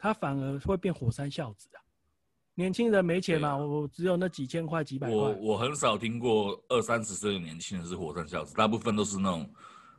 [0.00, 1.78] 他反而会变火山孝子啊。
[2.54, 5.16] 年轻人没钱嘛，我只有那几千块几百块。
[5.16, 9.48] 我我很少听过二三十岁的年轻人是火山孝子，大部分都是那种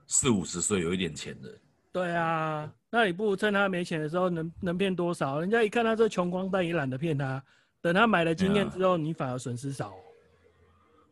[0.07, 1.57] 四五十岁有一点钱的。
[1.91, 2.71] 对啊。
[2.89, 5.39] 那你不如趁他没钱的时候能，能能骗多少？
[5.39, 7.41] 人家一看他这穷光蛋，也懒得骗他。
[7.81, 9.93] 等他买了经验之后，你反而损失少。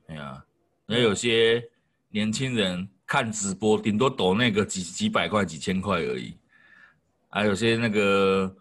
[0.05, 0.43] 对啊，
[0.85, 1.63] 那有些
[2.09, 6.37] 年轻人看直播，顶多抖那个几几百块、几千块而已。
[7.29, 8.53] 还有些那个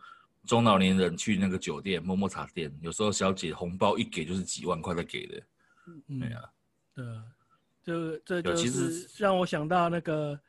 [0.49, 5.43] 中老年人去那个酒店、摸摸茶店，有时候小姐红包一给就是几万块在给的。
[6.09, 6.51] 嗯，对啊，
[6.95, 7.05] 对，
[7.85, 10.41] 这这就是让我想到那个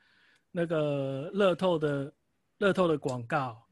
[0.52, 2.12] 那个乐透的。
[2.60, 3.66] 乐透的广告，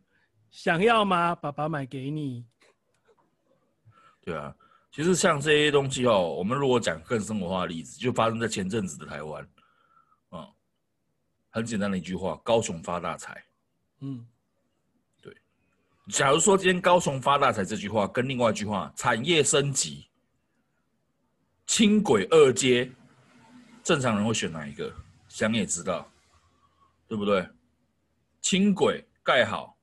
[0.49, 1.36] 想要吗？
[1.36, 2.45] 爸爸买给你。
[4.21, 4.55] 对啊，
[4.93, 9.45] 其实像这些东西哦，我们如果讲更生活化的例子，就发生在前阵子的台湾。
[10.32, 10.47] 嗯，
[11.49, 13.43] 很简单的一句话：高雄发大财。
[13.99, 14.36] 嗯，对。
[16.10, 20.08] 假如说今天高雄发大财这句话跟另外一句话产业升级、
[21.66, 22.89] 轻轨二阶，
[23.84, 24.93] 正常人会选哪一个？
[25.28, 26.10] 想也知道，
[27.08, 27.47] 对不对？
[28.41, 29.78] 轻轨盖好，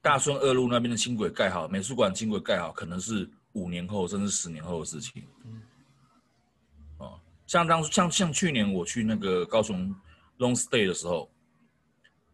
[0.00, 5.22] 大顺二路那边的轻轨盖好，美术馆轻轨盖好，可能是五年后甚至十年后的事情。
[5.44, 5.62] 嗯，
[6.96, 9.94] 哦，像当像像去年我去那个高雄
[10.38, 11.30] long stay 的时候，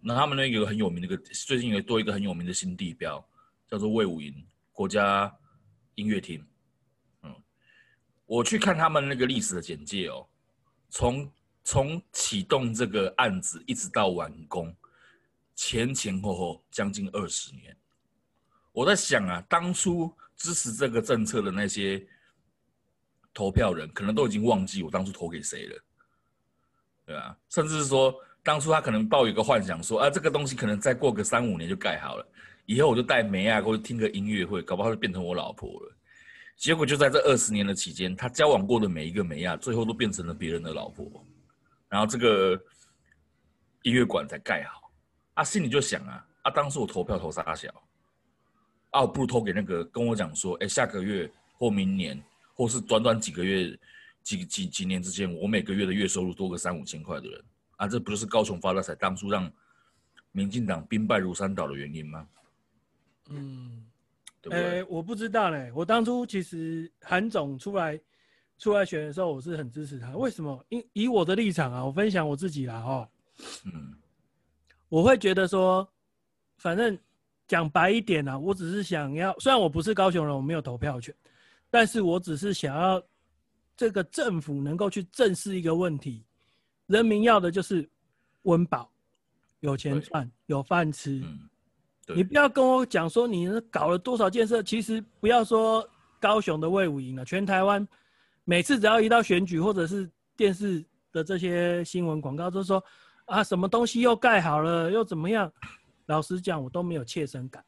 [0.01, 3.25] 那他们那有个很有名的一个，最近有多一个很有名的新地标，
[3.67, 5.35] 叫做魏武营国家
[5.95, 6.47] 音乐厅。
[7.23, 7.35] 嗯，
[8.27, 10.27] 我去看他们那个历史的简介哦，
[10.89, 11.33] 从
[11.65, 14.75] 从启动这个案子一直到完工。
[15.61, 17.77] 前前后后将近二十年，
[18.71, 22.07] 我在想啊，当初支持这个政策的那些
[23.35, 25.85] 投票人，可能都已经忘记我当初投给谁了，
[27.05, 27.37] 对吧？
[27.49, 28.15] 甚至是说，
[28.49, 32.27] 当初他可能抱有一个幻想，说啊，这个东西可能再过个三五年就盖好了，
[32.65, 35.95] 以后我就带梅亚过去听个音乐会，搞不好就变成我老婆了。
[36.57, 41.23] 结果就在这二十年的期间，他交往过的每一个梅亚，最后都变成了别人的老婆，
[41.91, 42.59] 然后这个
[43.83, 44.91] 音乐馆才盖好。
[45.35, 47.69] 啊、心里就想啊，啊，当时我投票投啥小，
[48.93, 52.19] 啊，我不如投给那个跟我讲说，哎、下个月或明年，
[52.55, 53.79] 或是短短几个月、
[54.23, 57.45] 几几几年之间，我每个月的月收入多个三五千块的人，
[57.79, 59.51] 啊，这不就是高雄发大财当初让
[60.33, 62.29] 民进党兵败如山倒的原因吗？
[63.31, 63.87] 嗯，
[64.43, 64.63] 对不对？
[64.83, 67.99] 欸、我不知道嘞，我当初其实韩总出来
[68.59, 70.11] 出来选的时候，我是很支持他。
[70.17, 70.65] 为什么？
[70.69, 73.09] 因以我的立场啊，我分享我自己啦，哦，
[73.65, 73.95] 嗯。
[74.89, 75.87] 我会觉得说，
[76.57, 76.99] 反正
[77.47, 81.15] 讲白一点啊，我只是想要，虽然我不是高雄人，我没有投票权，
[81.69, 83.03] 但是我只是想要
[83.77, 86.25] 这个政府能够去正视一个问题，
[86.89, 87.89] 人民要的就是
[88.43, 88.93] 温饱，
[89.61, 91.23] 有钱赚，有饭吃。
[92.09, 95.89] 你不要跟我讲说你搞了多少建设，其实不要说
[96.21, 97.87] 高雄的魏武营了，全台湾
[98.45, 102.83] 每次只要一到选举或者是电视的这些新闻广告，都说。
[103.29, 105.53] 啊，什么东西又盖好了，又怎么样？
[106.07, 107.63] 老实讲，我都没有切身感。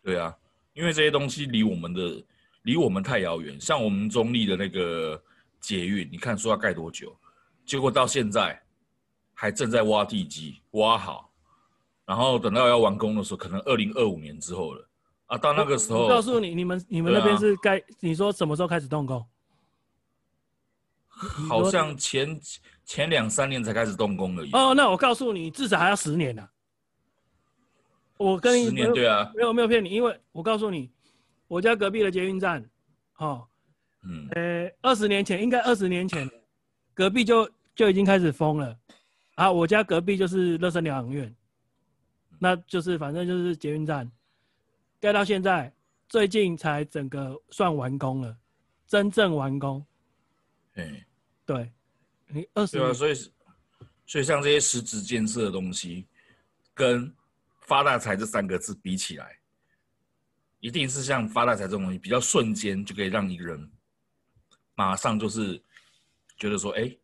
[0.00, 0.32] 对啊，
[0.74, 2.24] 因为这些东西离我们的
[2.62, 3.60] 离我们太遥远。
[3.60, 5.20] 像我们中立的那个
[5.58, 7.12] 捷运，你看说要盖多久，
[7.70, 8.60] 结果到现在
[9.32, 11.30] 还正在挖地基，挖好，
[12.04, 14.88] 然后等到要完工的时候，可能二零二五年之后了。
[15.26, 19.24] 啊，到那个时候，告诉你，你们你们那边是该，啊、你说什么时候开始动工？
[21.48, 22.40] 好像前
[22.84, 24.50] 前两三年才开始动工而已。
[24.50, 26.44] 哦，那我告诉你，至少还要十年呢。
[28.16, 30.90] 我跟你十年对啊，没有没有骗你，因为我告诉你，
[31.46, 32.68] 我家隔壁的捷运站，
[33.18, 33.46] 哦，
[34.02, 36.28] 嗯，呃，二十年前应该二十年前，
[36.92, 37.48] 隔壁就
[37.80, 38.78] 就已经开始封了。
[39.36, 41.34] 啊，我家隔壁就是乐生疗养院，
[42.38, 44.06] 那就是反正就是捷运站，
[45.00, 45.74] 盖到现在，
[46.06, 48.36] 最近才整个算完工了，
[48.86, 49.82] 真正完工。
[50.74, 51.06] 哎。
[51.46, 51.72] 对，
[52.26, 53.14] 你二十对啊，所以
[54.06, 56.06] 所以像这些实质建设的东西，
[56.74, 57.10] 跟
[57.62, 59.38] 发大财这三个字比起来，
[60.60, 63.72] 一定是像发大财这种东西，比较瞬间就可以让一个人
[64.74, 65.58] 马上就是
[66.36, 66.94] 觉得说，哎，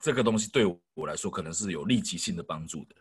[0.00, 2.94] 这个东西对我来说可能是有立即性的帮助的，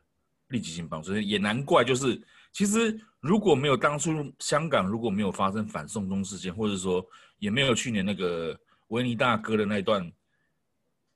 [0.47, 1.15] 立即性帮助。
[1.17, 2.21] 也难怪，就是
[2.51, 7.05] 其实如果没有当初香港如果没有发生反送中事件，或者说
[7.39, 10.11] 也没有去年那个维尼大哥的那一段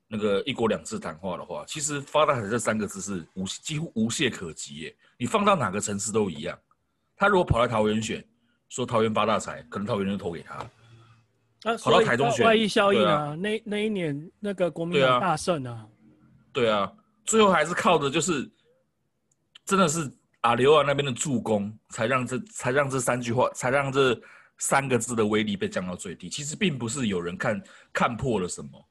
[0.06, 4.96] 那个一国两制谈话的话，其实发大财这三个字是无几乎无懈可击耶。
[5.16, 6.58] 你放到哪个城市都一样，
[7.16, 8.24] 他如果跑来桃园选。
[8.70, 10.64] 说桃园发大财，可能桃园人就投给他。
[11.64, 15.86] 啊，跑到台中选，外溢效应啊，啊那那一年那个国民党大胜啊，
[16.52, 16.90] 对啊，
[17.24, 18.50] 最后还是靠的就是，
[19.64, 24.18] 真的是阿刘啊那边的助攻，才让这才让这三句话，才让这
[24.58, 26.28] 三个字的威力被降到最低。
[26.28, 28.88] 其实并不是有人看看破了什么，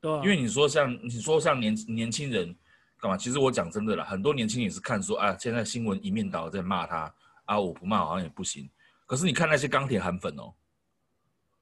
[0.00, 2.54] 对、啊，因为你说像你说像年年轻人
[3.00, 3.16] 干嘛？
[3.16, 7.14] 其实我讲真的啦，很多年轻人也是看说啊，现在新闻一面倒在骂他
[7.44, 8.68] 啊，我不骂好像也不行。
[9.06, 10.52] 可是你看那些钢铁韩粉哦，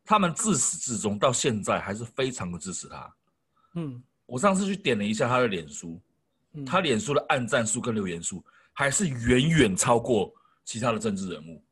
[0.05, 3.15] 他们自始至终到现在还是非常的支持他。
[3.75, 6.01] 嗯，我上次去点了一下他的脸书，
[6.53, 10.33] 嗯、他脸书的按赞数跟留言数还是远远超过
[10.65, 11.65] 其他的政治人物。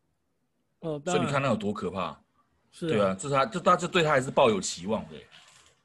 [0.81, 2.19] 哦，所以你看那有多可怕？
[2.73, 5.15] 是，对啊，就是他就大家对他还是抱有期望的。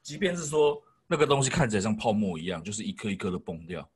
[0.02, 3.86] 即便是说那个东西看起来像泡沫一样，就是一颗一颗的崩掉，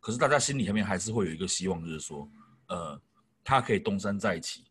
[0.00, 2.28] 可是大家心里面还是会有一个希望，就是说，
[2.66, 3.00] 呃，
[3.44, 4.64] 他可以东山再起。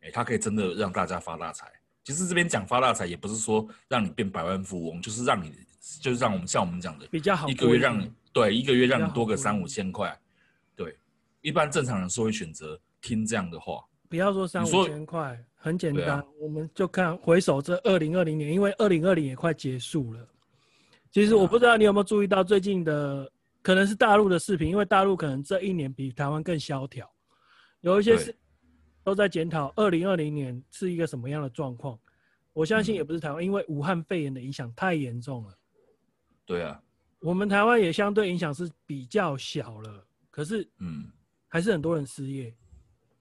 [0.00, 1.70] 哎，他可以真的让大家发大财。
[2.10, 5.52] 其实这边讲发大财，也不是说让你变百万富翁，就是让你，
[6.00, 10.18] 就是让我们像我们讲的，比较好，一个月让你对一个月让你多个三五千块。
[10.74, 10.98] 对，
[11.40, 13.84] 一般正常人是会选择听这样的话。
[14.08, 20.26] 不要说三五千块，很简单，啊，我们就看回首这二零二零年，因为二零二零也快结束了。
[21.12, 23.30] 其实我不知道你有没有注意到最近的，
[23.62, 27.08] 可能是大陆的视频，因为大陆可能这一年比台湾更萧条，
[27.82, 28.34] 有一些是。
[29.10, 31.98] 都在检讨二零二零年是一个什么样的状况，
[32.52, 35.58] 我相信也不是台湾，因为武汉肺炎的影响太严重了。
[36.46, 36.80] 对啊，
[37.18, 41.10] 我们台湾也相对影响是比较小了，可是嗯，
[41.48, 42.54] 还是很多人失业，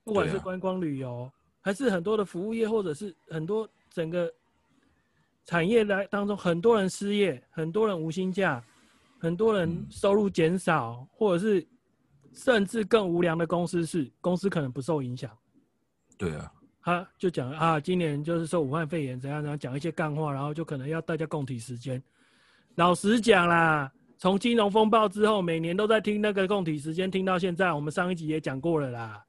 [0.03, 1.27] 不管是观光旅游，
[1.59, 4.31] 还是很多的服务业，或者是很多整个
[5.45, 8.63] 产业来当中，很多人失业，很多人无薪假，
[9.17, 11.67] 很多人收入减少，或者是
[12.31, 15.35] 甚至更无良的公司是公司可能不受影响。
[16.19, 16.51] 对啊，
[16.83, 22.03] 他就讲啊，今年就是说武汉肺炎怎样怎样，讲一些干话，然后就可能要大家共体时间。
[22.75, 29.25] 老实讲啦，从金融风暴之后，每年都在听那个共体时间，听到现在，我们上一集也讲过了啦。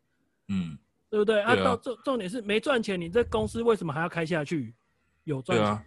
[0.49, 0.77] 嗯，
[1.09, 1.41] 对不对？
[1.43, 4.75] 啊，到重重点是没赚钱，你这公司为什么还要开下去？
[5.23, 5.65] 有赚钱。
[5.65, 5.85] 对啊。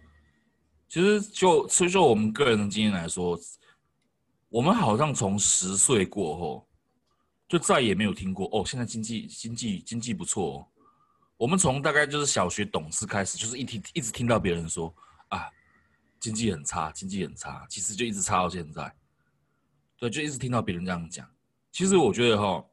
[0.88, 3.38] 其实就所以说，我们个人的经验来说，
[4.48, 6.66] 我们好像从十岁过后，
[7.46, 10.66] 就再也没有听过哦，现在经济经济经济不错哦。
[11.36, 14.94] 我们从大概就是小学懂事开始，就是一听一直听到别人说
[15.28, 15.50] 啊，
[16.20, 18.94] 经济很差，经济很差，其实就一直差到现在。
[19.98, 21.28] 对，就一直听到别人这样讲。
[21.72, 22.64] 其实我觉得哈，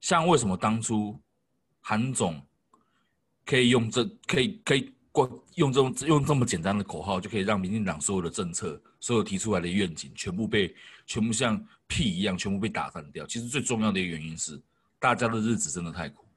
[0.00, 1.18] 像为什么当初
[1.80, 2.44] 韩总
[3.44, 10.74] 可以用这可以可以过用这种用这么简单的口号，就可以让民进党所有的政策、所有提出来的愿景，全部被
[11.06, 13.26] 全部像屁一样，全部被打翻掉。
[13.26, 14.60] 其实最重要的一个原因是，
[14.98, 16.27] 大家的日子真的太苦。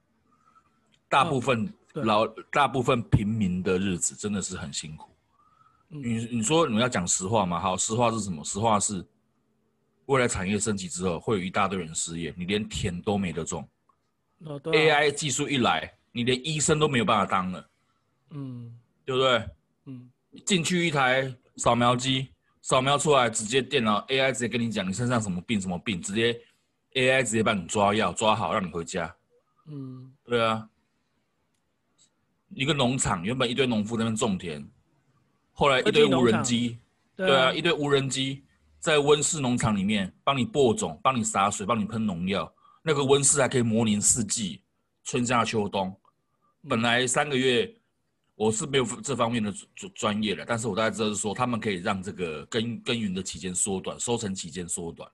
[1.12, 5.12] 大部分老、哦、大部分平民的日子真的是很辛苦。
[5.90, 7.60] 嗯、你你说你们要讲实话嘛？
[7.60, 8.42] 好，实话是什么？
[8.46, 9.06] 实话是，
[10.06, 13.68] 未来产业升级之后，会有一大堆人失业，你连田都没得种。
[14.46, 17.70] 哦对啊、AI 技术一来，你连医生都没有办法当了。
[18.30, 19.50] 嗯，对不对？
[19.88, 20.10] 嗯，
[20.46, 22.30] 进去一台扫描机，
[22.62, 26.42] 扫描出来，直接电脑 AI 直接跟你讲你身上什么病什么病，直接
[26.94, 29.14] AI 直接帮你抓药抓好，让你回家。
[29.68, 30.70] 嗯，对啊。
[32.54, 34.66] 一个农场原本一堆农夫在那边种田，
[35.54, 36.78] 后来一堆无人机，
[37.16, 38.44] 对啊，一堆无人机
[38.80, 42.52] 在温室农场里面帮你播种、帮你洒水、帮你喷农药。
[42.84, 44.62] 那个温室还可以模拟四季，
[45.04, 45.96] 春夏秋冬。
[46.68, 47.72] 本来三个月，
[48.36, 55.10] 我是没有这方面的专专业的，但是我大概知道是说，他们可以让这个耕耕耘的期间缩短，收成期间缩短。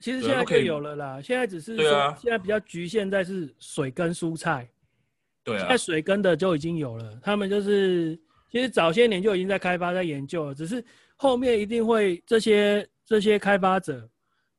[0.00, 4.68] 其实现在可以有了啦，现在只是对啊，现在比较局限在是水跟蔬菜。
[5.48, 8.18] 对啊，在水根的就已经有了，他们就是
[8.50, 10.84] 其实早些年就已经在开发、在研究了，只是
[11.16, 14.08] 后面一定会这些这些开发者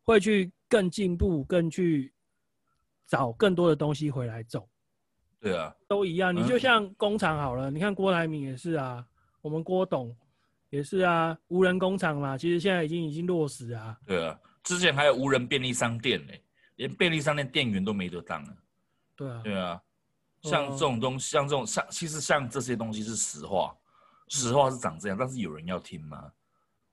[0.03, 2.13] 会去更进步、更去
[3.07, 4.67] 找更多的东西回来种。
[5.39, 6.35] 对啊，都一样。
[6.35, 9.05] 你就像工厂好了，嗯、你看郭台铭也是啊，
[9.41, 10.15] 我们郭董
[10.69, 13.97] 也是啊，无人工厂嘛，其实现在已经已经落实啊。
[14.05, 16.33] 对啊，之前还有无人便利商店呢，
[16.75, 18.57] 连便利商店店员都没得当了。
[19.15, 19.81] 对啊，对啊。
[20.41, 23.75] 像这种东西，像这种像，其实像这些东西是实话，
[24.27, 26.31] 实话是长这样，但是有人要听吗？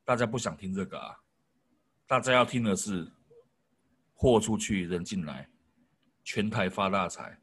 [0.05, 1.17] 大家不想听这个啊，
[2.07, 3.11] 大家要听的是
[4.15, 5.49] 货出去，人进来，
[6.25, 7.39] 全台发大财。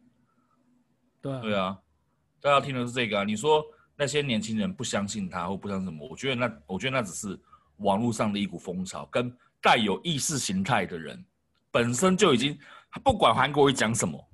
[1.21, 1.79] 对对啊，
[2.41, 3.23] 大家要听的是这个啊。
[3.23, 3.63] 你说
[3.95, 6.07] 那些年轻人不相信他或不相信什么？
[6.09, 7.39] 我觉得那，我觉得那只是
[7.77, 11.23] 网络上的一股风潮，跟带有意识形态的人
[11.71, 12.57] 本身就已经，
[13.03, 14.29] 不管韩国瑜讲什么。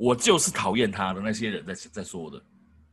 [0.00, 2.42] 我就是讨厌他的那些人在在说的，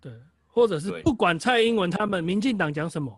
[0.01, 0.11] 对，
[0.45, 3.17] 或者是不管蔡英文他们民进党讲什么，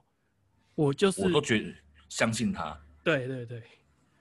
[0.76, 1.74] 我就是我都觉得
[2.08, 2.80] 相信他。
[3.04, 3.64] 对对对，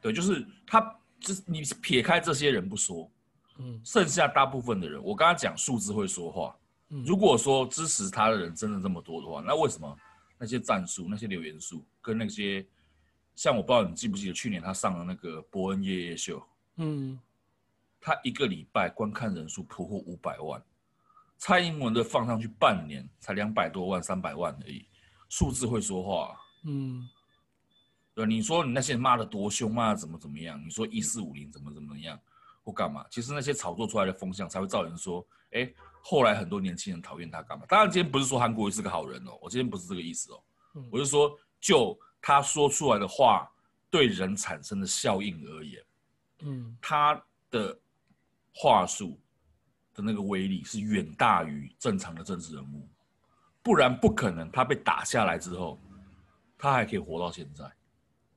[0.00, 0.80] 对，就是他，
[1.20, 3.10] 就是你撇开这些人不说，
[3.58, 6.56] 嗯，剩下大部分的人，我刚刚讲数字会说话。
[6.88, 9.94] 嗯，如果说支持他的人真的这么多的话，那为什么
[10.38, 12.66] 那些战术、那些留言数跟那些
[13.34, 16.42] 像我不知道你记不记得去年他上了那个伯恩夜夜秀，
[16.76, 17.20] 嗯。
[18.00, 20.62] 他一个礼拜观看人数突破五百万，
[21.36, 24.86] 蔡英文的放上去半年才两百多万、三百万而已，
[25.28, 26.40] 数字会说话。
[26.64, 27.08] 嗯，
[28.14, 30.60] 对，你说你那些人骂的多凶，骂得怎么怎么样？
[30.64, 32.18] 你说一四五零怎么怎么样
[32.64, 33.04] 或干嘛？
[33.10, 35.68] 其实那些炒作出来的风向才会造成说，哎，
[36.02, 37.66] 后来很多年轻人讨厌他干嘛？
[37.68, 40.42] 当然，今天不是说韩国瑜是个好人哦，我今天不是这个意思哦，
[40.74, 43.48] 嗯、我是说就他说出来的话
[43.90, 45.84] 对人产生的效应而言，
[46.42, 47.20] 嗯，他
[47.50, 47.78] 的。
[48.54, 49.18] 话术
[49.94, 52.88] 的那个威力是远大于正常的政治人物，
[53.62, 54.50] 不然不可能。
[54.50, 55.80] 他被打下来之后，
[56.56, 57.64] 他还可以活到现在。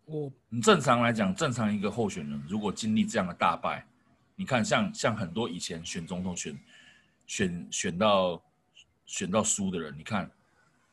[0.06, 3.86] 我，你正常来讲，正常一个候选人如果经历这样的大败，
[4.36, 6.60] 你看像像很多以前选总统选
[7.28, 8.44] 选选到
[9.06, 10.30] 选到输的人，你看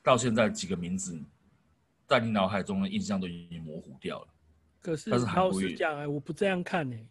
[0.02, 1.20] 到现在几个名字
[2.06, 4.28] 在你脑海中的印象都已经模糊掉了。
[4.80, 7.06] 可是老实讲，哎，我不这样看呢、欸。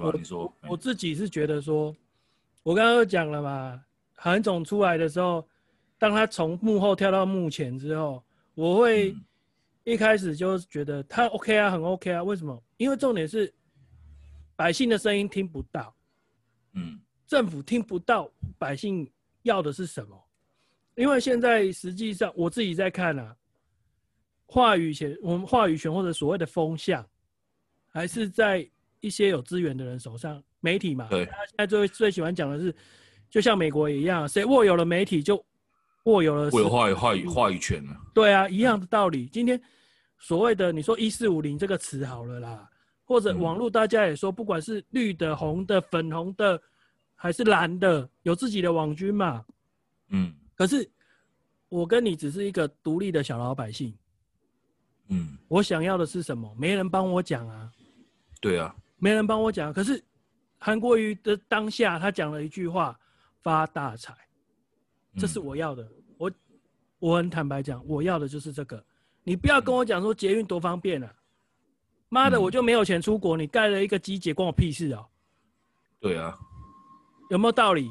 [0.00, 1.94] 我你说，我自己是觉得说，
[2.62, 3.84] 我刚刚都讲了嘛，
[4.14, 5.46] 韩总出来的时候，
[5.98, 8.22] 当他从幕后跳到幕前之后，
[8.54, 9.14] 我会
[9.84, 12.22] 一开始就觉得他 OK 啊，很 OK 啊。
[12.22, 12.62] 为什么？
[12.76, 13.52] 因为重点是
[14.56, 15.94] 百姓的声音听不到，
[16.72, 19.10] 嗯，政府听不到百姓
[19.42, 20.20] 要的是什么。
[20.96, 23.36] 因为现在实际上我自己在看啊，
[24.46, 27.06] 话语权，我们话语权或者所谓的风向，
[27.88, 28.68] 还是在。
[29.04, 32.74] 一些有资源的人手上，媒体嘛，对，他现在最最喜欢讲的是，
[33.28, 35.36] 就像美国一样，谁握有了媒体，就
[36.04, 37.94] 握有了，有话语话语话语权了。
[38.14, 39.26] 对啊，一样的道理。
[39.26, 39.60] 今天
[40.18, 42.66] 所谓的你说“一四五零”这个词好了啦，
[43.04, 46.58] 或者网络大家也说，不管是绿的、红的、粉红的，
[47.14, 49.44] 还是蓝的，有自己的网军嘛。
[50.08, 50.34] 嗯。
[50.54, 50.88] 可是
[51.68, 53.94] 我跟你只是一个独立的小老百姓。
[55.08, 55.36] 嗯。
[55.48, 56.54] 我想要的是什么？
[56.58, 57.70] 没人帮我讲啊。
[58.40, 58.74] 对啊。
[59.04, 60.02] 没人帮我讲，可是
[60.56, 62.98] 韩国瑜的当下，他讲了一句话
[63.44, 64.14] ：“发大财。”
[65.20, 65.82] 这是我要的。
[65.82, 66.32] 嗯、我
[67.00, 68.82] 我很坦白讲，我要的就是这个。
[69.22, 71.14] 你不要跟我讲说捷运多方便啊！
[72.08, 75.04] 妈的，我就没有钱出国，你盖了一个机捷，关我屁事啊！
[76.00, 76.34] 对啊，
[77.28, 77.90] 有没有道理？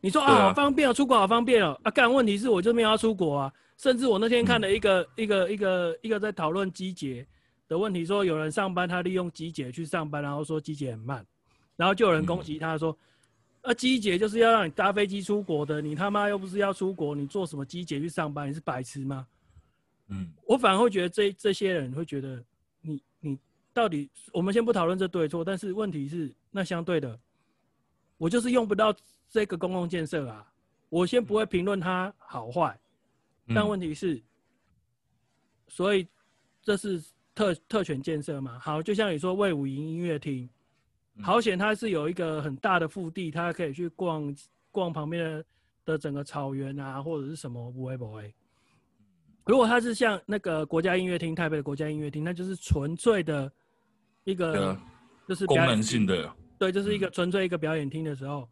[0.00, 1.90] 你说啊，啊，好方便啊，出国好方便哦啊！
[1.92, 3.52] 干，问题是我就没有要出国啊。
[3.76, 7.24] 甚至我那天看了一个、嗯、一个一个一个在讨论机捷。
[7.68, 11.24] 的问题说，有人上班，他利用机姐去上班，然后说机姐很慢，
[11.76, 12.96] 然后就有人攻击他说，
[13.60, 18.48] 啊，机姐就是要让你搭飞机出国的，你他妈又不是要出国，你坐什么机姐去上班？
[18.48, 19.26] 你是白痴吗？
[20.08, 22.42] 嗯，我反而会觉得这这些人会觉得
[22.80, 23.38] 你，你你
[23.74, 27.20] 到底，我们先不讨论这对错，但是问题是，那相对的，
[28.16, 28.96] 我就是用不到
[29.28, 30.50] 这个公共建设啊，
[30.88, 32.80] 我先不会评论它好坏，
[33.54, 34.22] 但问题是，
[35.66, 36.08] 所以
[36.62, 37.02] 这是。
[37.38, 40.50] 特特权建设嘛，好，就像你说魏武营音乐厅，
[41.22, 44.36] 好险它是有一个很大的腹地，它可以去逛
[44.72, 45.44] 逛旁边的
[45.84, 48.34] 的整个草原啊，或者是什么不会不会。
[49.44, 53.48] 如果它是像那个国家音乐厅，台北的国家音乐厅，那就是纯粹的
[54.24, 54.76] 一个，
[55.28, 58.48] 就是功能性的，对，就是一个纯粹一个表演厅的时候，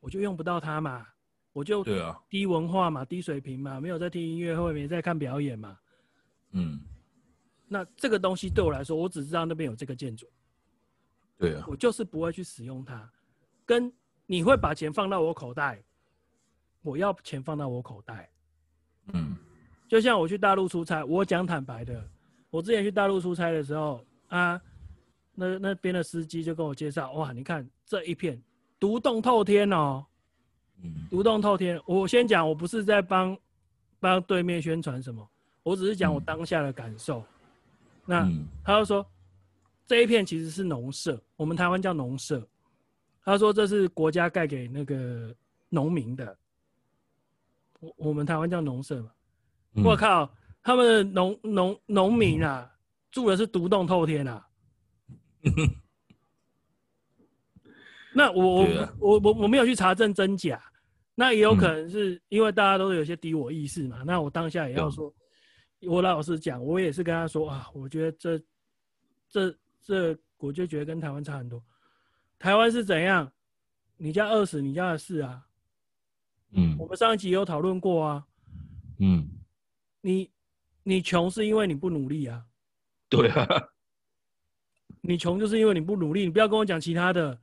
[0.00, 1.06] 我就用不到它嘛，
[1.52, 5.76] 我就对啊，低文化嘛，低水平嘛，没有在听音乐会，没在看表演嘛，
[6.52, 6.80] 嗯。
[7.68, 10.26] 那这个东西对我来说，我只知道那边有这个建筑，
[11.36, 13.10] 对啊，我就是不会去使用它。
[13.64, 13.92] 跟
[14.26, 15.82] 你会把钱放到我口袋，
[16.82, 18.30] 我要钱放到我口袋，
[19.12, 19.36] 嗯，
[19.88, 22.08] 就像我去大陆出差，我讲坦白的，
[22.50, 24.60] 我之前去大陆出差的时候啊，
[25.34, 28.40] 那那边的司机就跟我介绍，哇，你看这一片
[28.78, 30.06] 独栋透天哦，
[30.82, 31.80] 嗯，独栋透天。
[31.84, 33.36] 我先讲，我不是在帮
[33.98, 35.28] 帮对面宣传什么，
[35.64, 37.18] 我只是讲我当下的感受。
[37.18, 37.26] 嗯
[38.06, 38.30] 那
[38.64, 39.04] 他就说，
[39.86, 42.46] 这一片其实是农舍，我们台湾叫农舍，
[43.24, 45.34] 他说这是国家盖给那个
[45.68, 46.38] 农民的，
[47.80, 49.10] 我我们台湾叫农舍嘛。
[49.84, 52.72] 我、嗯、靠，他们的农农农民啊，
[53.10, 54.46] 住的是独栋透天啊。
[58.14, 60.58] 那我我我我我没有去查证真假，
[61.14, 64.02] 那也有可能是因为大家都有些敌我意识嘛。
[64.06, 65.12] 那我当下也要说，
[65.82, 68.38] 我老实讲，我也是跟他说啊，我觉得这
[69.28, 71.62] 这这，我就觉得跟台湾差很多。
[72.38, 73.30] 台湾是怎样？
[73.96, 75.46] 你家饿死你家的事啊。
[76.52, 78.26] 嗯，我们上一集有讨论过啊。
[78.98, 79.28] 嗯，
[80.00, 80.30] 你
[80.82, 82.44] 你穷是因为你不努力啊。
[83.08, 83.46] 对啊。
[85.00, 87.40] 你穷就是因为你不努力，你不要跟我讲其他的。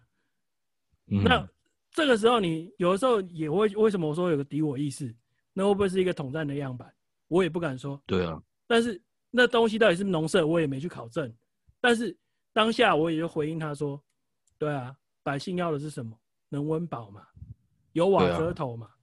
[1.08, 1.48] 嗯、那
[1.92, 5.16] 这个时候，你有的时候也会为什么我说有个敌我意识？
[5.54, 6.93] 那会不会是一个统战的样板？
[7.34, 8.00] 我也不敢说。
[8.06, 8.40] 对啊。
[8.68, 11.34] 但是那东西到底是农舍，我也没去考证。
[11.82, 12.16] 但是
[12.54, 14.00] 当下我也就回应他说
[14.60, 16.16] ：“对啊，百姓要的是什么？
[16.50, 17.26] 能温饱嘛，
[17.94, 18.86] 有瓦遮头嘛。
[18.86, 18.94] 啊”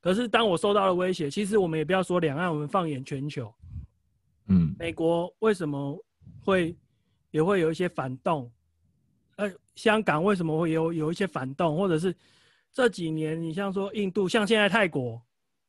[0.00, 3.52] 可是当我受到了威胁，其实我们也不要说两岸，我们放眼全球，
[4.46, 6.02] 嗯，美国为什么
[6.42, 6.74] 会
[7.32, 8.50] 也会有一些反动？
[9.36, 12.14] 呃，香港为什么会有有一些反动，或者是
[12.72, 15.20] 这几年你像说印度，像现在泰国，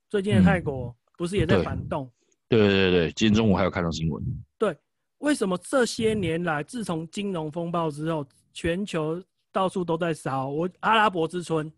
[0.07, 2.05] 最近的泰国不是也在反动？
[2.05, 2.11] 嗯、
[2.49, 4.23] 对对对对，今天中午还有看到新闻。
[4.57, 4.75] 对，
[5.19, 10.49] 为什么这些年来，自从金融风暴之后，全球到处都在烧？
[10.49, 11.71] 我阿拉伯之春，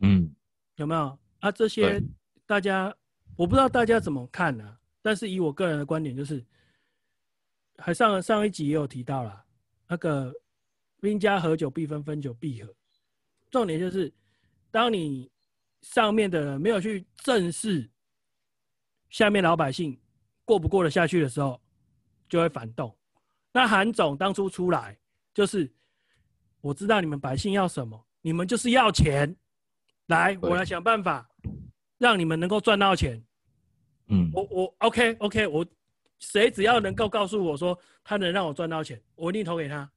[0.00, 0.34] 嗯，
[0.76, 1.52] 有没有啊？
[1.52, 2.02] 这些
[2.46, 2.92] 大家
[3.36, 4.76] 我不知道大家怎么看呢、啊？
[5.02, 6.44] 但是以我个人的观点，就是
[7.76, 9.44] 还上上一集也有提到了
[9.86, 10.34] 那个。
[11.00, 12.74] 兵家合久必分，分久必合。
[13.52, 14.12] 重点就是，
[14.68, 15.30] 当你
[15.80, 17.88] 上面的人没有去正视
[19.10, 19.98] 下面老百姓
[20.44, 21.60] 过不过得下去的时候，
[22.28, 22.94] 就会反动。
[23.52, 24.96] 那韩总当初出来，
[25.32, 25.70] 就是
[26.60, 29.34] 我知道你们百姓要什么，你们就是要钱，
[30.06, 31.28] 来，我来想办法
[31.96, 33.22] 让你们能够赚到钱。
[34.08, 35.66] 嗯，我我 OK OK，我
[36.18, 39.90] 谁只要能够告诉我说他能让我赚到钱，我一定投给他。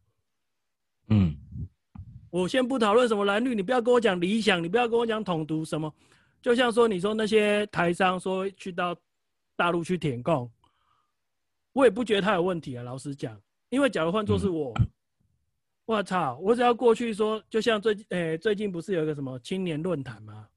[1.08, 1.36] 嗯，
[2.30, 5.94] 我先不讨论什么蓝绿，你不要跟我讲理想，你不要跟我讲统独什么。
[6.42, 8.96] 就像说，你说那些台商说去到
[9.56, 10.52] 大陆去舔供，
[11.74, 12.84] 我也不觉得他有问题啊。
[12.84, 13.40] 老实讲，
[13.70, 14.74] 因为假如换作是我，
[15.86, 20.48] 我、嗯、操，我只要过去说，就像最近，诶、欸，最近不是有一个什么青年论坛吗？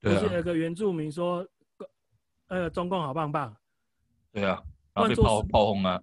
[0.00, 1.46] 不是有个原住民说，
[2.48, 3.56] 呃，中共好棒棒。
[4.32, 4.62] 对啊，
[4.94, 6.00] 换作炮炮轰啊。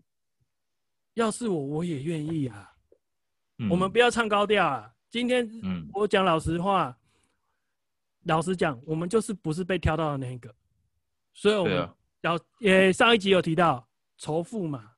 [1.13, 2.71] 要是我，我也愿意啊。
[3.69, 4.93] 我们不要唱高调啊！
[5.09, 5.49] 今天
[5.93, 6.97] 我讲老实话，
[8.23, 10.53] 老实讲，我们就是不是被挑到的那一个，
[11.33, 11.89] 所以我们
[12.21, 14.91] 要也上一集有提到仇富嘛，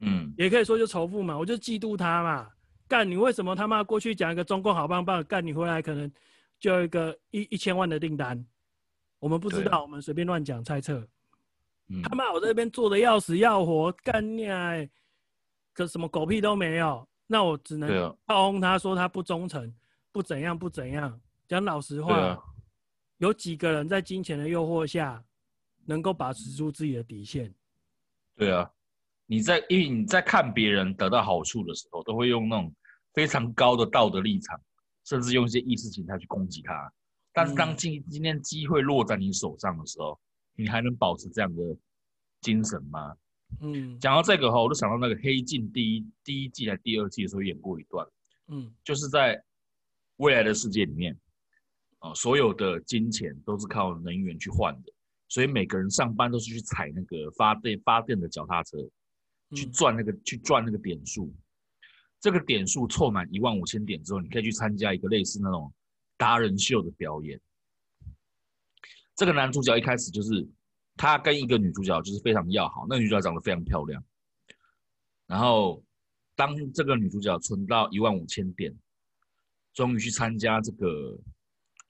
[0.00, 2.50] 嗯，也可以说就仇富嘛，我就嫉妒他嘛。
[2.86, 6.10] 干你为什么他妈过去讲一个中共好棒棒，干你回来可能
[6.58, 8.44] 就有一个一一千万的订单，
[9.18, 11.06] 我们不知道，我们随便乱讲猜测。
[12.02, 14.88] 他妈我这边做的要死要活，干你哎，
[15.72, 17.06] 可什么狗屁都没有。
[17.26, 19.72] 那我只能炮轰他说他不忠诚，
[20.12, 21.20] 不怎样不怎样。
[21.46, 22.38] 讲老实话，啊，
[23.18, 25.24] 有几个人在金钱的诱惑下
[25.84, 27.54] 能够把持住自己的底线？
[28.36, 28.70] 对啊，
[29.26, 32.74] 你在因为你在看别人得到好处的时候，都会用那种
[33.12, 34.60] 非常高的道德立场，
[35.04, 36.92] 甚至用一些意识形态去攻击他。
[37.32, 40.18] 但是当今今天机会落在你手上的时候，
[40.56, 41.62] 你还能保持这样的
[42.40, 43.16] 精神吗？
[43.60, 48.04] 嗯，讲到这个哈，我就想到那个《黑镜》第一第一季还第二季的时候演过一段，
[48.48, 49.40] 嗯，就是在
[50.16, 51.16] 未来的世界里面，
[52.04, 54.92] 啊，所有的金钱都是靠能源去换的，
[55.28, 58.76] 所以每个人上班都是去踩那个发电发电的脚踏车，
[59.54, 61.34] 去赚那个去赚那个点数，
[62.20, 65.72] 这个点数凑满一万五千点之后，你可以去参加一个类似那种
[66.16, 67.40] 达人秀的表演。
[69.16, 70.46] 这个男主角一开始就是。
[70.96, 74.00] 他跟一个女主角就是非常要好，那个女主角长得非常漂亮。
[75.26, 75.82] 然后，
[76.36, 78.72] 当这个女主角存到一万五千点，
[79.72, 81.18] 终于去参加这个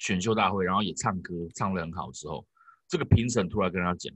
[0.05, 2.47] 选秀大会，然后也唱歌唱得很好之后，
[2.87, 4.15] 这个评审突然跟他讲：“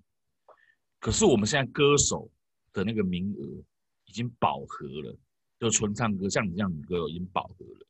[1.00, 2.30] 可是我们现在歌手
[2.74, 3.64] 的那个名额
[4.04, 5.16] 已经饱和了，
[5.58, 7.86] 就纯唱歌，像你这样女歌手已经饱和了。”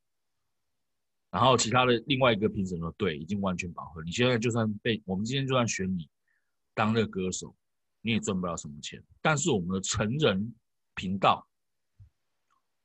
[1.32, 4.00] 然后其他的另外一个评审说：“对，已经完全饱和。
[4.04, 6.08] 你现在就算被我们今天就算选你。”
[6.74, 7.52] 当那个歌手，
[8.00, 9.02] 你也赚不了什么钱。
[9.20, 10.54] 但是我们的成人
[10.94, 11.44] 频道，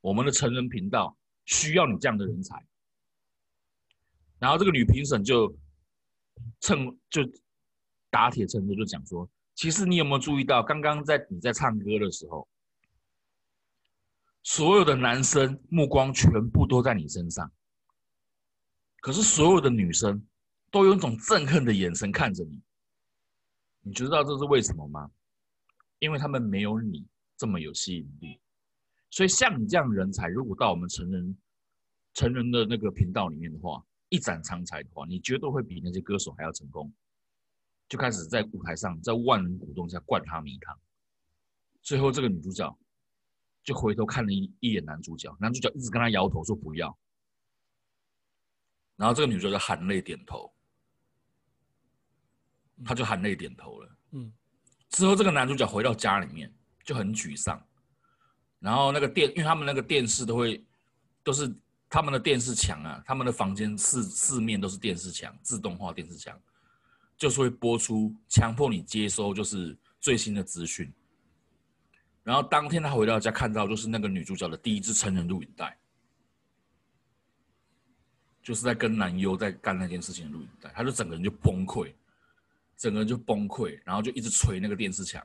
[0.01, 2.65] 我们的成人频道需要你这样的人才。
[4.43, 5.55] 然后这个女评审就
[6.59, 6.77] 趁
[7.09, 7.21] 就
[8.09, 9.25] 打铁趁热就讲说，
[9.55, 12.45] 其实你有没有注意到，刚刚在你在唱歌的时候，
[14.43, 17.49] 所有的男生目光全部都在你身上。
[18.99, 20.21] 可是所有的女生
[20.69, 22.61] 都用一种憎恨的眼神看着你。
[23.79, 25.09] 你知道这是为什么吗？
[25.99, 28.41] 因为他们没有你这么有吸引力。
[29.09, 31.37] 所以像你这样的人才，如果到我们成人
[32.13, 33.81] 成人的那个频道里面的话，
[34.13, 36.93] 一展长才的话，你绝对会比那些歌手还要成功。
[37.89, 40.79] 就开始在舞台上，在万人鼓动下灌他迷汤。
[41.81, 42.77] 最后这个女主角
[43.63, 46.95] 就回头看了一一眼男主角，男主角一直跟他摇头说不要。
[48.97, 50.53] 然后这个女主角就含泪点头，
[52.85, 53.97] 他就含泪点头了。
[54.11, 54.31] 嗯，
[54.89, 56.53] 之后这个男主角回到家里面
[56.83, 57.59] 就很沮丧，
[58.59, 60.63] 然后那个电，因为他们那个电视都会
[61.23, 61.51] 都是
[61.93, 66.35] 他们的电视墙啊，他们的房间四四面都是电视墙，自动化电视墙，
[67.15, 70.91] 就是会播出强迫你接收就是最新的资讯。
[72.23, 75.77] 然后当天他回到家看到就是那个女主角的第一支成人录影带。
[78.41, 81.93] 就是在跟男优在干那件事情的录影带，他就整个人就崩溃，
[82.75, 85.23] 整个人就崩溃，然后就一直捶那个电视墙，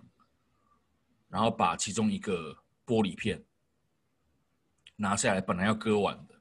[1.30, 2.54] 然后把其中一个
[2.84, 3.42] 玻璃片
[4.96, 6.37] 拿下来，本来要割完的，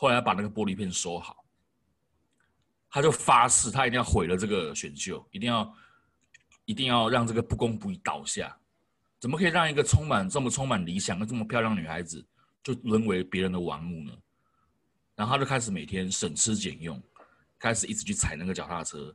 [0.00, 1.44] 后来要把那个玻璃片收好，
[2.88, 5.74] 他就发誓他一定要毁了这个选秀，一定要
[6.64, 8.58] 一定要让这个不公不义倒下，
[9.18, 12.26] 怎么可以让一个充满这么充满理想的这么漂亮女孩子
[12.62, 14.12] 就沦为别人的玩物呢？
[15.16, 16.98] 然后他就开始每天省吃俭用，
[17.58, 19.14] 开始一直去踩那个脚踏车。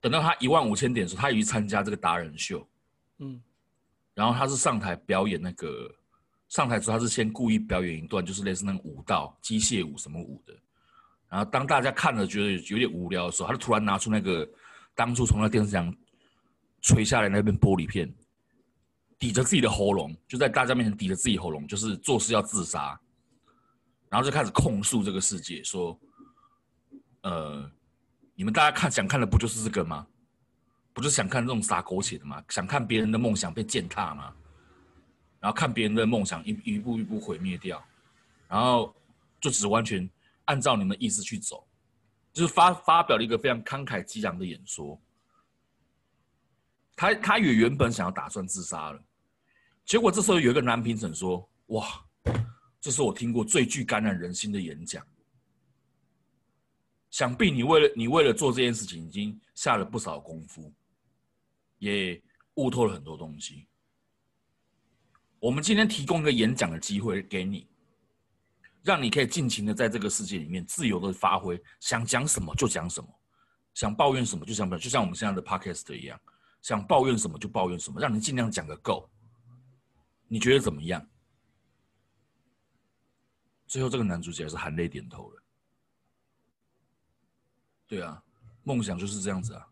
[0.00, 2.64] 等到他一万五千点的时候，他也去参加这个达人秀。
[3.18, 3.42] 嗯，
[4.14, 5.92] 然后他是上台表演那个，
[6.54, 10.54] 上台之后他是先故意表演一段，就是类似那种舞蹈、机械舞什么舞的。
[11.28, 14.48] 然后当大家看了觉得有点无聊的时候，他就突然拿出那个
[14.94, 15.92] 当初从那电视上
[16.80, 18.08] 垂下来那片玻璃片，
[19.18, 22.96] 抵着自己的喉咙，就在大家面前抵着自己喉咙，就是做事要自杀。
[24.08, 25.98] 然后就开始控诉这个世界，说
[27.22, 27.68] ：“呃，
[28.36, 30.06] 你们大家看想看的不就是这个吗？
[30.92, 32.40] 不就是想看这种撒狗血的吗？
[32.48, 34.32] 想看别人的梦想被践踏吗？
[35.44, 37.86] 然后看别人的梦想一一步一步毁灭掉，
[38.48, 38.96] 然后
[39.38, 40.08] 就只完全
[40.46, 41.68] 按照你们的意思去走，
[42.32, 44.98] 就是发发表了一个非常慷慨激昂的演说。
[46.96, 49.04] 他他也原本想要打算自杀了，
[49.84, 51.86] 结果这时候有一个男评审说：‘哇！’
[52.80, 55.06] 这是我听过最具感染人心的演讲。
[57.10, 60.72] 想必你为了你为了做这件事情，已经下了不少功夫，
[61.80, 62.18] 也
[62.54, 63.66] 悟透了很多东西。
[65.44, 67.68] 我们今天提供一个演讲的机会给你，
[68.82, 73.06] 让你可以尽情的在这个世界里面自由的发挥，想讲什么就讲什么，
[73.74, 76.18] 想抱怨什么就讲什么，就像我们现在的 podcast 一样，
[76.62, 79.06] 想抱怨什么就抱怨什么，让你尽量讲个够。
[80.28, 81.06] 你觉得怎么样？
[83.66, 85.42] 最后，这个男主角是含泪点头了。
[87.86, 88.24] 对啊，
[88.62, 89.68] 梦想就是这样子啊。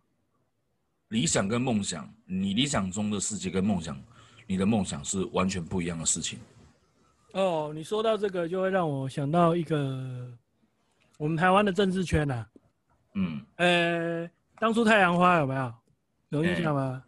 [1.09, 3.99] 理想跟梦想，你理想中的世界跟梦想，
[4.47, 6.39] 你的梦想是完全不一样的事情。
[7.33, 10.31] 哦，你说到这个，就会让我想到一个
[11.19, 12.49] 我们台湾的政治圈呐、啊。
[13.15, 13.41] 嗯。
[13.57, 15.75] 呃，当初太阳花有没有
[16.31, 17.03] 有印象吗？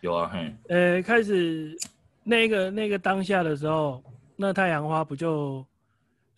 [0.00, 0.54] 有啊，嘿。
[0.68, 1.76] 呃，开始
[2.22, 4.02] 那个那个当下的时候，
[4.36, 5.64] 那太阳花不就？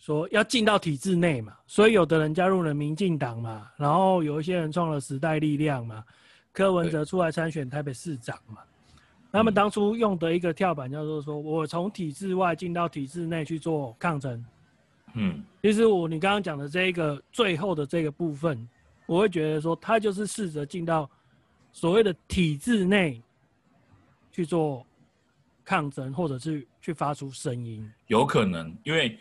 [0.00, 6.04] 说要进到体制内嘛，所以有的人加入了民进党嘛，然后有一些人创了时代力量嘛，
[6.52, 8.58] 柯文哲出来参选台北市长嘛。
[9.30, 14.44] 他们当初用的一个跳板叫做说，我从体制外进到体制内去做抗争。
[15.14, 18.68] 嗯，其实我你刚刚讲的这一个最后的这个部分，
[19.06, 21.10] 我会觉得说，他就是试着进到
[21.72, 23.22] 所谓的体制内
[24.32, 24.86] 去做
[25.64, 27.90] 抗争，或者是去发出声音。
[28.06, 29.18] 有可能，因为。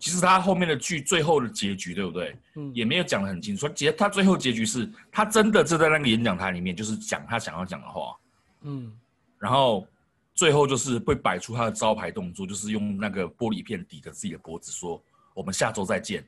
[0.00, 2.36] 其实他后面的剧最后的结局，对不对？
[2.56, 3.68] 嗯，也没有讲的很清楚。
[3.68, 8.16] 结他最后结局是他真的就在那个演讲台里面，就是讲他想要讲的话。
[8.62, 8.92] 嗯，
[9.38, 9.86] 然后
[10.34, 15.02] 最后就是会摆出他的招牌动作，就是用那个玻璃片抵着自己的脖子，说
[15.34, 16.26] 我们下周再见，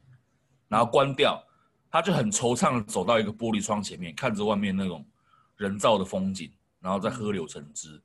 [0.68, 1.42] 然后关掉。
[1.92, 5.04] 他就很惆怅的走到一个玻璃窗前面，看着外面那种
[5.56, 6.48] 人造的风景，
[6.78, 8.00] 然后在河流成汁，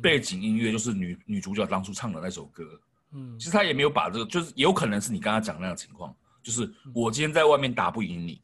[0.00, 2.80] 背景音乐就是女女主角当初唱的那首歌。
[3.10, 8.40] 嗯，其实他也没有把这个，就是有可能是你刚刚讲的那个情况，就是我今天在外面打不赢你，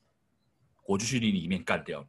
[0.85, 2.07] 我就去你里面干掉你，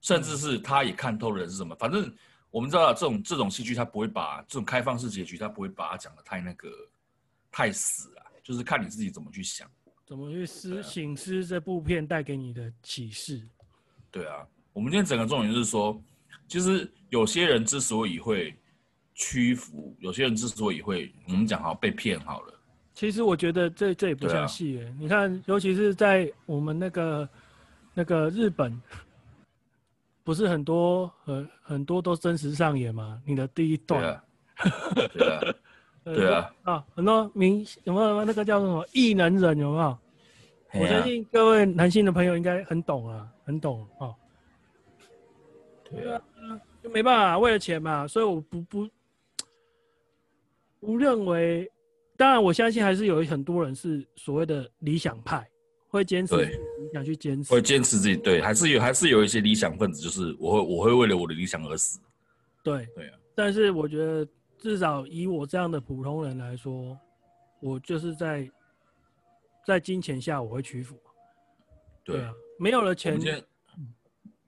[0.00, 1.74] 甚至是他也看透了是什么。
[1.74, 2.14] 反正
[2.52, 6.68] 我们知道这种这种戏剧，它不会把这种开放式结局，它不会把它讲的太那个
[7.50, 9.68] 太死啊，就是看你自己怎么去想，
[10.06, 13.42] 怎么去思醒思这部片带给你的启示。
[14.12, 16.00] 对啊，我们今天整个重点就是说，
[16.46, 18.54] 其实有些人之所以会。
[19.14, 22.54] 屈服，有些人之所以会，我们讲好被骗好了，
[22.94, 24.86] 其实我觉得这这也不像戏耶。
[24.86, 27.28] 啊、你看，尤其是在我们那个
[27.92, 28.72] 那个日本，
[30.24, 33.20] 不是很多很很多都真实上演吗？
[33.26, 34.22] 你的第一段，
[35.14, 35.54] 对啊，
[36.04, 39.98] 对啊， 啊，很多明有没有那个叫什么异能人有没有？
[40.80, 44.14] 我相信各位男性的朋友应该很懂啊，很懂啊。
[45.90, 46.20] 对啊，
[46.82, 48.88] 就没办法，为了钱嘛，所以我不不
[50.80, 51.70] 不认为。
[52.14, 55.44] 当然，我相信还是有很多人是所谓的理想派，
[55.88, 56.36] 会坚持
[56.92, 58.16] 理想去坚持，会坚持自己。
[58.16, 61.98] 对，还是有还是有一些理想分子，就是我会我会为了我的理想而死。
[62.62, 63.18] 对对啊。
[63.34, 64.28] 但是我觉得，
[64.58, 66.96] 至少以我这样的普通人来说，
[67.60, 68.50] 我就是在。
[69.64, 70.98] 在金钱下，我会屈服。
[72.02, 73.16] 对啊，没有了钱，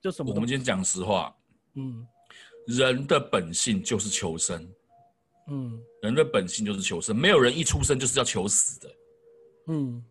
[0.03, 0.35] 就什么？
[0.35, 1.33] 我们今天讲实话，
[1.75, 2.05] 嗯，
[2.67, 4.69] 人的本性就是求生，
[5.47, 8.91] 嗯，人的本性就是求生，没有人一出生就是要求死的，
[9.69, 10.05] 嗯，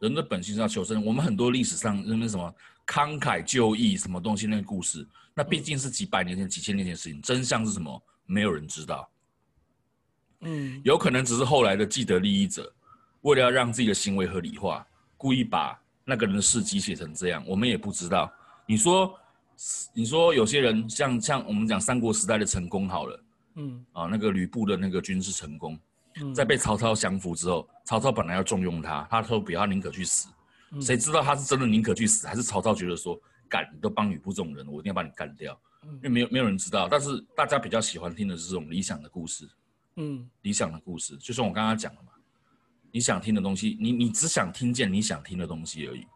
[0.00, 1.04] 人的本性是要求生。
[1.04, 2.54] 我们很多历史上人们什么
[2.86, 8.02] 慷慨就义什么东西那个故事，那毕竟是几百年前、几千年前的事情，真相是什么？
[8.26, 9.08] 没有人知道，
[10.40, 12.72] 嗯，有可能只是后来的既得利益者。
[13.22, 14.86] 为了要让自己的行为合理化，
[15.16, 18.32] 故意把那个人的事迹写成这样，我们也不知道。
[18.66, 19.18] 你说，
[19.92, 23.24] 你说有些人像像我们讲三国时代的成功好了，
[23.56, 25.80] 嗯，啊，那个吕布的那个军事成功，嗯、
[26.34, 30.28] 在被曹操降服之后，曹操本来要重用他，他说不要，他宁可去死。
[30.72, 35.58] 嗯、谁知道他是真的宁可去死，还是曹操觉得说，干你都帮吕布这种人，我一定要把你干掉。
[35.82, 39.48] 嗯、因为没有没有人知道，但是大家比较喜欢听的是这种理想的故事，
[39.96, 42.08] 嗯，理想的故事，就像我刚刚讲的嘛。
[42.92, 46.06] 你想听的东西，你你只想听见你想听的东西而已。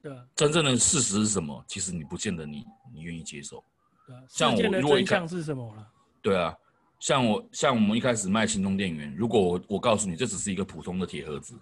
[0.00, 1.62] 对啊，真正的事实是什么？
[1.66, 3.62] 其实你不见得你你愿意接受。
[4.06, 5.86] 对啊，像我如果一开是什么了？
[6.22, 6.56] 对啊，
[7.00, 11.54] 像我像我们一开始卖行动电源，如果我我告诉你这只是一个普通的铁盒子，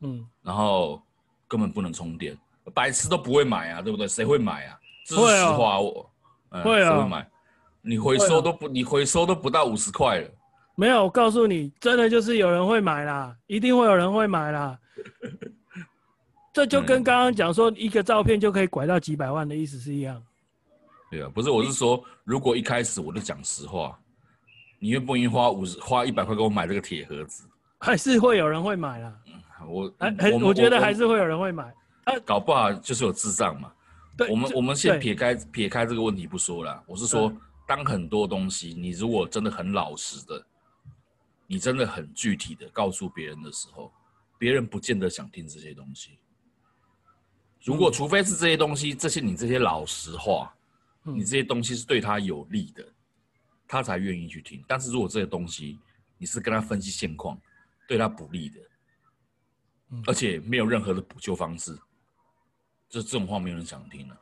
[0.00, 1.00] 嗯，然后
[1.46, 2.36] 根本不能充电，
[2.74, 4.08] 白痴都不会买啊，对不对？
[4.08, 4.78] 谁会买啊？
[5.06, 6.10] 这是实话，我
[6.50, 7.28] 会啊，谁会买？
[7.82, 10.30] 你回收都不，你回收都不到五十块了。
[10.74, 14.78] 没有，我告诉你，真的就是有人会买啦，一定会有人会买啦。
[16.54, 20.22] 这就跟刚刚讲说一个照片就可以拐到几百万的意思是一样。
[21.10, 23.98] 对啊，不是，我是说，如果一开始我就讲实话，
[24.78, 27.48] 你愿不愿意花五十、花一百块给我买这个铁盒子？
[27.78, 29.18] 还是会有人会买啦。
[29.66, 29.92] 我，
[30.32, 31.74] 我，我觉得还是会有人会买。
[32.24, 33.72] 搞不好就是有智障嘛。
[34.16, 36.82] 对，我们我们先撇开撇开这个问题不说啦。
[36.86, 37.32] 我是说，
[37.66, 40.44] 当很多东西你如果真的很老实的。
[41.50, 43.90] 你真的很具体的告诉别人的时候，
[44.36, 46.18] 别人不见得想听这些东西。
[47.62, 50.54] 如果除非是这些东西，这些你这些老实话，
[51.02, 52.86] 你这些东西是对他有利的，
[53.68, 54.64] 他才愿意去听。
[54.66, 55.78] 但是如果这些东西
[56.16, 57.40] 你是跟他分析现况，
[57.86, 58.60] 对他不利的，
[60.06, 61.78] 而且没有任何的补救方式，
[62.88, 64.18] 这这种话没有人想听了。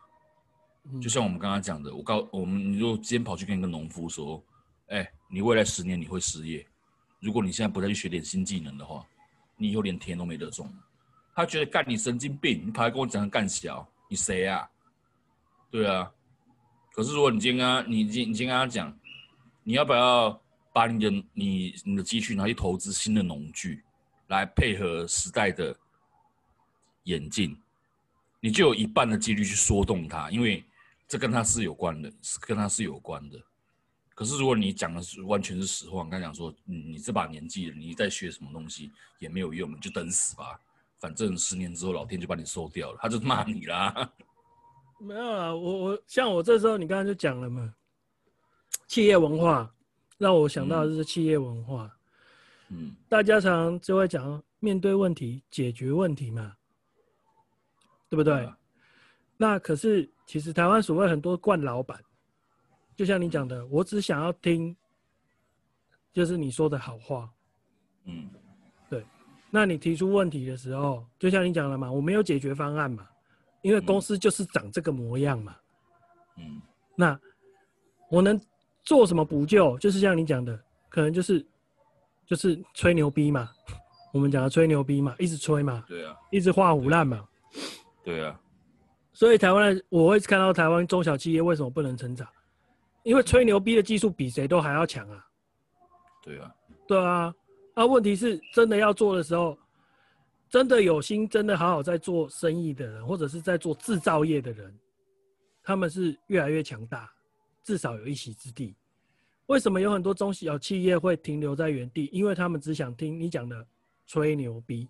[1.01, 4.45] 就像我们刚刚讲的，我告我们，你就今天跑去跟一个农夫说，
[4.89, 6.65] 哎，你未来十年你会失业。
[7.19, 9.05] 如果你现在不再去学点新技能的话，
[9.57, 10.73] 你以后连田都没得种。
[11.35, 14.69] 他觉得干你神经病，你跑来跟我讲干小，你谁啊？
[15.71, 16.09] 对啊。
[16.93, 18.97] 可是如果你今天跟他，你今你今天跟他讲，
[19.69, 20.41] 你要不要
[20.73, 23.83] 把你的你你的积蓄拿去投资新的农具，
[24.29, 25.77] 来配合时代的
[27.03, 27.61] 演进，
[28.39, 30.65] 你就有一半的几率去说动他，因为
[31.09, 33.43] 这跟他是有关的，是跟他是有关的。
[34.15, 40.61] 可是，如果你讲的是完全是实话，我刚讲说，你这把年纪了，你在学什么东西也没有用，你就等死吧。
[41.01, 44.13] 反正十年之后，老天就把你收掉了，他就骂你啦。
[45.01, 47.75] 没有啊，我我像我这时候，你刚刚就讲了嘛，
[48.87, 49.73] 企业文化
[50.19, 51.91] 让我想到的是企业文化。
[52.69, 56.57] 嗯，大家常常就会讲面对问题解决问题嘛，
[58.09, 58.49] 对不对？
[59.37, 62.01] 那可是其实台湾所谓很多惯老板。
[62.97, 64.75] 就像你讲的，我只想要听，
[66.15, 67.31] 就是你说的好话，
[68.05, 68.31] 嗯，
[68.89, 69.05] 对。
[69.51, 73.07] 那你提出问题的时候，就像你讲的嘛，我没有解决方案嘛，
[73.61, 75.55] 因为公司就是长这个模样嘛，
[76.39, 76.63] 嗯。
[76.95, 77.21] 那
[78.09, 78.41] 我能
[78.87, 79.77] 做什么补救？
[79.79, 80.59] 就是像你讲的，
[80.89, 81.45] 可能就是
[82.25, 83.51] 就是吹牛逼嘛，
[84.15, 87.29] 我们讲的吹牛逼嘛，一直吹嘛，对啊，一直画虎烂嘛，
[88.03, 88.41] 对啊。
[89.13, 92.29] 所以台湾，我会看到台湾中小企业为什么不能成长？
[93.03, 95.27] 因为吹牛逼的技术比谁都还要强啊！
[96.23, 96.55] 对啊，
[96.87, 97.35] 对啊，
[97.75, 99.57] 那问题是真的要做的时候，
[100.49, 104.79] 真的有心，真的好好在做生意的人，或者是在做制造业的人，
[105.63, 107.11] 他们是越来越强大，
[107.67, 108.77] 至少有一席之地。
[109.47, 112.09] 为什么有很多中小企业会停留在原地？
[112.13, 113.67] 因为他们只想听你讲的
[114.07, 114.89] 吹牛逼。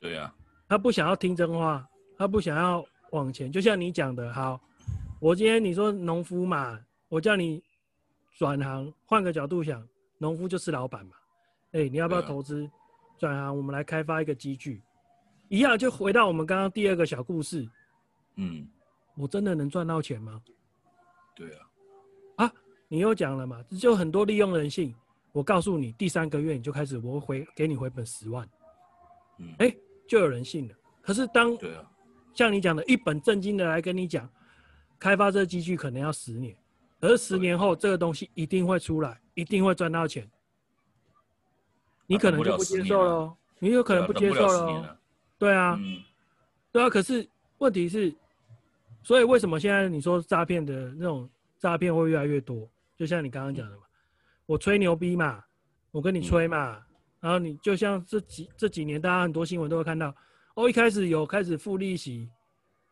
[0.00, 0.34] 对呀、啊，
[0.68, 3.50] 他不想要听真话，他不想要往前。
[3.50, 4.60] 就像你讲的，好，
[5.20, 7.62] 我今天你说农夫嘛，我叫你
[8.36, 9.86] 转行，换个角度想，
[10.18, 11.12] 农夫就是老板嘛。
[11.72, 12.68] 哎、欸，你要不要投资
[13.18, 13.56] 转、啊、行？
[13.56, 14.82] 我们来开发一个机具，
[15.48, 17.68] 一样就回到我们刚刚第二个小故事。
[18.34, 18.68] 嗯，
[19.14, 20.42] 我真的能赚到钱吗？
[21.34, 21.67] 对啊，啊，
[22.88, 24.94] 你又讲了嘛，就很多利用人性。
[25.32, 28.48] 我告诉你，第三个月你就开始，我会回给你回本十万。
[29.38, 29.78] 嗯，哎、欸，
[30.08, 30.74] 就有人信了。
[31.02, 31.84] 可是当对啊，
[32.34, 34.28] 像你讲的，一本正经的来跟你讲，
[34.98, 36.56] 开发这个机具可能要十年，
[37.00, 40.28] 而十年后这个东西一定会出来，一定会赚到钱。
[42.06, 44.98] 你可能就不接受了，你有可能不接受了。
[45.36, 46.02] 对啊，嗯，
[46.72, 46.88] 对啊。
[46.88, 47.28] 可是
[47.58, 48.12] 问题是，
[49.02, 51.28] 所以为什么现在你说诈骗的那种
[51.58, 52.68] 诈骗会越来越多？
[52.98, 53.82] 就像你刚刚讲的嘛，
[54.44, 55.42] 我吹牛逼嘛，
[55.92, 56.84] 我跟你吹嘛，
[57.20, 60.14] 然后你就像这几这几年，大家很多新闻都会看到，
[60.54, 62.28] 哦，一开始有开始付利息，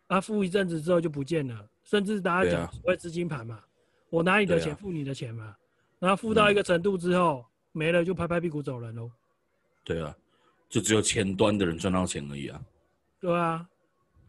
[0.07, 3.61] 啊，付一阵子之后就不见了，甚至大家讲所谓资金盘嘛，
[4.09, 5.57] 我拿你的钱付你的钱嘛，
[5.99, 7.45] 然后付到一个程度之后。
[7.73, 9.11] 没了就拍拍屁股走人喽。
[9.85, 10.17] 对啊，
[10.67, 12.59] 就只有前端的人赚到钱而已啊。
[13.21, 13.69] 对啊，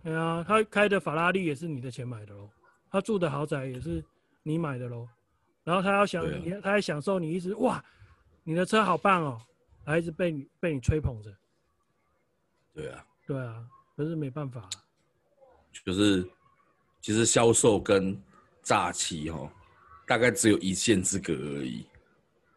[0.03, 2.49] 对啊，他开的法拉利也是你的钱买的喽，
[2.91, 4.03] 他住的豪宅也是
[4.43, 5.07] 你买的喽。
[5.68, 6.26] 然后他要想，
[6.61, 7.84] 他还享受你一直哇，
[8.45, 9.41] 你的车好棒哦，
[9.84, 11.30] 还一直被你被你吹捧着。
[12.73, 13.68] 对啊，对啊，
[13.98, 14.69] 可是没办法、啊。
[15.84, 16.26] 就是
[17.02, 18.18] 其实销售跟
[18.64, 19.52] 诈欺哈，
[20.07, 21.85] 大概只有一线之隔而已。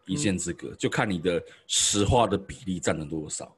[0.07, 3.53] 一线之隔，就看你的实话的比例占了多少。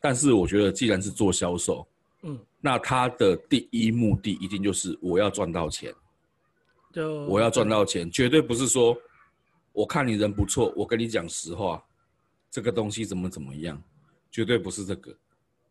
[0.00, 1.86] 但是我觉得，既然是做销售，
[2.22, 5.94] 嗯，那他的第一目的一定就是我要赚到钱。
[6.98, 8.96] 就我要赚到钱，绝对不是说
[9.72, 11.80] 我看你人不错，我跟你讲实话，
[12.50, 13.80] 这个东西怎么怎么样，
[14.32, 15.16] 绝对不是这个。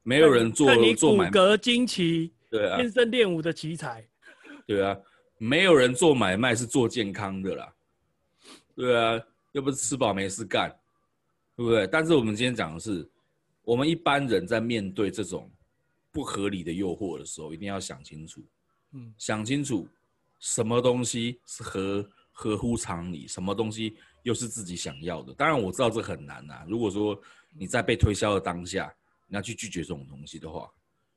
[0.04, 4.08] 没有人做做买卖，骨骼惊奇，对啊，天生练武的奇才，
[4.66, 4.98] 对啊，
[5.38, 7.74] 没有人做买卖是做健康的啦，
[8.76, 9.22] 对啊。
[9.54, 10.70] 又不是吃饱没事干，
[11.56, 11.88] 对不对？
[11.88, 13.10] 但是我们今天讲的是，
[13.64, 15.49] 我们一般人在面对这种
[16.12, 18.40] 不合理的诱惑的时候，一定要想清楚，
[18.94, 19.88] 嗯，想清楚
[20.39, 25.34] 什么东西是合合乎常理，什么东西又是自己想要的。
[25.34, 26.65] 当然我知道这很难呐、啊。
[26.68, 27.19] 如果说
[27.51, 28.93] 你在被推销的当下，
[29.27, 30.72] 你要去拒绝这种东西的话，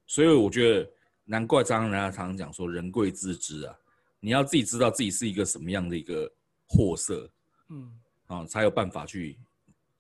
[0.07, 0.91] 所以我觉得
[1.25, 3.75] 难怪张人家常常讲说，人贵自知啊，
[4.21, 6.31] 你要自己知道自己是一个什么样的一个
[6.67, 7.31] 货色，
[7.69, 7.97] 嗯。
[8.27, 9.37] 啊，才有办法去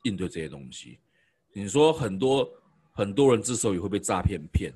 [0.04, 1.00] 应对这些东西。
[1.52, 2.48] 你说很多
[2.92, 4.72] 很多人之所以会被诈骗骗，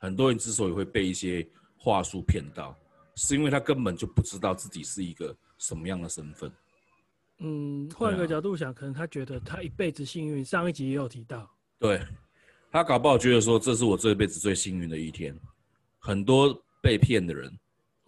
[0.00, 1.46] 很多人之所以会被一些
[1.76, 2.74] 话术骗到，
[3.16, 6.50] 是因为他根本就不知道自己是一个什么样的身份。
[7.38, 10.44] 嗯，换个角度想，可能他觉得他一辈子幸运。
[10.44, 12.00] 上一集也有提到，对，
[12.70, 15.38] 他搞不好觉得说，这是我这辈子最幸运的一天。
[15.98, 17.52] 很多被骗的人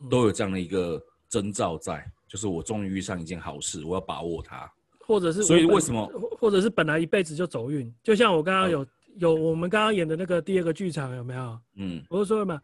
[0.09, 4.71] 都有这样的一个征兆在，就是我终于遇上一件好事，我要把握它。
[5.01, 6.07] 或者是，所以为什么？
[6.39, 8.87] 或者是本来一辈子就走运，就像我刚刚有
[9.17, 11.61] 有我们刚刚演的那个第二个剧场有没有？
[11.75, 12.61] 嗯，我就说了嘛，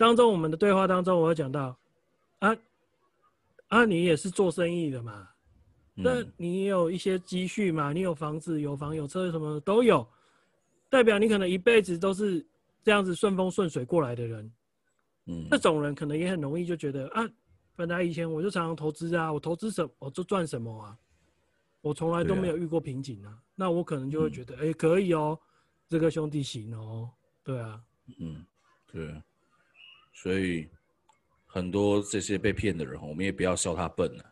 [0.00, 1.78] 当中我们的对话当中，我有讲到，
[2.38, 2.56] 啊
[3.68, 5.28] 啊，你也是做生意的嘛，
[5.92, 10.08] 那你也有一些积蓄嘛，你有房子、有房有车什么的都有，
[10.88, 12.42] 代表你可能一辈子都是
[12.82, 14.50] 这样子顺风顺水过来的人，
[15.26, 17.28] 嗯，这种人可能也很容易就觉得啊，
[17.76, 20.96] 本来以前我就常常投资啊，我投资什么我就赚什么啊。
[21.82, 25.38] 我从来都没有遇过瓶颈啊，啊，那我可能就会觉得，哎、嗯欸，可以哦，
[25.88, 27.10] 这个兄弟行哦，
[27.44, 27.80] 对啊，
[28.18, 28.44] 嗯，
[28.90, 29.22] 对，
[30.12, 30.68] 所以
[31.46, 34.24] 很多这些被骗的人，我们也不要笑他笨了，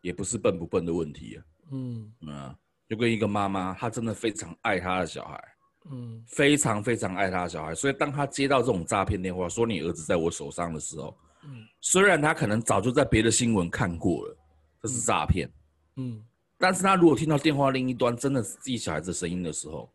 [0.00, 2.56] 也不是笨不笨的问题啊，嗯，啊，
[2.88, 5.44] 就跟一个妈妈，她真的非常爱她的小孩，
[5.90, 14.36] 嗯，非常非常爱她的小孩，所以当她接到这种诈骗电话，说你儿子在我手上的时候，嗯，虽然她可能早就在别的新闻看过了，
[14.82, 15.48] 这是诈骗，
[15.96, 16.14] 嗯。
[16.14, 16.24] 嗯
[16.60, 19.88] 但是他如果听到电话另一端真的是自己小孩子的声音的时候，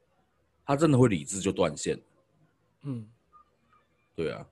[0.66, 2.02] 他真的会理智就断线。
[2.84, 3.06] 嗯，
[4.16, 4.48] 对啊，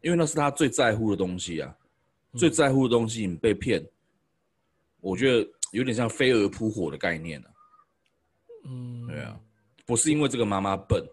[0.00, 1.76] 因为那是他最在乎的东西啊，
[2.34, 3.84] 最在乎的东西你被骗，
[5.00, 7.50] 我觉得有点像飞蛾扑火的概念啊。
[8.64, 9.38] 嗯，对啊，
[9.84, 11.04] 不是因为这个妈妈笨，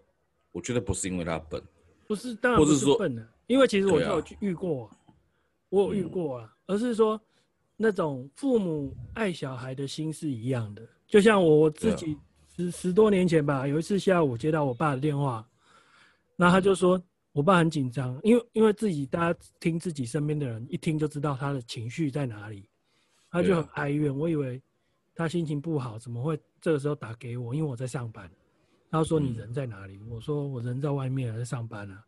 [0.52, 1.62] 我觉得不是因为她笨，
[2.08, 4.90] 不是，当然不是说笨的，因为其实我就有遇过，
[5.70, 7.20] 我有遇过啊，而是说。
[7.76, 12.16] 那种父母爱小孩的心是一样的，就像我自己
[12.56, 15.46] 十十多年前吧，有一次下午接到我爸的电话，
[16.36, 17.02] 那他就说
[17.34, 22.70] 我爸很紧张，因为因为自己大家听自己身边的人一听就知道他的情绪在哪里，
[23.30, 24.62] 他就很哀怨，我以为
[25.16, 27.54] 他心情不好，怎么会这个时候打给我？
[27.54, 28.30] 因为我在上班，
[28.92, 29.98] 他说你人在哪里？
[29.98, 32.06] 嗯、我说我人在外面还在上班、啊。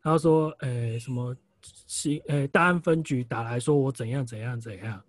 [0.00, 5.02] 然后说，呃、欸，什么新，呃、欸，大安分局打来说我怎样怎样怎样。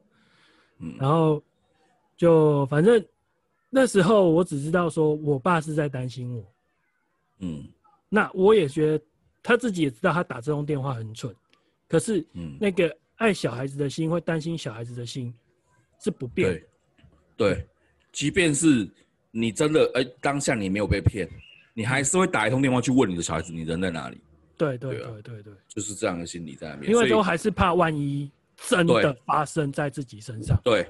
[0.79, 1.41] 嗯，然后
[2.17, 3.05] 就反正
[3.69, 6.43] 那时候我只知道说我爸是在担心我。
[7.37, 7.67] 嗯，
[8.09, 9.05] 那我也觉得
[9.41, 11.33] 他自己也知道他打这通电话很蠢，
[11.87, 15.33] 可是，嗯，那个爱小孩子的心会担心小孩子的心
[15.99, 16.59] 是不变的。
[17.37, 17.67] 对，对，
[18.11, 18.89] 即便是
[19.31, 21.27] 你真的，哎、欸，当下你没有被骗，
[21.73, 24.19] 你还是会打一通电话去问你的小孩子，你人在哪里？
[24.57, 26.91] 对对对对对，对，就是这样的心理在那边。
[26.91, 28.29] 因为都还是怕万一
[28.67, 30.59] 真的发生在自己身上。
[30.63, 30.85] 对，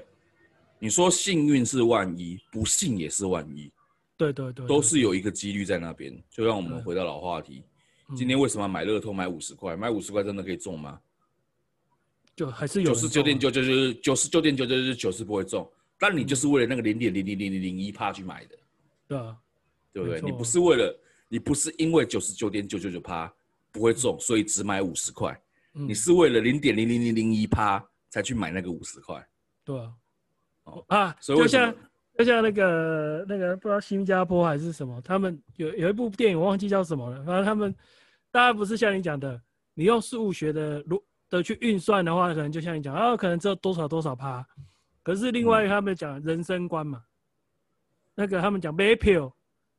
[0.80, 3.70] 你说幸运是万一，不幸也是万一。
[4.16, 6.12] 对对对，都是有一个几率在那边。
[6.28, 7.62] 就让我们回到老话题，
[8.16, 9.76] 今天为什么买乐透买五十块？
[9.76, 11.00] 买五十块真的可以中吗？
[12.36, 18.56] 就还是有九十九点九九九九十九点九九九九是不会中，但你就是为了那个零点零零零零零一趴去买的。
[19.08, 19.36] 对啊，
[19.92, 20.20] 对不对？
[20.22, 23.32] 你不是为了，你不是因为九十九点九九九趴。
[23.72, 25.40] 不会中，所以只买五十块。
[25.70, 29.24] 你是为了零点零零零零一趴才去买那个五十块。
[29.62, 29.92] 对啊，
[30.64, 31.72] 哦啊，就像
[32.22, 37.16] 就像那个那个不知道新加坡还是什么，他们有有一部电影我忘记叫什么了。
[37.24, 37.74] 反正他们
[38.30, 39.40] 大家不是像你讲的，
[39.72, 44.46] 你用数学的逻的去运算的话，可能就像你讲啊，可能只有多少多少趴。
[45.02, 47.02] 可是另外他们讲人生观嘛，
[48.14, 49.34] 那个他们讲买票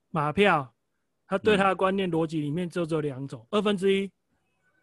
[0.10, 0.74] 马票。
[1.28, 4.12] 他对他的观念逻辑里面就只有两种，二分之一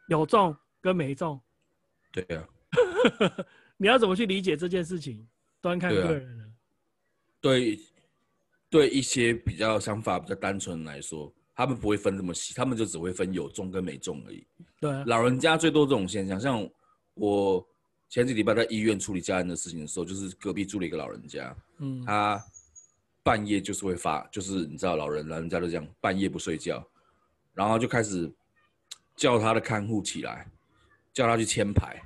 [0.08, 1.38] 有中跟没中。
[2.10, 2.48] 对啊，
[3.76, 5.28] 你要怎么去理解这件事情？
[5.60, 6.47] 端看个人了。
[7.40, 7.78] 对、啊，
[8.70, 14.46] 对，一些比较想法比较单纯来说，他们不会分这么细，他们就只会分有中跟没中而已。
[14.80, 16.68] 对、啊，老人家最多这种现象，像
[17.14, 17.66] 我
[18.08, 22.42] 前几礼拜在医院处理家人的事情的时候，就是隔壁住了一个老人家，嗯，他。
[23.20, 26.82] 半夜就是会发，就是你知道老人老人家都这样，半夜不睡觉，
[27.52, 28.32] 然后就开始
[29.16, 30.50] 叫他的看护起来，
[31.12, 32.00] 叫他去签牌，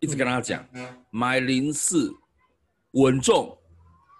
[0.00, 0.66] 一直跟他讲，
[1.10, 2.12] 买零四
[2.92, 3.56] 稳中，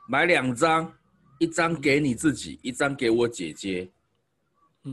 [0.09, 0.91] 买两张，
[1.39, 3.89] 一张给你自己，一张给我姐姐。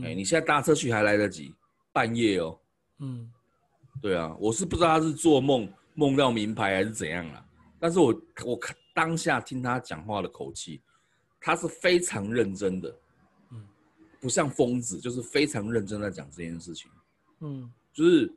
[0.04, 1.54] 哎，你现在搭车去还来得及，
[1.90, 2.60] 半夜哦。
[2.98, 3.32] 嗯，
[4.02, 7.42] 对啊，我是不知道他是做梦梦到名牌还是怎样啦，
[7.80, 10.80] 但是我我看当下听他讲话的口气。
[11.38, 12.92] 他是非常认真的，
[13.52, 13.64] 嗯，
[14.20, 16.90] 不像疯子，就是非常认真在讲这件事情，
[17.38, 18.32] 嗯，就是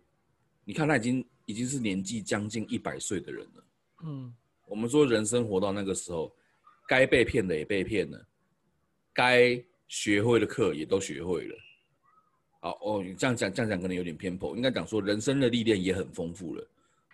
[0.64, 3.64] 你看他已经已经是年纪将近一百岁的人了，
[4.04, 4.32] 嗯，
[4.68, 6.32] 我们说人生活到那个时候，
[6.90, 8.28] 该被骗的也被骗了，
[9.14, 11.56] 该学会的课也都学会了，
[12.62, 16.68] 好哦，你这样讲这样讲可能有点偏颇，应该讲说人生的历练也很丰富了，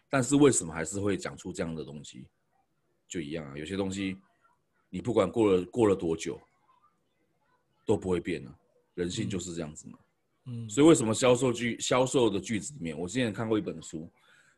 [0.10, 2.26] 但是为什么还是会讲出这样的东西？
[3.10, 4.18] 就一样啊，有些东西。
[4.88, 6.39] 你不管过了过了多久，
[7.85, 8.60] 都不会变了。
[8.93, 9.99] 人性就是这样子嘛。
[10.45, 14.10] 嗯，所以为什么销售句销售的句子里面，我之前看过一本书，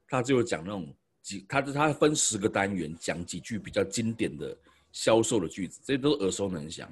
[0.08, 4.56] 他就讲那种几，他他分十个单元讲几句比较经典的
[4.98, 6.92] 销售的句子，这些都是耳熟能详。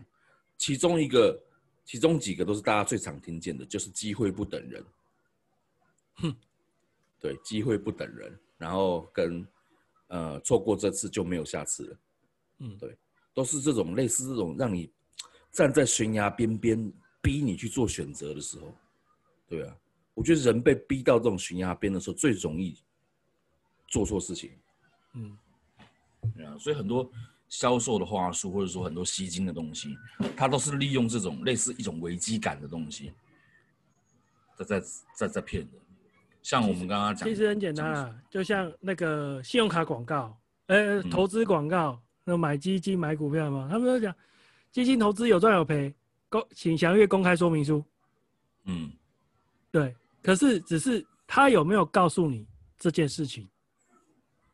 [0.58, 1.42] 其中一个，
[1.84, 4.86] 其中几个都是大家最常听见的，就是机会不等人。
[6.18, 6.36] 哼，
[7.20, 9.48] 对，机会不等人，然后跟
[10.10, 11.98] 呃错过这次就没有下次了。
[12.60, 12.96] 嗯，对。
[13.34, 14.90] 都是这种类似这种让你
[15.52, 18.74] 站在悬崖边边，逼你去做选择的时候，
[19.48, 19.76] 对啊，
[20.14, 22.78] 我觉得人被逼到这种悬崖边的时候，最容易
[23.88, 24.52] 做错事情。
[25.16, 25.38] 嗯，
[26.46, 27.12] 啊，所以很多
[27.50, 29.98] 销售的话术，或者说很多吸金的东西，
[30.36, 33.12] 它都是利用这种类似一种危机感的东西，
[34.56, 35.72] 在在在在骗人。
[36.42, 42.02] 像我们刚刚讲，其实很简单啊，就像那个信用卡广告，呃，投资广告。
[42.28, 43.68] 那买基金买股票嘛？
[43.70, 44.12] 他们都讲
[44.72, 45.94] 基金投资有赚有赔，
[46.28, 47.86] 公请详阅公开说明书。
[48.64, 48.92] 嗯，
[49.70, 49.96] 对。
[50.24, 52.48] 可是只是他有没有告诉你
[52.80, 53.48] 这件事情？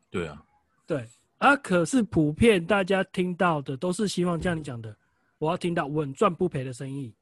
[0.10, 0.44] 对啊，
[0.86, 1.08] 对
[1.42, 1.56] 啊。
[1.58, 4.96] 可是普遍大家听到的都是希望像你讲的，
[5.38, 7.14] 我要听到稳赚不赔的生意。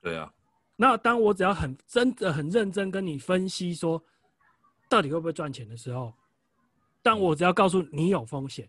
[0.00, 0.32] 对啊。
[0.76, 4.02] 那当我只要很真的很认真跟你分析说，
[4.88, 6.14] 到底会不会赚钱的时候，
[7.02, 8.68] 但我只要告诉你有风险。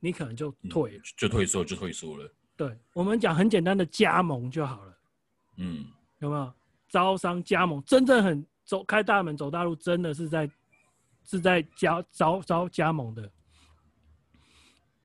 [0.00, 2.30] 你可能就退了，嗯、就退缩，就退缩了。
[2.56, 4.98] 对，我们讲很简单的加盟就好了。
[5.56, 5.86] 嗯，
[6.18, 6.52] 有没有
[6.90, 7.82] 招商加盟？
[7.84, 10.50] 真正很走开大门走大路，真的是在
[11.24, 13.32] 是在加招招加盟的。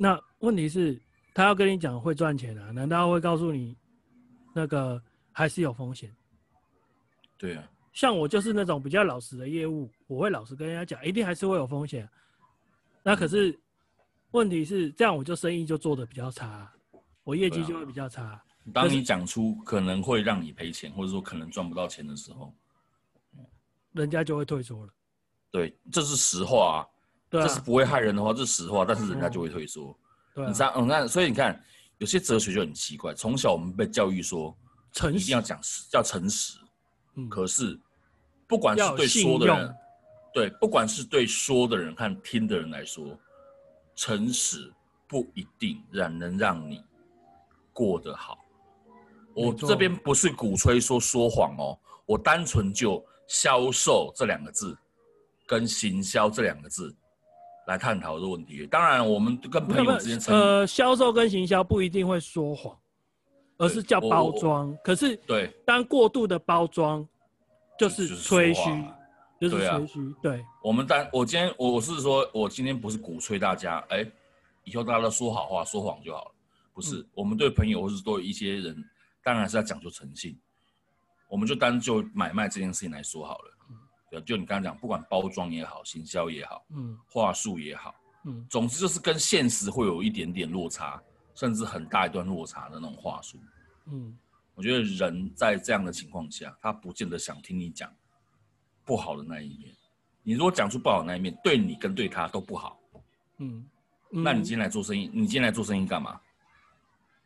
[0.02, 1.00] 那问题是，
[1.34, 2.72] 他要跟你讲会赚钱啊？
[2.72, 3.76] 难道会告诉你
[4.56, 5.02] 那个
[5.32, 6.10] 还是有风险？
[7.38, 12.10] 对啊，像我就是那种比较老实的业务，我会老实跟人家讲，一定还是会有风险。
[13.04, 13.60] 那可是。
[14.32, 16.72] 问题是这样，我就生意就做得比较差，
[17.24, 18.40] 我业绩就会比较差。
[18.72, 22.54] 当你讲出可能会让你赔钱，或者说可能赚不到钱的时候，
[23.92, 24.94] 人家就会退缩了。
[25.50, 26.86] 对，这是实话啊，
[27.30, 29.96] 对啊，这是不会害人的话，这是实话，但是人家就会退缩。
[30.34, 31.62] 对啊，你知道，嗯，那所以你看，
[31.98, 33.14] 有些哲学就很奇怪。
[33.14, 34.56] 从小我们被教育说，
[34.92, 36.58] 诚实一定要讲实，要诚实。
[37.16, 37.80] 嗯，可是
[38.48, 39.76] 不管是对说的人，
[40.34, 43.18] 对，不管是对说的人和听的人来说，
[43.96, 44.72] 诚实
[45.08, 46.84] 不一定让能让你
[47.74, 48.38] 过得好。
[49.36, 54.78] 我这边不是鼓吹说说谎哦，我单纯就销售这两个字
[55.46, 56.94] 跟行销这两个字
[57.70, 58.66] 来探讨这个问题。
[58.66, 62.76] 当然，我们跟朋友之间，呃，销售跟行销不一定会说谎，
[63.58, 64.76] 而是叫包装。
[64.84, 67.08] 可是，对，当过度的包装
[67.78, 68.70] 就是吹嘘，
[69.40, 70.16] 就是吹嘘。
[70.22, 74.06] 对，我们单我今天我我是说，我今天不是鼓吹大家，哎，
[74.64, 76.32] 以后大家都说好话，说谎就好了。
[76.74, 78.84] 不是，我们对朋友或是对一些人。
[79.22, 80.36] 当然是要讲究诚信，
[81.30, 83.52] 我们就单就买卖这件事情来说好了。
[84.10, 87.94] 对，就你刚刚讲，不管包装也好，行销也好，嗯，话术也好，
[88.26, 91.02] 嗯，总之就是跟现实会有一点点落差，
[91.36, 93.38] 甚至很大一段落差的那种话术。
[93.86, 94.18] 嗯，
[94.56, 97.94] 我觉得人在这样的情况下，他不见得想听你讲
[98.84, 99.74] 不好的那一面。
[100.24, 102.80] 你如果讲出不好的那一面，对你跟对他都不好。
[103.38, 103.66] 嗯，
[104.10, 106.20] 那你今天来做生意，你今天来做生意干嘛？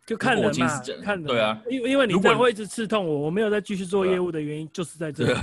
[0.05, 1.23] 就看人嘛，看人。
[1.23, 5.39] 对啊，因因为你这样会一直刺痛我，我没有再继续做业务的原因就是在这里。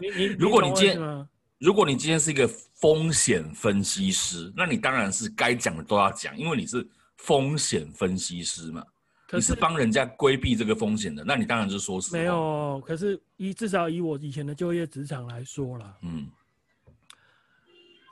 [0.00, 6.84] 你 你，如果你今天，如果你今天是一个风险分析师，那你当然是该讲的都要讲，因为你是
[7.18, 8.84] 风险分析师嘛，
[9.30, 12.18] 你是帮人家规避这个风险的，那你当然就说实话。
[12.18, 16.26] 没有，可是以至少以我以前的就业职场来说啦，嗯，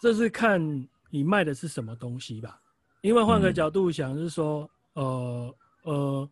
[0.01, 2.61] 这是看你卖的是什么东西吧，
[3.01, 5.53] 因为换个角度想是说，呃。
[5.85, 6.29] 呃，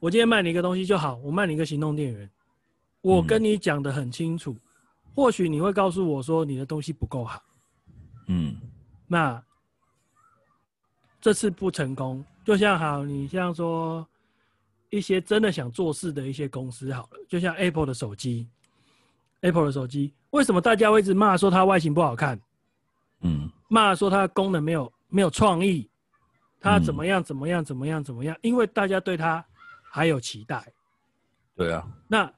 [0.00, 2.28] 我今天卖你一个东西就好，我卖你一个行动电源，
[3.00, 4.60] 我跟你讲的很清楚，嗯、
[5.14, 7.40] 或许你会告诉我说你的东西不够好，
[8.26, 8.56] 嗯，
[9.06, 9.42] 那
[11.20, 14.04] 这次不成功，就像好，你像说
[14.90, 18.48] 一些真的想做事的一些公司好了，就像 Apple 的手机
[19.42, 22.40] ，Apple 的手机，为什么大家会一直骂说它外形不好看？
[23.20, 25.88] 嗯，骂说它的功能没有没有创意。
[26.64, 27.22] 他怎么样？
[27.22, 27.62] 怎么样？
[27.62, 28.02] 怎么样？
[28.02, 28.34] 怎么样？
[28.40, 29.44] 因为大家对他
[29.82, 30.66] 还有期待。
[31.54, 31.86] 对啊。
[32.08, 32.32] 那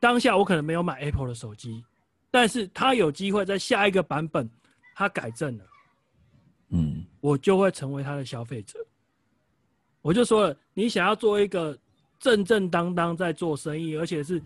[0.00, 1.84] 当下我可能没有买 Apple 的手机，
[2.28, 4.50] 但是他有机会在下一个版本，
[4.96, 5.64] 他改正了。
[6.70, 7.04] 嗯。
[7.20, 8.84] 我就会成为他的消费者。
[10.02, 11.78] 我就说了，你想要做一个
[12.18, 14.42] 正正当当在做生意，而且是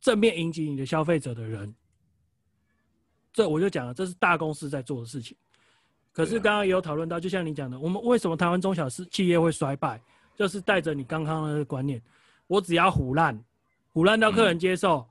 [0.00, 1.74] 正面迎击你的消费者的人，
[3.32, 5.36] 这我就讲了，这是大公司在做的事情。
[6.16, 10.00] 可是刚刚也有讨论到，就像你讲的，我们为什么台湾中小企业会衰败，
[10.34, 12.00] 就是带着你刚刚的观念，
[12.46, 13.38] 我只要唬烂，
[13.92, 15.08] 唬烂到客人接受，嗯、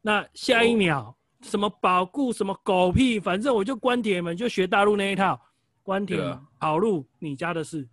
[0.00, 5.38] 那下一秒什么保固什么狗屁，反正我就关铁门，就学大陆那一套，
[5.82, 7.86] 关铁门跑路，你家的事，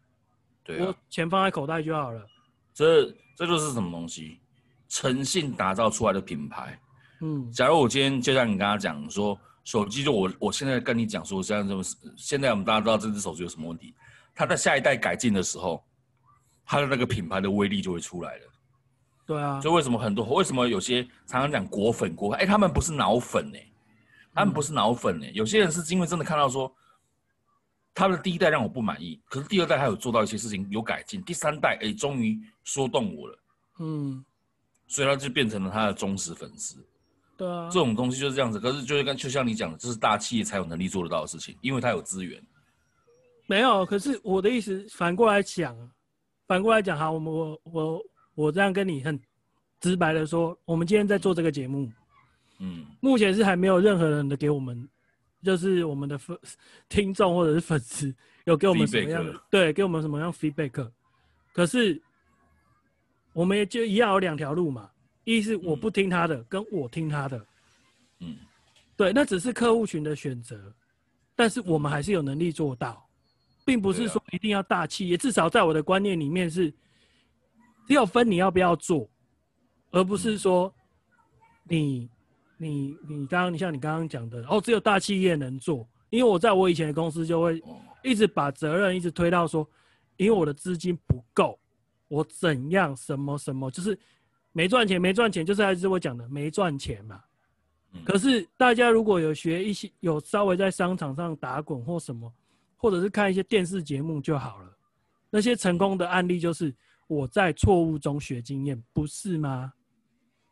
[0.64, 2.26] 对、啊，我钱放在口袋就好了。
[2.74, 4.40] 这这就是什么东西？
[4.88, 6.80] 诚信打造出来的品牌。
[7.20, 9.38] 嗯，假如我今天就像你刚刚讲说。
[9.68, 11.84] 手机就我我现在跟你讲说，现在这么
[12.16, 13.94] 现在我们大家知道这只手机有什么问题，
[14.34, 15.84] 它在下一代改进的时候，
[16.66, 18.44] 它的那个品牌的威力就会出来了。
[19.26, 23.68] 对啊，所以为什么很多为什么有些常常讲果粉果粉，哎，他们不是脑粉哎，
[24.34, 26.74] 他们不是脑粉哎，有些人是因为真的看到说，
[27.94, 33.40] 他的第一代让我不满意，可是第二代他有做到一些事情有改进，第三代哎终于说动我了，
[33.80, 34.24] 嗯，
[34.88, 36.78] 所以他就变成了他的忠实粉丝。
[37.38, 38.60] 对啊，这种东西就是这样子。
[38.60, 42.42] 可是就是跟就像你讲的，这是大企业才有能力做得到的事情，因为它有资源。
[43.46, 45.78] 没有，可是我的意思反过来讲，
[46.48, 48.04] 反过来讲，好，我们我我
[48.36, 49.18] 我这样跟你很
[49.80, 51.90] 直白的说，我们今天在做这个节目，
[52.60, 54.90] 嗯，目前是还没有任何人的给我们，
[55.44, 56.38] 就是我们的粉
[56.90, 58.14] 听众或者是粉丝
[58.46, 60.92] 有给我们什么样的，对，给我们什么样 feedback。
[61.54, 62.02] 可是
[63.32, 64.90] 我们也就一样有两条路嘛。
[65.36, 67.46] 一是我不听他的，嗯、跟我听他的，
[68.22, 68.38] 嗯，
[68.96, 70.74] 对，那只是客户群的选择，
[71.36, 73.06] 但是我们还是有能力做到，
[73.66, 76.72] 并不是说一定要大企业，也至少在我的观念里面是，
[77.86, 79.06] 只有分你要不要做，
[79.92, 80.74] 而不是说
[81.66, 82.10] 你
[82.56, 87.62] 你你刚刚你像你刚刚讲的，哦，只有大企业能做，因为我在我以前的公司就会
[88.02, 89.70] 一直把责任一直推到说，
[90.16, 91.60] 因为我的资金不够，
[92.08, 94.00] 我怎样什么什么就是。
[94.58, 97.22] 没赚钱，没赚钱，就是还是我讲的没赚钱嘛。
[98.04, 102.34] 可是大家如果有学一些，有稍微在商场上打滚或什么，
[102.76, 104.76] 或者是看一些电视节目就好了。
[105.30, 106.74] 那些成功的案例就是，
[107.06, 109.72] 我在错误中学经验，不是吗？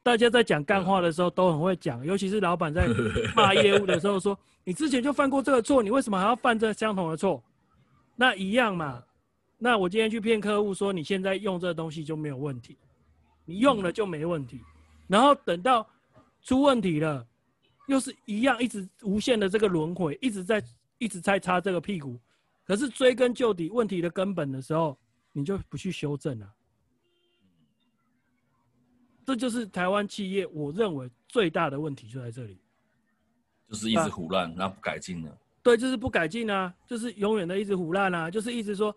[0.03, 2.87] 大家在讲干话的时候都很会讲，尤其是老板在
[3.35, 7.43] 骂业务的时候说：“你之前就犯过这个错，你为什么还要犯这相同的错？”
[8.15, 9.01] 那一样嘛。
[9.57, 12.77] 那我今天去骗客户说，你现在用这个东西就没有问题，
[13.45, 14.59] 你用了就没问题，
[15.07, 15.87] 然后等到
[16.41, 17.25] 出问题了，
[17.87, 20.63] 又是一样，一直无限的这个轮回，一直在
[20.97, 22.19] 一直在擦这个屁股。
[22.65, 24.97] 可是追根究底，问题的根本的时候，
[25.31, 26.51] 你就不去修正了。
[29.25, 32.59] 这就是台湾企业，我认为最大的问题就在这里，
[33.69, 35.37] 就是一直胡乱，那不改进了？
[35.61, 38.95] 对，就是不改进啊，就是永远的一直胡乱啊，就是一直说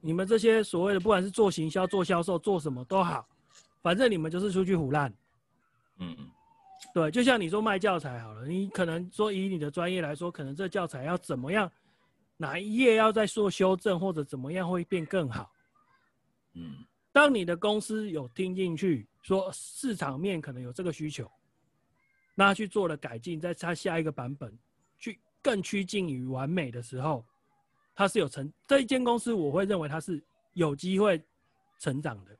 [0.00, 3.26] 你们这些所谓的，不管是做行销、做销售、做什么都好，
[3.82, 5.12] 反正你们就是出去胡烂。
[5.98, 6.30] 嗯嗯，
[6.94, 11.70] 对，就像你说卖教材好了，你可能说以你的专业来说，可能这教材要怎么样，
[12.36, 15.52] 哪一页要再做修正，或者怎么样会变更好。
[16.54, 19.06] 嗯，当你的公司有听进去。
[19.22, 21.30] 说市场面可能有这个需求，
[22.34, 24.50] 那去做了改进，在他下一个版本
[24.98, 27.22] 去更趋近于完美的时候，
[27.94, 30.24] 它是有成这一间公司，我会认为它是
[30.54, 31.22] 有机会
[31.78, 32.34] 成长的。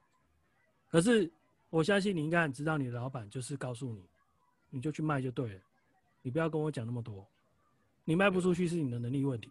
[0.91, 1.31] 可是
[1.71, 4.05] 我相信你应该很知道，你的老板就是告诉你，
[4.71, 5.61] 你就去卖就对了，
[6.21, 7.27] 你不要跟我讲那么多，
[8.05, 9.51] 你卖不出去是你的能力问题。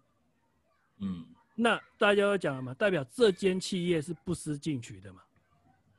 [0.97, 1.25] 嗯，
[1.55, 5.21] 那大家都讲了嘛，代表这间企业是不思进取的嘛。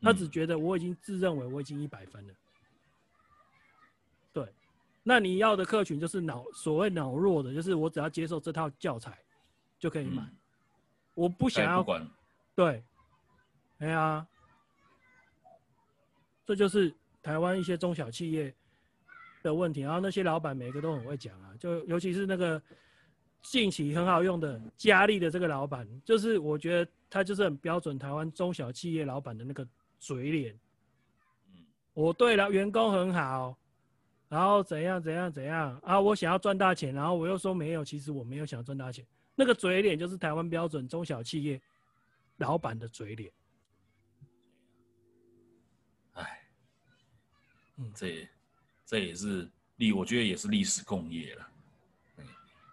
[0.03, 2.35] 他只觉得我已经自认为我已经一百分了，
[4.33, 4.51] 对，
[5.03, 9.19] 那你要的客群就是脑所谓脑弱的，就是我只要接受这套教材
[9.79, 10.27] 就可以买，
[11.13, 12.09] 我不想要管，
[12.55, 12.83] 对，
[13.81, 14.27] 哎呀，
[16.51, 18.53] 这就是台湾一些中小企业
[19.43, 19.83] 的问题。
[19.83, 22.61] 然后那些老板每个都很会讲啊，就尤其是那个
[23.43, 29.65] 近期很好用的佳丽的这个老板，就是我觉得他就是很标准台湾中小企业老板的那个。
[30.03, 30.59] 嘴脸，
[31.53, 31.61] 嗯，
[31.93, 33.55] 我对了，员工很好，
[34.31, 36.01] 然后怎样怎样怎样啊？
[36.01, 39.05] 我想要赚大钱，然后我又说没有，其实我没有想要赚大钱。
[39.35, 41.61] 那个嘴脸就是台湾标准中小企业
[42.39, 43.31] 老板的嘴脸。
[47.81, 48.29] 嗯，这也
[48.87, 51.47] 这也是历，我觉得也是历史共业了。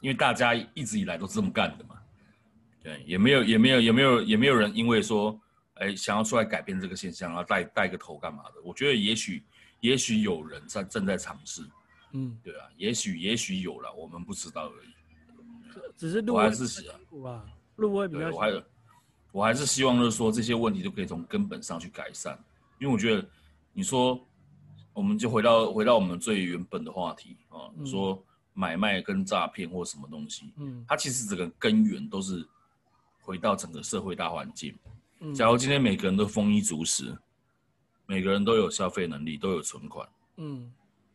[0.02, 2.00] 因为大家一直以来都是这么干的嘛。
[2.84, 5.40] 对，也没有也没有也没有也没有人因为说。
[5.80, 8.54] 哎，想要出来改变这个现象，然后带带个头干嘛的？
[8.64, 9.44] 我觉得也许，
[9.80, 11.62] 也许有人在正在尝试，
[12.14, 14.88] 嗯，对啊，也许也许有了，我们不知道而已。
[15.96, 18.32] 只是路还是辛苦啊，路会比较。
[18.32, 18.64] 我还，
[19.32, 22.36] 我还是希望就是说这些问题都可以从根本上去改善，
[22.80, 23.24] 因为我觉得，
[23.72, 24.27] 你说，
[24.98, 28.19] 我们就回到回到我们最原本的话题啊，你说
[28.53, 32.44] 买卖跟诈骗或什么东西，嗯，它其实整个根源都是
[33.22, 34.76] 回到整个社会大环境。
[35.36, 37.15] 假如今天每个人都丰衣足食，
[38.07, 40.74] 每个人都有消费能力，都有存款，嗯，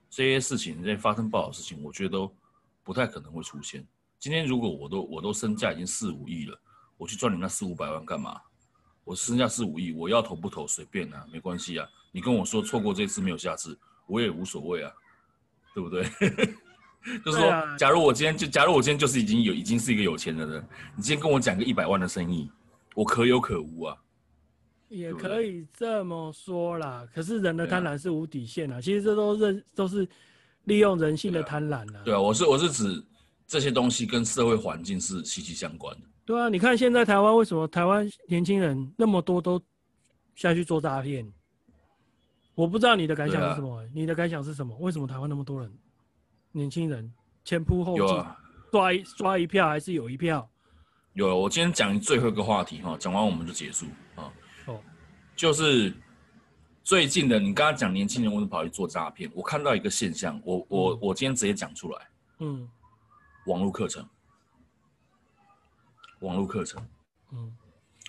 [0.09, 2.33] 这些事情，这些发生不好的事情，我觉得都
[2.85, 3.85] 不太可能会出现。
[4.21, 6.57] 今天如果我都我都身价已经四五亿了，
[6.97, 8.41] 我去赚你那四五百万干嘛？
[9.05, 11.89] 我身价四五亿，我要投不投随便啊，没关系啊。
[12.11, 14.93] 你跟我说错过这次没有下次，我也无所谓啊，
[15.75, 16.05] 对不对？
[17.25, 20.65] 就是说，假如我今天就假如我今天就是已经有已经是一个有钱人了，
[20.97, 22.51] 你今天跟我讲个一百万的生意。
[22.95, 23.97] 我可有可无啊，
[24.91, 27.09] 也可以这么说啦。
[27.15, 28.81] 可是人的贪婪是无底线啊。
[28.81, 30.07] 其实这都是都是
[30.65, 32.03] 利用人性的贪婪啊。
[32.05, 33.03] 对啊，我是我是指
[33.47, 36.07] 这些东西跟社会环境是息息相关的。
[36.25, 39.61] 对啊，你看现在台湾为什么台湾年轻人那么多都
[40.35, 41.31] 下去做诈骗？
[42.55, 43.83] 我不知道你的感想是什么？
[43.95, 44.77] 你的感想是什么？
[44.79, 45.73] 为什么台湾那么多人
[46.53, 47.13] 年轻人
[47.45, 48.27] 前仆后继
[48.71, 50.49] 抓一抓一票还是有一票？
[51.15, 54.33] 有，我今天讲最后一个话题哈，讲完我们就结束啊。
[54.67, 54.81] 哦，
[55.35, 55.93] 就是
[56.83, 59.31] 最近的，你刚刚讲年轻人为什么跑去做诈骗？
[59.35, 62.09] 我看到一个现象，我我我今天直接讲出来。
[62.39, 62.69] 嗯，
[63.47, 64.07] 网络课程，
[66.23, 66.83] 网络课程。
[67.33, 67.53] 嗯，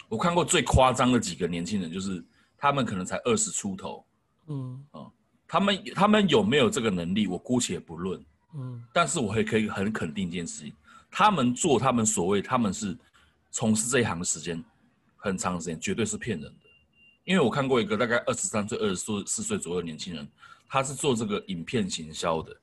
[0.08, 2.24] 我看过最夸张的几个年轻人，就是
[2.58, 4.06] 他们可能才二十出头。
[4.48, 5.12] 嗯啊，
[5.48, 7.28] 他们他们有没有这个能力？
[7.28, 8.24] 我姑且不论。
[8.56, 10.74] 嗯，但是我也可以很肯定一件事情。
[11.10, 12.98] 他们做他们所谓他们是
[13.52, 14.64] 从事这一行的时间
[15.16, 16.66] 很长时间，绝对是骗人的。
[17.24, 18.96] 因为我看过一个大概二十三岁、二十
[19.26, 20.28] 四岁左右的年轻人，
[20.68, 22.56] 他是做这个影片行销的，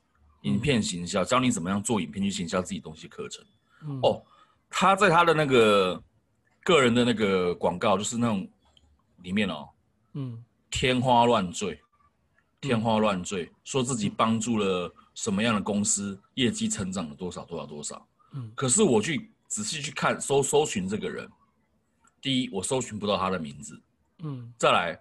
[0.43, 3.45] 影片行销教你怎么样做影片去行销自己东西课程。
[3.87, 4.23] 嗯、哦，
[4.71, 6.03] 他在他的那个
[6.65, 8.49] 个人的那个广告，就是那种
[9.23, 9.69] 里面哦，
[10.15, 11.79] 嗯，天花乱坠，
[12.61, 18.09] 天花乱坠，嗯、说自己帮助了什么样的公司，业绩成长了多少多少多少。
[18.33, 21.29] 嗯，可是我去仔细去看搜搜寻这个人，
[22.23, 23.83] 第一我搜寻不到他的名字，
[24.23, 24.99] 嗯，再来，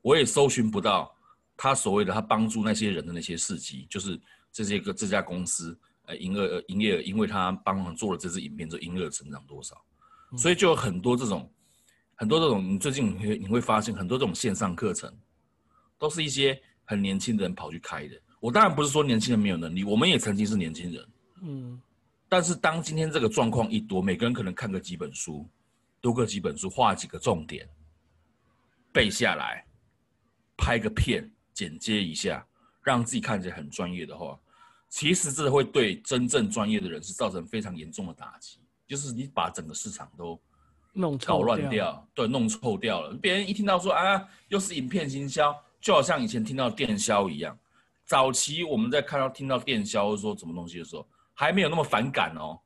[0.00, 1.12] 我也搜寻不到
[1.56, 4.18] 他所谓的他帮助那些人的那些事迹，就是
[4.52, 5.76] 这些个这家公司，
[6.08, 9.76] 呃，营业额营业额，因为他帮忙做了这支影片，这营业额成长多少，
[10.32, 11.52] 嗯、所以就有很多这种，
[12.14, 15.14] 很多这种，你最近你会你会发现很多这种线上课程，
[15.98, 18.18] 都是一些很年轻的人跑去开的。
[18.40, 21.08] 我当然不是说年轻人没有能力，我们也曾经是年轻人，
[21.42, 21.80] 嗯。
[22.30, 25.48] 但是当今天这个状况一多，每个人可能看个几本书，
[26.00, 27.66] 读个几本书，画几个重点，
[28.92, 29.64] 背下来，
[30.56, 32.46] 拍个片，剪接一下，
[32.82, 34.38] 让自己看起来很专业的话，
[34.88, 38.58] 其实这会对真正专业的人是造成非常严重的打击。
[38.86, 40.40] 就是你把整个市场都
[40.92, 43.14] 弄搞乱掉，对，弄臭掉了。
[43.14, 47.56] 别人一听到说啊，又是影片行销，就好像以前听到电销一样。
[48.06, 51.06] 早期我们在看到听到电销或者说什么东西的时候。
[51.40, 52.58] 还没有那么反感哦，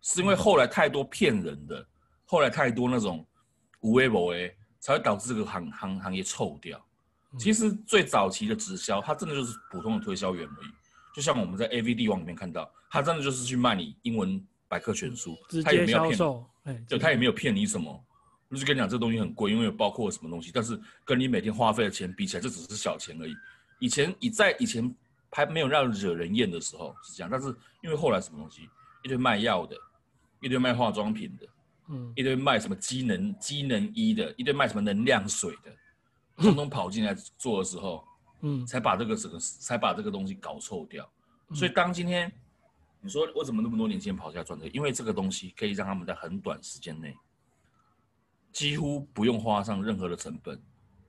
[0.00, 1.86] 是因为后来太多骗人的，
[2.24, 3.24] 后来太多那种
[3.82, 6.84] 无为不为，才会导致这个行行行业臭掉。
[7.38, 10.66] 其实最早期的直销，它真的就是普通的推销员而已。
[11.16, 15.34] 就像我们在 AV 帝王里面看到，他真的就是去卖你英文百科全书，
[15.64, 18.04] 他也没有骗，就他也没有骗你什么，
[18.50, 23.34] 就是跟你讲这东西很贵，因为有包括什么东西，但是跟你每天花费的钱比起来，这只是小钱而已。
[23.80, 24.94] 以前以在以前。
[25.32, 27.48] 还没有让惹人厌的时候是这样，但是
[27.82, 28.62] 因为后来什么东西，
[29.02, 29.76] 一堆卖药的，
[30.40, 31.46] 一堆卖化妆品的，
[31.90, 35.70] 嗯，一堆卖什么机能机能衣的，一堆卖什么能量水的，
[36.42, 38.08] 通通跑进来做的时候，嗯，
[38.66, 41.08] 才把这个整个才把这个东西搞臭掉。
[41.54, 42.30] 所以当今天
[43.00, 44.70] 你说为什么那么多年轻人跑下来赚这个？
[44.70, 47.16] 因为这个东西可以让他们在很短时间内，
[48.52, 50.60] 几乎不用花上任何的成本，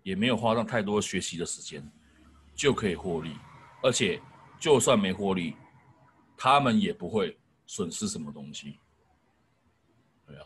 [0.03, 1.83] 也没有花上太多学习的时间，
[2.53, 3.35] 就可以获利。
[3.81, 4.21] 而且，
[4.59, 5.55] 就算没获利，
[6.35, 8.79] 他们也不会损失什么东西。
[10.25, 10.45] 对啊，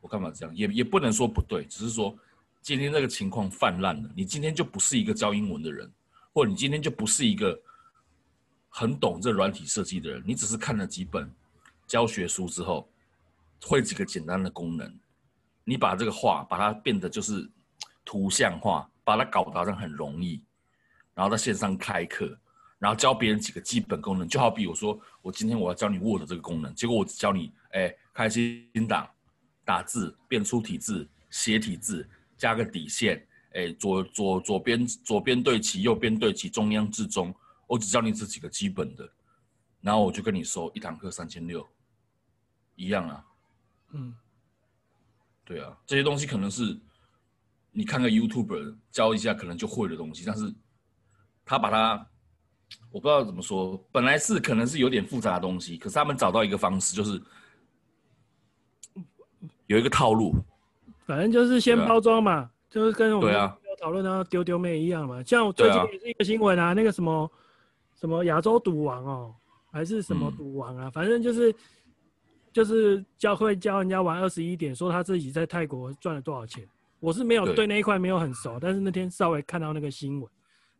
[0.00, 0.56] 我干嘛这样？
[0.56, 2.16] 也也不能说不对，只是说
[2.66, 5.88] 今天这个情况泛滥了，你今天就不是一个教英文的人，
[6.34, 7.56] 或者你今天就不是一个
[8.68, 11.32] 很懂这软体设计的人，你只是看了几本
[11.86, 12.90] 教学书之后，
[13.62, 14.92] 会几个简单的功能，
[15.62, 17.48] 你把这个画把它变得就是
[18.04, 20.42] 图像化，把它搞得好像很容易。
[21.14, 22.36] 然后在线上开课，
[22.80, 29.08] 然后教别人几个基本功能，就好比我说，我今天我要教你 Word 这个功能，结果我只教你，哎，开新档，
[29.64, 37.34] 打字，变粗体字，斜体字，加个底线，哎，左左左边左边对齐，右边对齐，中央至中，
[37.66, 39.10] 我只教你这几个基本的，
[39.80, 41.66] 然后我就跟你收一堂课三千六，
[42.74, 43.24] 一样啊，
[43.92, 44.14] 嗯，
[45.44, 46.78] 对啊，这些东西可能是
[47.72, 50.54] 你看个 YouTuber 教一下，可能就会的东西，但是。
[51.48, 52.10] 他把它，
[52.90, 57.22] 我不知道怎么说，本来是可能是有点复杂的东西，可是他们找到一个方式，就是
[59.68, 60.34] 有一个套路，
[61.06, 63.50] 反正就是先包装嘛，啊、就是跟我们
[63.80, 65.22] 讨论到丢丢妹一样嘛。
[65.22, 67.30] 像我最近也是一个新闻啊，啊那个什么
[67.94, 69.34] 什么亚洲赌王哦，
[69.70, 71.54] 还是什么赌王啊，嗯、反正就是
[72.52, 76.66] 就是教会教人家玩二十一点，说他自己在泰国赚了多少钱。
[76.98, 80.28] 我是没有对那一块没有很熟，但是那天稍微看到那个新闻。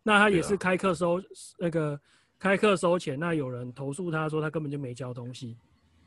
[0.03, 1.23] 那他也是开课收、啊、
[1.59, 2.01] 那个
[2.39, 5.57] 开课收钱，那有人投诉他说他根本就没交东西。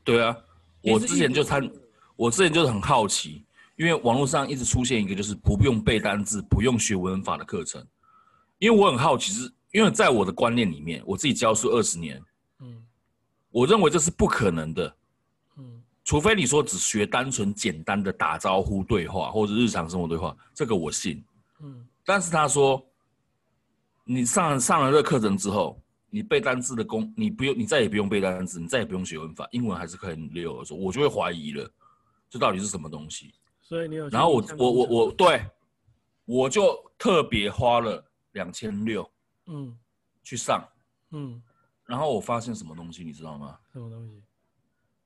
[0.04, 0.36] 对啊，
[0.82, 1.70] 我之前就参，
[2.16, 3.46] 我之前就是很好奇，
[3.80, 7.82] 因为网络上一直出现一个就是不用背单字、不用学文法的课程，
[8.58, 12.22] 因为我很好奇是，因为在我的观念里面，我自己教书二十年，
[12.60, 12.84] 嗯，
[13.50, 14.94] 我认为这是不可能的，
[15.58, 21.24] 嗯，除非你说只学单纯简单的打招呼对话或者日常生活对话，这个我信，
[21.62, 22.86] 嗯，但是他说。
[24.12, 25.80] 你上上了这个课程之后，
[26.10, 31.72] 你背单词的功，你不用，你再也不用背单词，你再也不用学文法，英文还是可以很溜的时候，我就会怀疑了，
[32.28, 33.36] 这到底是什么东西？
[33.70, 35.46] 所以你有，然后我我我我对，
[36.26, 39.08] 我就特别花了两千六，
[39.46, 39.78] 嗯，
[40.24, 40.68] 去上，
[41.12, 41.40] 嗯，
[41.86, 43.60] 然后我发现什么东西，你知道吗？
[43.72, 44.24] 什么东西？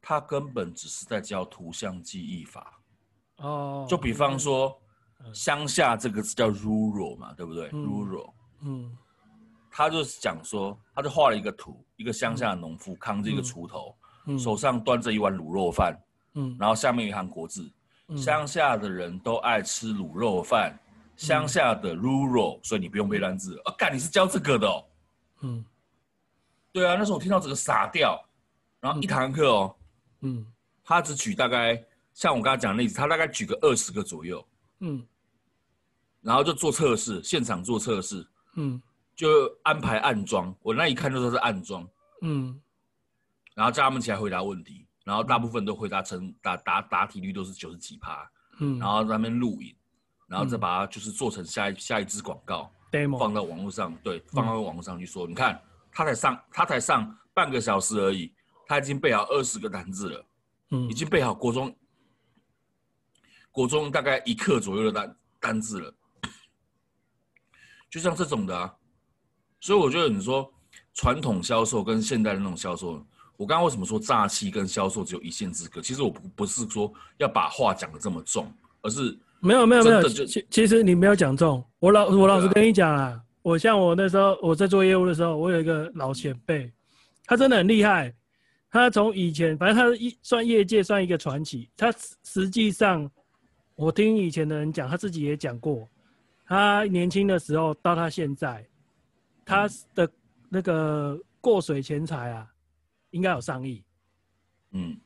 [0.02, 2.80] 他根本只是在教图像记忆法，
[3.40, 4.82] 哦，就比方说，
[5.34, 8.32] 乡下这个字叫 rural 嘛，对不对？rural。
[8.62, 8.98] 嗯，
[9.70, 13.94] 他就是讲说，他就画了一个图，一个乡下的农夫扛着一个锄头，
[14.40, 16.02] 手上端着一碗卤肉饭，
[16.36, 17.70] 嗯，然后下面有一行国字，
[18.18, 20.78] 乡、嗯、下的人都爱吃卤肉饭，
[21.16, 23.60] 乡、嗯、下的 rural，所以你不用背单字。
[23.66, 24.86] 啊，干，你是教这个的哦？
[25.42, 25.66] 嗯，
[26.72, 28.24] 对啊，那时候我听到整个傻掉，
[28.80, 29.76] 然后一堂课哦，
[30.22, 30.46] 嗯，
[30.84, 34.46] 他只举大概像我刚才讲的例子，他大概举个二十个左右，
[34.80, 35.06] 嗯，
[36.22, 38.26] 然后就做测试，现场做测试。
[38.56, 38.82] 嗯，
[39.16, 39.30] 就
[39.64, 41.88] 安排暗装，我那一看就说是暗装，
[42.22, 42.60] 嗯，
[43.56, 49.76] 然后叫他们起来回答问题，然后大部分都回答成答答答题率都是九十几趴，嗯，然后在那边录影，
[50.28, 53.20] 然后再把它就是做成下一下一支广告，demo。
[53.20, 55.62] 放到网络上，对，放到网络上去说，你看
[55.92, 58.34] 他才上他才上半个小时而已，
[58.66, 60.26] 他已经背好二十个单字了，
[60.70, 61.76] 嗯，已经背好国中
[63.52, 65.94] 国中大概一克左右的单单字了，
[67.90, 68.74] 就像这种的啊，
[69.60, 70.50] 所以我觉得你说
[70.94, 73.06] 传统销售跟现代的那种销售。
[73.36, 75.82] 我刚刚为什么说诈欺跟销售只有一线之隔？
[75.82, 78.52] 其实我不不是说要把话讲得这么重，
[78.82, 81.64] 而是没有没有没有，其其实你没有讲重。
[81.80, 86.72] 我老我老实跟你讲啊，我像我那时候我在做业务的时候，我有一个老前辈，
[87.26, 88.14] 他真的很厉害。
[88.70, 91.94] 他从以前反正他一算业界算一个传奇，他
[92.24, 93.10] 实际上
[93.76, 95.90] 我听以前的人讲，他自己也讲过，
[96.46, 98.66] 他年轻的时候到他现在，
[99.44, 100.10] 他的
[100.50, 102.48] 那个过水钱财啊。
[103.14, 103.82] 应该有上亿，
[104.72, 104.98] 嗯，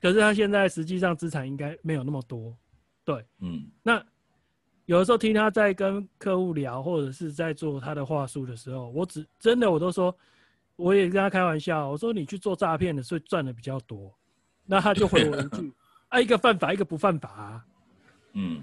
[0.00, 2.54] 可是他现在实际上资产应该没有那么多，
[3.02, 4.04] 对，嗯，那
[4.84, 10.14] 有的时候听他在跟客户聊，或者是在做他的话术的时候，我只真的我都说，
[10.76, 14.14] 我也跟他开玩笑，我说你去做诈骗的，所以赚的比较多，
[14.66, 15.72] 那他就回我一句，
[16.08, 17.64] 啊，一个犯法，一个不犯法啊，
[18.34, 18.62] 嗯，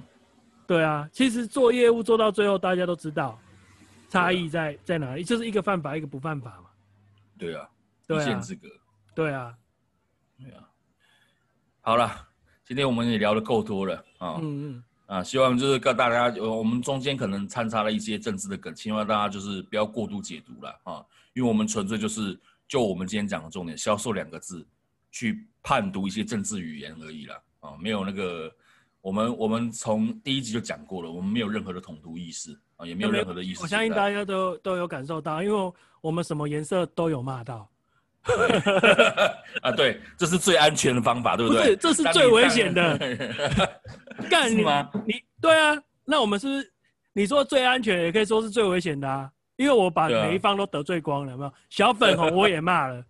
[0.67, 3.37] 对啊，其实做业务做到最后，大家都知道
[4.07, 6.69] 差异在在哪里，就是一个犯法，一个不犯法嘛，
[7.39, 7.67] 对啊，
[8.07, 8.67] 一线之隔。
[9.15, 9.55] 对啊，
[10.39, 10.69] 对啊，
[11.81, 12.27] 好了，
[12.65, 24.65] 今天我们也聊的够多了啊，嗯嗯，啊，希望就是跟大家，我们中间可能掺杂了一些政治的梗，希望大家就是不要过度解读了啊，因为我们纯粹就是就我们今天讲的重点“销售”两个字
[25.11, 28.51] 去判读一些政治语言而已啦，啊，没有那个，
[29.01, 33.61] 我们我们从第一集就讲过了，我们没有任何的统独意识啊，也没有任何的意思。
[33.61, 37.69] 我相信大家都都有感受到，因为我们什么颜色都有骂到。
[39.61, 41.61] 啊，对，这是最安全的方法，对不对？
[41.61, 42.97] 不是，这是最危险的。
[44.29, 44.89] 干你吗？
[45.05, 46.71] 你对啊，那我们是不是
[47.13, 49.29] 你说最安全，也可以说是最危险的啊？
[49.55, 51.53] 因为我把每一方都得罪光了，有没有？
[51.69, 53.03] 小粉红我也骂了，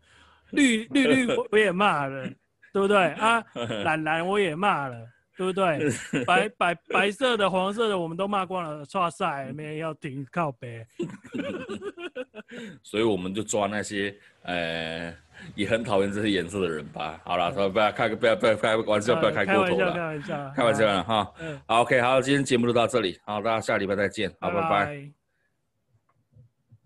[0.52, 2.28] 绿绿绿我也骂了，
[2.74, 3.44] 对不对啊？
[3.86, 4.96] 懒懒我也骂了。
[5.38, 5.90] 对不对？
[6.26, 8.86] 白白白色的、黄色的，我们都骂光了。
[8.86, 10.86] 唰赛，没人要停靠北。
[12.84, 15.12] 所以我们就抓那些呃，
[15.56, 17.20] 也很讨厌这些颜色的人吧。
[17.24, 19.92] 好了，不要开个，不要不要开玩笑，不要开过头了。
[19.94, 21.34] 开玩笑，开玩笑了哈。
[21.40, 21.60] 嗯。
[21.68, 23.20] 好，OK，好，今天节目就到这里。
[23.26, 24.32] 好，大家下礼拜再见。
[24.40, 25.23] 好，拜拜。